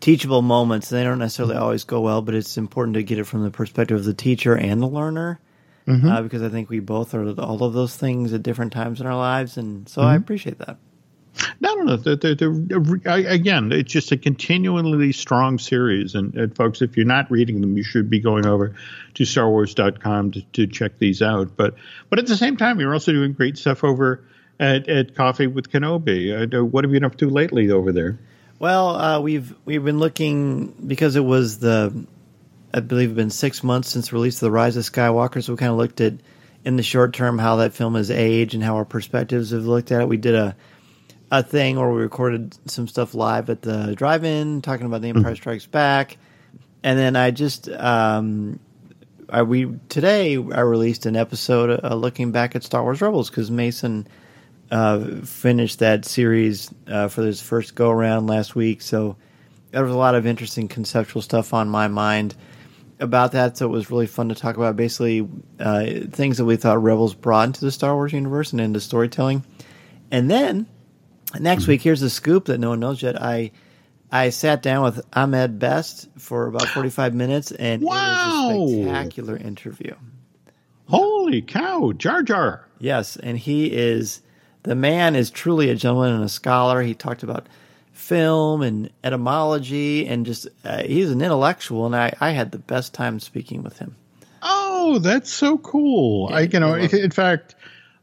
teachable 0.00 0.42
moments. 0.42 0.88
They 0.88 1.04
don't 1.04 1.18
necessarily 1.18 1.56
always 1.56 1.84
go 1.84 2.00
well, 2.00 2.22
but 2.22 2.34
it's 2.34 2.58
important 2.58 2.94
to 2.94 3.02
get 3.02 3.18
it 3.18 3.24
from 3.24 3.44
the 3.44 3.50
perspective 3.50 3.98
of 3.98 4.04
the 4.04 4.14
teacher 4.14 4.56
and 4.56 4.82
the 4.82 4.88
learner 4.88 5.38
mm-hmm. 5.86 6.08
uh, 6.08 6.22
because 6.22 6.42
I 6.42 6.48
think 6.48 6.68
we 6.68 6.80
both 6.80 7.14
are 7.14 7.28
all 7.40 7.62
of 7.62 7.72
those 7.72 7.96
things 7.96 8.32
at 8.32 8.42
different 8.42 8.72
times 8.72 9.00
in 9.00 9.06
our 9.06 9.16
lives, 9.16 9.56
and 9.56 9.88
so 9.88 10.00
mm-hmm. 10.00 10.10
I 10.10 10.16
appreciate 10.16 10.58
that. 10.58 10.76
No, 11.60 11.74
no, 11.74 11.82
no. 11.82 11.96
They're, 11.96 12.34
they're, 12.34 12.52
they're, 12.52 13.26
again, 13.26 13.72
it's 13.72 13.92
just 13.92 14.12
a 14.12 14.16
continually 14.16 15.12
strong 15.12 15.58
series. 15.58 16.14
And, 16.14 16.34
and, 16.34 16.54
folks, 16.54 16.82
if 16.82 16.96
you're 16.96 17.06
not 17.06 17.30
reading 17.30 17.60
them, 17.60 17.76
you 17.76 17.82
should 17.82 18.08
be 18.08 18.20
going 18.20 18.46
over 18.46 18.74
to 19.14 19.22
StarWars.com 19.24 20.32
to, 20.32 20.42
to 20.52 20.66
check 20.66 20.98
these 20.98 21.22
out. 21.22 21.56
But 21.56 21.74
but 22.10 22.18
at 22.18 22.26
the 22.26 22.36
same 22.36 22.56
time, 22.56 22.80
you're 22.80 22.92
also 22.92 23.12
doing 23.12 23.32
great 23.32 23.58
stuff 23.58 23.84
over 23.84 24.24
at, 24.60 24.88
at 24.88 25.14
Coffee 25.14 25.46
with 25.46 25.70
Kenobi. 25.70 26.54
Uh, 26.54 26.64
what 26.64 26.84
have 26.84 26.92
you 26.92 27.00
been 27.00 27.04
up 27.04 27.16
to 27.18 27.28
lately 27.28 27.70
over 27.70 27.92
there? 27.92 28.18
Well, 28.58 28.96
uh, 28.96 29.20
we've 29.20 29.54
we've 29.64 29.84
been 29.84 29.98
looking 29.98 30.68
because 30.86 31.16
it 31.16 31.24
was 31.24 31.58
the 31.58 32.06
I 32.72 32.80
believe 32.80 33.10
it's 33.10 33.16
been 33.16 33.30
six 33.30 33.62
months 33.62 33.90
since 33.90 34.08
the 34.08 34.14
release 34.14 34.36
of 34.36 34.40
the 34.40 34.50
Rise 34.50 34.76
of 34.76 34.84
Skywalker. 34.84 35.42
So 35.42 35.52
we 35.52 35.56
kind 35.56 35.72
of 35.72 35.78
looked 35.78 36.00
at 36.00 36.14
in 36.64 36.76
the 36.76 36.82
short 36.82 37.12
term 37.12 37.38
how 37.38 37.56
that 37.56 37.74
film 37.74 37.94
has 37.94 38.10
aged 38.10 38.54
and 38.54 38.62
how 38.62 38.76
our 38.76 38.84
perspectives 38.84 39.50
have 39.50 39.66
looked 39.66 39.92
at 39.92 40.00
it. 40.00 40.08
We 40.08 40.16
did 40.16 40.34
a 40.34 40.56
a 41.30 41.42
thing 41.42 41.76
where 41.76 41.90
we 41.90 42.00
recorded 42.00 42.56
some 42.70 42.86
stuff 42.86 43.14
live 43.14 43.50
at 43.50 43.62
the 43.62 43.94
drive-in, 43.94 44.62
talking 44.62 44.86
about 44.86 45.02
The 45.02 45.08
Empire 45.08 45.32
mm-hmm. 45.32 45.34
Strikes 45.34 45.66
Back, 45.66 46.16
and 46.82 46.98
then 46.98 47.16
I 47.16 47.30
just 47.30 47.68
um, 47.68 48.60
I, 49.28 49.42
we 49.42 49.74
today 49.88 50.36
I 50.36 50.60
released 50.60 51.06
an 51.06 51.16
episode 51.16 51.80
uh, 51.82 51.94
looking 51.94 52.30
back 52.30 52.54
at 52.54 52.62
Star 52.62 52.82
Wars 52.82 53.00
Rebels 53.00 53.30
because 53.30 53.50
Mason 53.50 54.06
uh, 54.70 55.00
finished 55.24 55.80
that 55.80 56.04
series 56.04 56.72
uh, 56.86 57.08
for 57.08 57.22
his 57.22 57.40
first 57.40 57.74
go 57.74 57.90
around 57.90 58.26
last 58.26 58.54
week, 58.54 58.82
so 58.82 59.16
there 59.70 59.82
was 59.82 59.92
a 59.92 59.98
lot 59.98 60.14
of 60.14 60.26
interesting 60.26 60.68
conceptual 60.68 61.22
stuff 61.22 61.52
on 61.52 61.68
my 61.68 61.88
mind 61.88 62.36
about 63.00 63.32
that, 63.32 63.56
so 63.56 63.66
it 63.66 63.70
was 63.70 63.90
really 63.90 64.06
fun 64.06 64.28
to 64.28 64.34
talk 64.34 64.56
about. 64.56 64.76
Basically, 64.76 65.28
uh, 65.58 65.84
things 66.10 66.38
that 66.38 66.44
we 66.44 66.56
thought 66.56 66.82
Rebels 66.82 67.14
brought 67.14 67.48
into 67.48 67.64
the 67.64 67.72
Star 67.72 67.94
Wars 67.94 68.12
universe 68.12 68.52
and 68.52 68.60
into 68.60 68.80
storytelling. 68.80 69.44
And 70.10 70.30
then 70.30 70.66
next 71.40 71.66
week, 71.66 71.82
here's 71.82 72.00
the 72.00 72.10
scoop 72.10 72.46
that 72.46 72.58
no 72.58 72.70
one 72.70 72.80
knows 72.80 73.02
yet. 73.02 73.20
I 73.20 73.50
I 74.10 74.30
sat 74.30 74.62
down 74.62 74.84
with 74.84 75.04
Ahmed 75.12 75.58
Best 75.58 76.08
for 76.18 76.46
about 76.46 76.68
45 76.74 77.14
minutes, 77.14 77.50
and 77.52 77.82
wow. 77.82 78.50
it 78.50 78.58
was 78.58 78.72
a 78.72 78.82
spectacular 78.82 79.36
interview. 79.36 79.94
Holy 80.86 81.42
cow, 81.42 81.92
Jar 81.92 82.22
Jar! 82.22 82.66
Yes, 82.78 83.16
and 83.16 83.38
he 83.38 83.72
is 83.72 84.20
the 84.62 84.74
man 84.74 85.16
is 85.16 85.30
truly 85.30 85.70
a 85.70 85.74
gentleman 85.74 86.14
and 86.14 86.24
a 86.24 86.28
scholar. 86.28 86.82
He 86.82 86.94
talked 86.94 87.22
about 87.22 87.48
film 87.94 88.60
and 88.60 88.90
etymology 89.04 90.06
and 90.06 90.26
just 90.26 90.48
uh, 90.64 90.82
he's 90.82 91.10
an 91.10 91.22
intellectual 91.22 91.86
and 91.86 91.94
I, 91.94 92.12
I 92.20 92.30
had 92.30 92.50
the 92.50 92.58
best 92.58 92.92
time 92.92 93.20
speaking 93.20 93.62
with 93.62 93.78
him 93.78 93.94
oh 94.42 94.98
that's 94.98 95.32
so 95.32 95.58
cool 95.58 96.28
yeah, 96.28 96.36
i 96.36 96.40
you 96.40 96.58
know 96.58 96.74
in 96.74 97.12
fact 97.12 97.54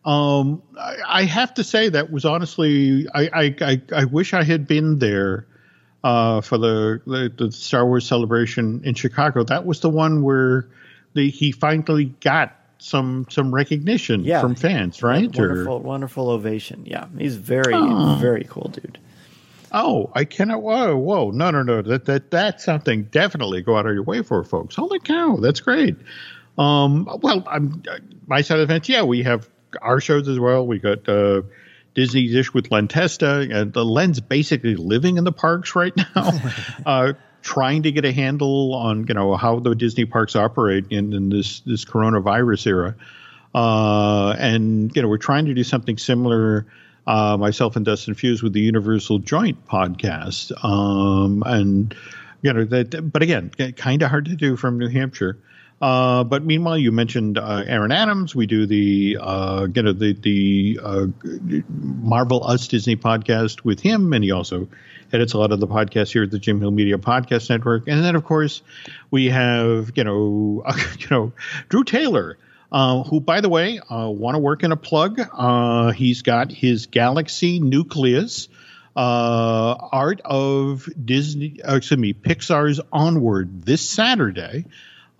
um, 0.03 0.61
I, 0.79 0.95
I, 1.07 1.23
have 1.25 1.53
to 1.55 1.63
say 1.63 1.89
that 1.89 2.11
was 2.11 2.25
honestly 2.25 3.07
I, 3.13 3.29
I, 3.33 3.55
I, 3.61 3.81
I 3.95 4.05
wish 4.05 4.33
i 4.33 4.43
had 4.43 4.67
been 4.67 4.99
there 4.99 5.45
uh, 6.03 6.41
for 6.41 6.57
the, 6.57 7.31
the, 7.37 7.51
star 7.51 7.85
wars 7.85 8.07
celebration 8.07 8.81
in 8.83 8.95
chicago 8.95 9.43
that 9.43 9.65
was 9.65 9.81
the 9.81 9.89
one 9.89 10.23
where 10.23 10.67
the, 11.13 11.29
he 11.29 11.51
finally 11.51 12.05
got 12.21 12.55
some 12.79 13.27
some 13.29 13.53
recognition 13.53 14.23
yeah. 14.23 14.41
from 14.41 14.55
fans 14.55 15.03
right 15.03 15.35
wonderful 15.35 15.73
or, 15.73 15.79
wonderful 15.79 16.29
ovation 16.29 16.83
yeah 16.85 17.05
he's 17.17 17.35
very 17.35 17.73
oh. 17.75 18.17
very 18.19 18.45
cool 18.49 18.69
dude 18.69 18.97
Oh, 19.73 20.11
I 20.13 20.25
cannot. 20.25 20.61
Whoa, 20.61 20.97
whoa, 20.97 21.31
no, 21.31 21.49
no, 21.49 21.63
no. 21.63 21.81
That 21.81 22.05
that 22.05 22.29
that's 22.29 22.65
something 22.65 23.03
definitely 23.03 23.61
go 23.61 23.77
out 23.77 23.85
of 23.85 23.93
your 23.93 24.03
way 24.03 24.21
for, 24.21 24.43
folks. 24.43 24.75
Holy 24.75 24.99
cow, 24.99 25.37
that's 25.37 25.61
great. 25.61 25.95
Um, 26.57 27.07
well, 27.21 27.43
I'm 27.47 27.81
my 28.27 28.41
side 28.41 28.59
of 28.59 28.67
the 28.67 28.73
fence. 28.73 28.89
Yeah, 28.89 29.03
we 29.03 29.23
have 29.23 29.49
our 29.82 29.99
shows 29.99 30.28
as 30.28 30.39
well. 30.39 30.65
We 30.65 30.80
got 30.80 31.07
uh, 31.07 31.43
Disney 31.93 32.28
Dish 32.28 32.53
with 32.53 32.72
Len 32.72 32.88
Testa, 32.88 33.47
and 33.51 33.74
the 33.74 33.86
Len's 33.86 34.19
basically 34.19 34.76
living 34.76 35.17
in 35.17 35.24
the 35.24 35.32
parks 35.32 35.76
right 35.76 35.95
now, 35.95 36.32
uh, 36.86 37.13
trying 37.41 37.84
to 37.84 37.91
get 37.91 38.05
a 38.05 38.11
handle 38.11 38.74
on 38.74 39.05
you 39.07 39.13
know 39.13 39.36
how 39.36 39.59
the 39.59 39.76
Disney 39.76 40.05
parks 40.05 40.36
operate 40.36 40.86
in, 40.89 41.13
in 41.13 41.30
this 41.30 41.61
this 41.61 41.86
coronavirus 41.86 42.67
era. 42.67 42.95
Uh, 43.53 44.34
and 44.38 44.95
you 44.95 45.01
know 45.01 45.07
we're 45.07 45.17
trying 45.17 45.45
to 45.45 45.53
do 45.53 45.63
something 45.63 45.97
similar 45.97 46.65
uh, 47.07 47.38
myself 47.38 47.76
and 47.76 47.86
Dustin 47.86 48.13
Fuse 48.13 48.43
with 48.43 48.53
the 48.53 48.61
Universal 48.61 49.19
Joint 49.19 49.65
podcast. 49.67 50.51
Um, 50.63 51.43
and, 51.45 51.95
you 52.41 52.53
know, 52.53 52.63
that, 52.65 53.11
but 53.11 53.22
again, 53.22 53.49
kind 53.76 54.01
of 54.01 54.09
hard 54.09 54.26
to 54.26 54.36
do 54.36 54.55
from 54.55 54.78
New 54.78 54.88
Hampshire. 54.88 55.38
Uh, 55.82 56.23
but 56.23 56.43
meanwhile, 56.43 56.77
you 56.77 56.91
mentioned 56.91 57.38
uh, 57.38 57.63
Aaron 57.65 57.91
Adams. 57.91 58.36
We 58.36 58.45
do 58.45 58.65
the 58.65 59.17
uh, 59.19 59.67
you 59.73 59.82
know 59.82 59.93
the 59.93 60.13
the 60.13 60.79
uh, 60.82 61.07
Marvel 61.69 62.45
Us 62.45 62.67
Disney 62.67 62.95
podcast 62.95 63.63
with 63.63 63.79
him, 63.79 64.13
and 64.13 64.23
he 64.23 64.32
also 64.32 64.67
edits 65.11 65.34
a 65.34 65.38
lot 65.39 65.51
of 65.51 65.59
the 65.59 65.67
podcasts 65.67 66.11
here 66.11 66.23
at 66.23 66.32
the 66.32 66.39
Jim 66.39 66.61
Hill 66.61 66.71
Media 66.71 66.97
Podcast 66.97 67.49
Network. 67.49 67.88
And 67.88 68.03
then, 68.03 68.15
of 68.15 68.23
course, 68.23 68.61
we 69.09 69.29
have 69.29 69.91
you 69.95 70.03
know 70.03 70.63
you 70.99 71.07
know 71.09 71.34
Drew 71.69 71.84
Taylor 71.84 72.38
uh, 72.71 73.03
who, 73.03 73.19
by 73.19 73.41
the 73.41 73.49
way, 73.49 73.79
uh, 73.79 74.07
want 74.07 74.36
to 74.36 74.39
work 74.39 74.63
in 74.63 74.71
a 74.71 74.77
plug. 74.77 75.19
Uh, 75.34 75.91
he's 75.91 76.21
got 76.21 76.51
his 76.51 76.86
Galaxy 76.86 77.59
Nucleus 77.59 78.47
uh, 78.95 79.75
art 79.91 80.21
of 80.23 80.88
Disney, 81.03 81.61
uh, 81.61 81.75
excuse 81.75 81.99
me, 81.99 82.13
Pixar's 82.13 82.79
Onward 82.91 83.63
this 83.63 83.88
Saturday. 83.89 84.65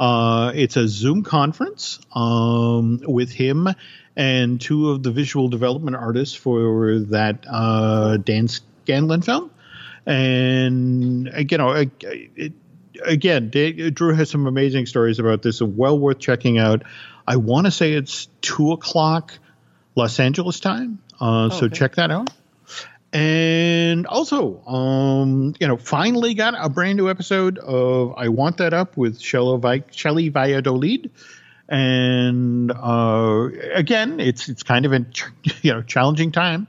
Uh, 0.02 0.52
it's 0.56 0.78
a 0.78 0.88
Zoom 0.88 1.22
conference 1.22 2.00
um, 2.16 3.02
with 3.04 3.32
him 3.32 3.68
and 4.16 4.60
two 4.60 4.90
of 4.90 5.04
the 5.04 5.12
visual 5.12 5.48
development 5.48 5.96
artists 5.96 6.34
for 6.34 6.98
that 7.10 7.46
uh, 7.48 8.18
Dan 8.18 8.48
Scanlon 8.48 9.22
film. 9.22 9.52
And 10.08 11.30
you 11.52 11.58
know, 11.60 11.86
it, 12.02 12.54
again, 13.06 13.52
Drew 13.52 14.16
has 14.16 14.32
some 14.32 14.48
amazing 14.48 14.88
stories 14.88 15.20
about 15.20 15.44
this. 15.44 15.62
Well 15.62 16.00
worth 16.00 16.18
checking 16.18 16.58
out. 16.58 16.82
I 17.28 17.36
want 17.36 17.68
to 17.68 17.72
say 17.72 17.94
it's 17.94 18.28
two 18.42 18.72
o'clock 18.72 19.38
Los 19.96 20.20
Angeles 20.20 20.60
time. 20.60 20.98
Uh, 21.22 21.46
oh, 21.46 21.50
so 21.50 21.66
okay. 21.68 21.76
check 21.76 21.96
that 21.98 22.10
out. 22.10 22.32
And 23.14 24.08
also, 24.08 24.62
um, 24.66 25.54
you 25.60 25.68
know, 25.68 25.76
finally 25.76 26.34
got 26.34 26.54
a 26.58 26.70
brand 26.70 26.98
new 26.98 27.10
episode 27.10 27.58
of 27.58 28.14
I 28.16 28.30
Want 28.30 28.58
That 28.58 28.74
Up 28.74 28.96
with 28.96 29.20
Shelly 29.20 30.30
Valladolid. 30.30 31.12
And 31.68 32.72
uh, 32.72 33.50
again, 33.74 34.20
it's 34.20 34.50
it's 34.50 34.64
kind 34.64 34.86
of 34.86 34.94
a 34.94 35.06
you 35.62 35.74
know 35.74 35.82
challenging 35.82 36.32
time 36.32 36.68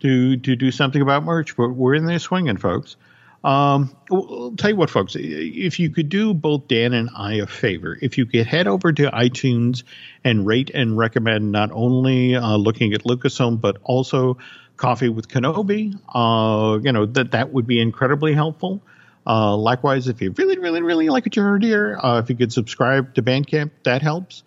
to 0.00 0.36
to 0.36 0.56
do 0.56 0.70
something 0.70 1.00
about 1.00 1.24
merch, 1.24 1.56
but 1.56 1.68
we're 1.68 1.94
in 1.94 2.06
there 2.06 2.18
swinging, 2.18 2.56
folks. 2.56 2.96
Um, 3.44 3.96
I'll 4.10 4.54
tell 4.56 4.70
you 4.70 4.76
what, 4.76 4.88
folks, 4.88 5.16
if 5.18 5.80
you 5.80 5.90
could 5.90 6.08
do 6.08 6.32
both 6.32 6.68
Dan 6.68 6.92
and 6.92 7.10
I 7.16 7.34
a 7.34 7.46
favor, 7.46 7.98
if 8.00 8.16
you 8.16 8.24
could 8.24 8.46
head 8.46 8.68
over 8.68 8.92
to 8.92 9.10
iTunes 9.10 9.82
and 10.22 10.46
rate 10.46 10.70
and 10.70 10.96
recommend 10.96 11.50
not 11.50 11.70
only 11.72 12.36
uh, 12.36 12.56
looking 12.56 12.92
at 12.92 13.02
Lucasfilm, 13.02 13.60
but 13.60 13.78
also 13.82 14.38
Coffee 14.82 15.08
with 15.08 15.28
Kenobi, 15.28 15.96
uh, 16.12 16.80
you 16.82 16.90
know, 16.90 17.06
that, 17.06 17.30
that 17.30 17.52
would 17.52 17.68
be 17.68 17.80
incredibly 17.80 18.34
helpful. 18.34 18.82
Uh, 19.24 19.56
likewise, 19.56 20.08
if 20.08 20.20
you 20.20 20.32
really, 20.36 20.58
really, 20.58 20.82
really 20.82 21.08
like 21.08 21.24
what 21.24 21.36
you 21.36 21.42
heard 21.42 21.62
here, 21.62 22.00
uh, 22.02 22.20
if 22.20 22.28
you 22.28 22.34
could 22.34 22.52
subscribe 22.52 23.14
to 23.14 23.22
Bandcamp, 23.22 23.70
that 23.84 24.02
helps. 24.02 24.42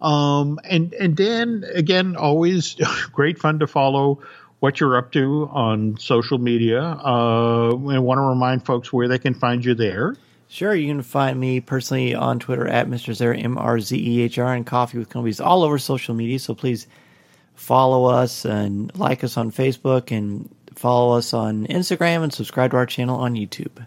Um, 0.00 0.58
and, 0.64 0.94
and 0.94 1.14
Dan, 1.14 1.66
again, 1.74 2.16
always 2.16 2.76
great 3.12 3.38
fun 3.38 3.58
to 3.58 3.66
follow 3.66 4.22
what 4.60 4.80
you're 4.80 4.96
up 4.96 5.12
to 5.12 5.50
on 5.52 5.98
social 5.98 6.38
media. 6.38 6.80
Uh, 6.80 7.68
I 7.68 7.98
want 7.98 8.16
to 8.16 8.22
remind 8.22 8.64
folks 8.64 8.90
where 8.90 9.06
they 9.06 9.18
can 9.18 9.34
find 9.34 9.62
you 9.62 9.74
there. 9.74 10.16
Sure, 10.48 10.74
you 10.74 10.86
can 10.88 11.02
find 11.02 11.38
me 11.38 11.60
personally 11.60 12.14
on 12.14 12.38
Twitter 12.38 12.66
at 12.66 12.88
Mr. 12.88 13.14
Zehr, 13.14 13.38
M 13.38 13.58
R 13.58 13.78
Z 13.80 13.94
E 13.94 14.22
H 14.22 14.38
R, 14.38 14.54
and 14.54 14.64
Coffee 14.64 14.96
with 14.96 15.10
Kenobi 15.10 15.44
all 15.44 15.62
over 15.62 15.78
social 15.78 16.14
media. 16.14 16.38
So 16.38 16.54
please 16.54 16.86
follow 17.54 18.06
us 18.06 18.44
and 18.44 18.94
like 18.98 19.24
us 19.24 19.36
on 19.36 19.50
Facebook 19.50 20.10
and 20.16 20.48
follow 20.74 21.16
us 21.16 21.32
on 21.32 21.66
Instagram 21.66 22.22
and 22.22 22.32
subscribe 22.32 22.72
to 22.72 22.76
our 22.76 22.86
channel 22.86 23.18
on 23.20 23.34
YouTube. 23.34 23.84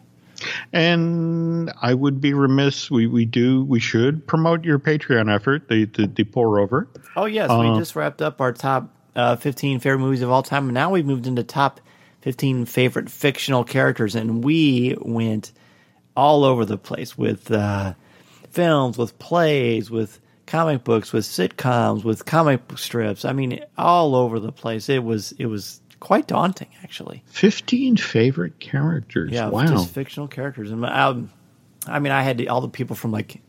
And 0.71 1.71
I 1.81 1.93
would 1.93 2.21
be 2.21 2.33
remiss. 2.33 2.91
We, 2.91 3.07
we 3.07 3.25
do 3.25 3.63
we 3.63 3.79
should 3.79 4.27
promote 4.27 4.65
your 4.65 4.79
Patreon 4.79 5.33
effort, 5.33 5.67
the 5.67 5.85
the, 5.85 6.07
the 6.07 6.23
pour 6.23 6.59
over. 6.59 6.87
Oh 7.15 7.25
yes, 7.25 7.49
uh, 7.49 7.59
we 7.59 7.79
just 7.79 7.95
wrapped 7.95 8.21
up 8.21 8.39
our 8.39 8.53
top 8.53 8.93
uh, 9.15 9.35
15 9.35 9.79
favorite 9.79 9.99
movies 9.99 10.21
of 10.21 10.29
all 10.29 10.43
time. 10.43 10.65
And 10.65 10.73
now 10.73 10.91
we've 10.91 11.05
moved 11.05 11.27
into 11.27 11.43
top 11.43 11.81
15 12.21 12.65
favorite 12.65 13.09
fictional 13.09 13.63
characters, 13.63 14.15
and 14.15 14.43
we 14.43 14.95
went 14.99 15.51
all 16.15 16.43
over 16.43 16.65
the 16.65 16.77
place 16.77 17.17
with 17.17 17.51
uh, 17.51 17.93
films, 18.51 18.97
with 18.97 19.17
plays, 19.17 19.89
with 19.89 20.19
comic 20.47 20.83
books, 20.83 21.13
with 21.13 21.25
sitcoms, 21.25 22.03
with 22.03 22.25
comic 22.25 22.67
book 22.67 22.79
strips. 22.79 23.25
I 23.25 23.33
mean, 23.33 23.63
all 23.77 24.15
over 24.15 24.39
the 24.39 24.51
place. 24.51 24.89
It 24.89 25.03
was 25.03 25.33
it 25.33 25.45
was 25.45 25.79
quite 25.99 26.27
daunting, 26.27 26.69
actually. 26.83 27.23
15 27.27 27.97
favorite 27.97 28.59
characters. 28.59 29.31
Yeah, 29.31 29.49
wow. 29.49 29.67
just 29.67 29.91
fictional 29.91 30.27
characters. 30.27 30.71
And 30.71 30.83
um, 30.85 31.29
I 31.85 31.99
mean, 31.99 32.11
I 32.11 32.23
had 32.23 32.47
all 32.47 32.61
the 32.61 32.69
people 32.69 32.95
from 32.95 33.11
like 33.11 33.39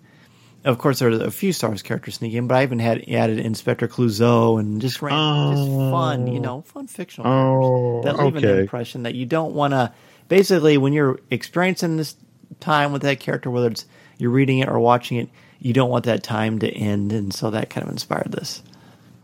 of 0.65 0.79
course, 0.79 0.99
there 0.99 1.09
are 1.09 1.23
a 1.23 1.31
few 1.31 1.53
Star 1.53 1.71
Wars 1.71 1.83
characters 1.83 2.17
sneaking 2.17 2.39
in, 2.39 2.47
but 2.49 2.57
I 2.57 2.63
even 2.65 2.79
had 2.79 3.09
added 3.09 3.39
Inspector 3.39 3.87
Clouseau 3.89 4.59
and 4.59 4.81
just 4.81 5.01
ran, 5.01 5.15
oh. 5.15 5.53
just 5.55 5.69
fun, 5.69 6.27
you 6.27 6.41
know, 6.41 6.63
fun 6.63 6.89
fictional 6.89 7.31
oh, 7.31 8.03
that 8.03 8.19
leave 8.19 8.37
okay. 8.37 8.53
an 8.53 8.59
impression 8.59 9.05
that 9.05 9.15
you 9.15 9.25
don't 9.25 9.55
want 9.55 9.73
to. 9.73 9.93
Basically, 10.29 10.77
when 10.77 10.93
you're 10.93 11.21
experiencing 11.31 11.97
this 11.97 12.17
time 12.61 12.93
with 12.93 13.03
that 13.03 13.21
character, 13.21 13.51
whether 13.51 13.69
it's 13.69 13.87
you're 14.19 14.31
reading 14.31 14.59
it 14.59 14.69
or 14.69 14.81
watching 14.81 15.19
it, 15.19 15.29
you 15.61 15.73
don't 15.73 15.91
want 15.91 16.05
that 16.05 16.23
time 16.23 16.59
to 16.61 16.69
end, 16.69 17.13
and 17.13 17.33
so 17.33 17.51
that 17.51 17.71
kind 17.71 17.87
of 17.87 17.93
inspired 17.93 18.33
this. 18.33 18.63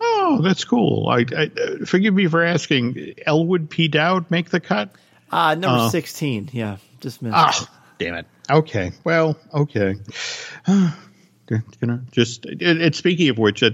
Oh, 0.00 0.40
that's 0.42 0.64
cool. 0.64 1.08
I, 1.08 1.24
I 1.36 1.50
forgive 1.84 2.14
me 2.14 2.26
for 2.26 2.42
asking. 2.42 3.14
Elwood 3.26 3.70
P. 3.70 3.88
Dowd 3.88 4.30
make 4.30 4.50
the 4.50 4.60
cut? 4.60 4.90
Uh 5.30 5.54
number 5.54 5.84
uh, 5.84 5.88
sixteen. 5.88 6.50
Yeah, 6.52 6.76
just 7.00 7.22
missed. 7.22 7.34
Ah, 7.36 7.70
damn 7.98 8.14
it. 8.14 8.26
Okay. 8.50 8.92
Well, 9.04 9.36
okay. 9.52 9.94
you 10.68 11.62
know, 11.82 12.00
just 12.12 12.46
it, 12.46 12.94
speaking 12.94 13.28
of 13.30 13.38
which, 13.38 13.62
a 13.62 13.72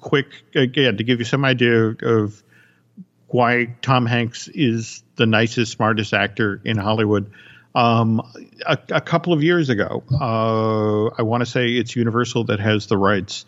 quick 0.00 0.26
again 0.54 0.96
to 0.98 1.04
give 1.04 1.18
you 1.18 1.24
some 1.24 1.44
idea 1.44 1.94
of 2.02 2.42
why 3.28 3.74
Tom 3.80 4.06
Hanks 4.06 4.48
is 4.48 5.02
the 5.16 5.26
nicest, 5.26 5.72
smartest 5.72 6.12
actor 6.12 6.60
in 6.64 6.76
Hollywood. 6.76 7.32
Um, 7.74 8.20
a, 8.66 8.78
a, 8.90 9.00
couple 9.00 9.32
of 9.32 9.42
years 9.42 9.70
ago, 9.70 10.02
uh, 10.20 11.06
I 11.06 11.22
want 11.22 11.40
to 11.40 11.46
say 11.46 11.70
it's 11.70 11.96
Universal 11.96 12.44
that 12.44 12.60
has 12.60 12.86
the 12.86 12.98
rights 12.98 13.46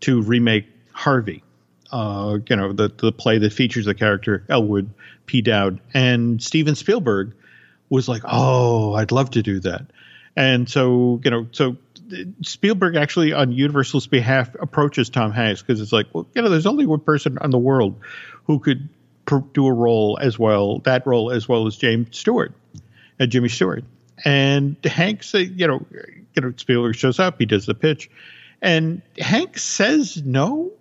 to 0.00 0.22
remake 0.22 0.66
Harvey. 0.92 1.42
Uh, 1.90 2.38
you 2.48 2.56
know, 2.56 2.72
the 2.72 2.88
the 2.88 3.10
play 3.10 3.38
that 3.38 3.52
features 3.52 3.86
the 3.86 3.94
character 3.94 4.44
Elwood 4.48 4.90
P. 5.26 5.42
Dowd, 5.42 5.80
and 5.92 6.42
Steven 6.42 6.76
Spielberg 6.76 7.34
was 7.88 8.08
like, 8.08 8.22
"Oh, 8.24 8.94
I'd 8.94 9.12
love 9.12 9.30
to 9.30 9.42
do 9.42 9.58
that." 9.60 9.86
And 10.36 10.68
so, 10.68 11.20
you 11.24 11.30
know, 11.30 11.46
so 11.52 11.76
Spielberg 12.42 12.96
actually, 12.96 13.32
on 13.32 13.52
Universal's 13.52 14.06
behalf, 14.06 14.54
approaches 14.60 15.08
Tom 15.08 15.32
Hanks 15.32 15.62
because 15.62 15.80
it's 15.80 15.92
like, 15.92 16.06
well, 16.12 16.26
you 16.34 16.42
know, 16.42 16.48
there's 16.48 16.66
only 16.66 16.86
one 16.86 17.00
person 17.00 17.38
in 17.42 17.50
the 17.50 17.58
world 17.58 17.96
who 18.44 18.58
could 18.58 18.88
do 19.52 19.66
a 19.66 19.72
role 19.72 20.18
as 20.20 20.38
well, 20.38 20.78
that 20.80 21.06
role 21.06 21.30
as 21.30 21.48
well 21.48 21.66
as 21.66 21.76
James 21.76 22.16
Stewart, 22.16 22.52
and 23.18 23.30
Jimmy 23.30 23.48
Stewart. 23.48 23.84
And 24.24 24.76
Hank 24.84 25.24
uh, 25.34 25.38
you 25.38 25.66
know, 25.66 25.84
you 26.34 26.42
know, 26.42 26.52
Spielberg 26.56 26.94
shows 26.94 27.18
up, 27.18 27.38
he 27.38 27.46
does 27.46 27.66
the 27.66 27.74
pitch, 27.74 28.10
and 28.62 29.02
Hank 29.18 29.58
says 29.58 30.22
no. 30.24 30.72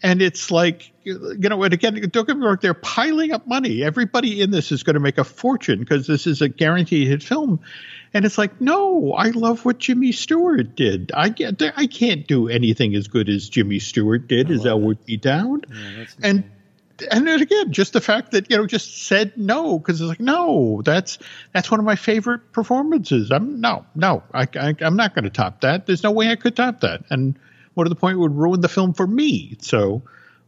And 0.00 0.22
it's 0.22 0.52
like, 0.52 0.92
you 1.02 1.36
know, 1.38 1.60
and 1.64 1.74
again, 1.74 1.94
don't 2.12 2.24
get 2.24 2.36
me 2.36 2.46
wrong, 2.46 2.58
they're 2.60 2.72
piling 2.72 3.32
up 3.32 3.48
money. 3.48 3.82
Everybody 3.82 4.40
in 4.40 4.52
this 4.52 4.70
is 4.70 4.84
going 4.84 4.94
to 4.94 5.00
make 5.00 5.18
a 5.18 5.24
fortune 5.24 5.80
because 5.80 6.06
this 6.06 6.24
is 6.24 6.40
a 6.40 6.48
guaranteed 6.48 7.08
hit 7.08 7.20
film. 7.20 7.58
And 8.14 8.24
it's 8.24 8.38
like, 8.38 8.60
no, 8.60 9.12
I 9.14 9.30
love 9.30 9.64
what 9.64 9.78
Jimmy 9.78 10.12
Stewart 10.12 10.76
did. 10.76 11.10
I 11.14 11.30
get, 11.30 11.60
I 11.76 11.88
can't 11.88 12.28
do 12.28 12.48
anything 12.48 12.94
as 12.94 13.08
good 13.08 13.28
as 13.28 13.48
Jimmy 13.48 13.80
Stewart 13.80 14.28
did, 14.28 14.52
as 14.52 14.64
Elwood 14.64 15.04
P. 15.04 15.16
Dowd. 15.16 15.66
Yeah, 15.68 16.04
and 16.22 16.50
and 17.10 17.26
then 17.26 17.40
again, 17.40 17.72
just 17.72 17.92
the 17.92 18.00
fact 18.00 18.32
that 18.32 18.50
you 18.50 18.56
know 18.56 18.66
just 18.66 19.06
said 19.06 19.32
no 19.36 19.78
because 19.78 20.00
it's 20.00 20.08
like 20.08 20.20
no, 20.20 20.82
that's 20.84 21.18
that's 21.52 21.70
one 21.70 21.80
of 21.80 21.86
my 21.86 21.96
favorite 21.96 22.52
performances. 22.52 23.30
I'm 23.30 23.60
no, 23.60 23.86
no, 23.94 24.22
I, 24.32 24.48
I 24.54 24.74
am 24.80 24.96
not 24.96 25.14
going 25.14 25.24
to 25.24 25.30
top 25.30 25.60
that. 25.62 25.86
There's 25.86 26.02
no 26.02 26.10
way 26.10 26.30
I 26.30 26.36
could 26.36 26.56
top 26.56 26.80
that. 26.80 27.04
And 27.10 27.38
what 27.74 27.84
to 27.84 27.90
the 27.90 27.96
point 27.96 28.18
would 28.18 28.34
ruin 28.36 28.60
the 28.60 28.68
film 28.68 28.92
for 28.92 29.06
me. 29.06 29.56
So, 29.60 30.02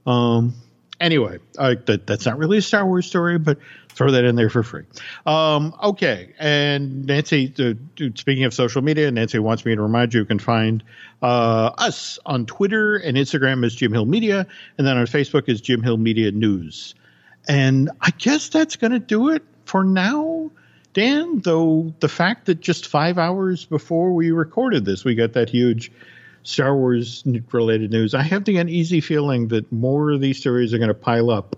um, 0.06 0.54
anyway, 1.00 1.38
I, 1.58 1.74
that, 1.86 2.06
that's 2.06 2.26
not 2.26 2.38
really 2.38 2.58
a 2.58 2.62
Star 2.62 2.86
Wars 2.86 3.06
story, 3.06 3.38
but 3.38 3.58
throw 3.88 4.12
that 4.12 4.24
in 4.24 4.36
there 4.36 4.50
for 4.50 4.62
free. 4.62 4.84
Um, 5.26 5.74
okay. 5.82 6.32
And 6.38 7.06
Nancy, 7.06 7.52
uh, 7.58 8.04
speaking 8.14 8.44
of 8.44 8.54
social 8.54 8.82
media, 8.82 9.10
Nancy 9.10 9.38
wants 9.38 9.64
me 9.64 9.74
to 9.74 9.82
remind 9.82 10.14
you, 10.14 10.20
you 10.20 10.26
can 10.26 10.38
find 10.38 10.84
uh, 11.22 11.70
us 11.78 12.18
on 12.24 12.46
Twitter 12.46 12.96
and 12.96 13.16
Instagram 13.16 13.64
as 13.64 13.74
Jim 13.74 13.92
Hill 13.92 14.06
Media, 14.06 14.46
and 14.78 14.86
then 14.86 14.96
on 14.96 15.06
Facebook 15.06 15.48
is 15.48 15.60
Jim 15.60 15.82
Hill 15.82 15.96
Media 15.96 16.30
News. 16.30 16.94
And 17.48 17.90
I 18.00 18.10
guess 18.10 18.48
that's 18.48 18.76
going 18.76 18.92
to 18.92 18.98
do 18.98 19.30
it 19.30 19.42
for 19.64 19.82
now. 19.82 20.50
Dan, 20.92 21.38
though 21.40 21.94
the 22.00 22.08
fact 22.08 22.46
that 22.46 22.60
just 22.60 22.86
five 22.86 23.16
hours 23.16 23.64
before 23.64 24.12
we 24.12 24.32
recorded 24.32 24.84
this, 24.84 25.04
we 25.04 25.14
got 25.14 25.34
that 25.34 25.48
huge 25.48 25.92
Star 26.42 26.76
Wars 26.76 27.22
related 27.52 27.90
news, 27.90 28.14
I 28.14 28.22
have 28.22 28.44
the 28.44 28.56
uneasy 28.58 29.00
feeling 29.00 29.48
that 29.48 29.70
more 29.70 30.10
of 30.12 30.20
these 30.20 30.38
stories 30.38 30.72
are 30.72 30.78
going 30.78 30.88
to 30.88 30.94
pile 30.94 31.30
up 31.30 31.56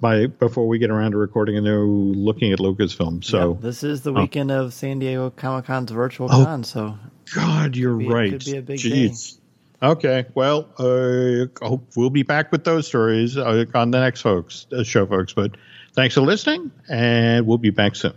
by 0.00 0.26
before 0.26 0.66
we 0.66 0.78
get 0.78 0.90
around 0.90 1.12
to 1.12 1.16
recording 1.16 1.56
a 1.56 1.60
new 1.60 1.86
looking 1.86 2.52
at 2.52 2.58
Lucasfilm. 2.58 3.24
So 3.24 3.52
yeah, 3.54 3.60
this 3.60 3.82
is 3.82 4.02
the 4.02 4.12
weekend 4.12 4.50
uh, 4.50 4.64
of 4.64 4.74
San 4.74 4.98
Diego 4.98 5.30
Comic 5.30 5.64
Con's 5.66 5.90
virtual 5.90 6.28
oh, 6.30 6.44
con. 6.44 6.64
So 6.64 6.98
God, 7.34 7.76
you're 7.76 7.96
could 7.96 7.98
be, 7.98 8.08
right. 8.08 8.30
Could 8.30 8.44
be 8.44 8.56
a 8.56 8.62
big 8.62 8.78
Jeez. 8.78 9.34
Day. 9.34 9.38
Okay, 9.82 10.26
well, 10.34 10.68
uh, 10.78 11.46
hope 11.64 11.88
we'll 11.96 12.10
be 12.10 12.22
back 12.22 12.52
with 12.52 12.62
those 12.62 12.86
stories 12.86 13.36
uh, 13.36 13.64
on 13.74 13.90
the 13.90 13.98
next 13.98 14.20
folks 14.20 14.66
uh, 14.72 14.84
show, 14.84 15.06
folks. 15.06 15.32
But 15.32 15.56
thanks 15.94 16.14
for 16.14 16.20
listening, 16.20 16.70
and 16.88 17.46
we'll 17.46 17.58
be 17.58 17.70
back 17.70 17.96
soon. 17.96 18.14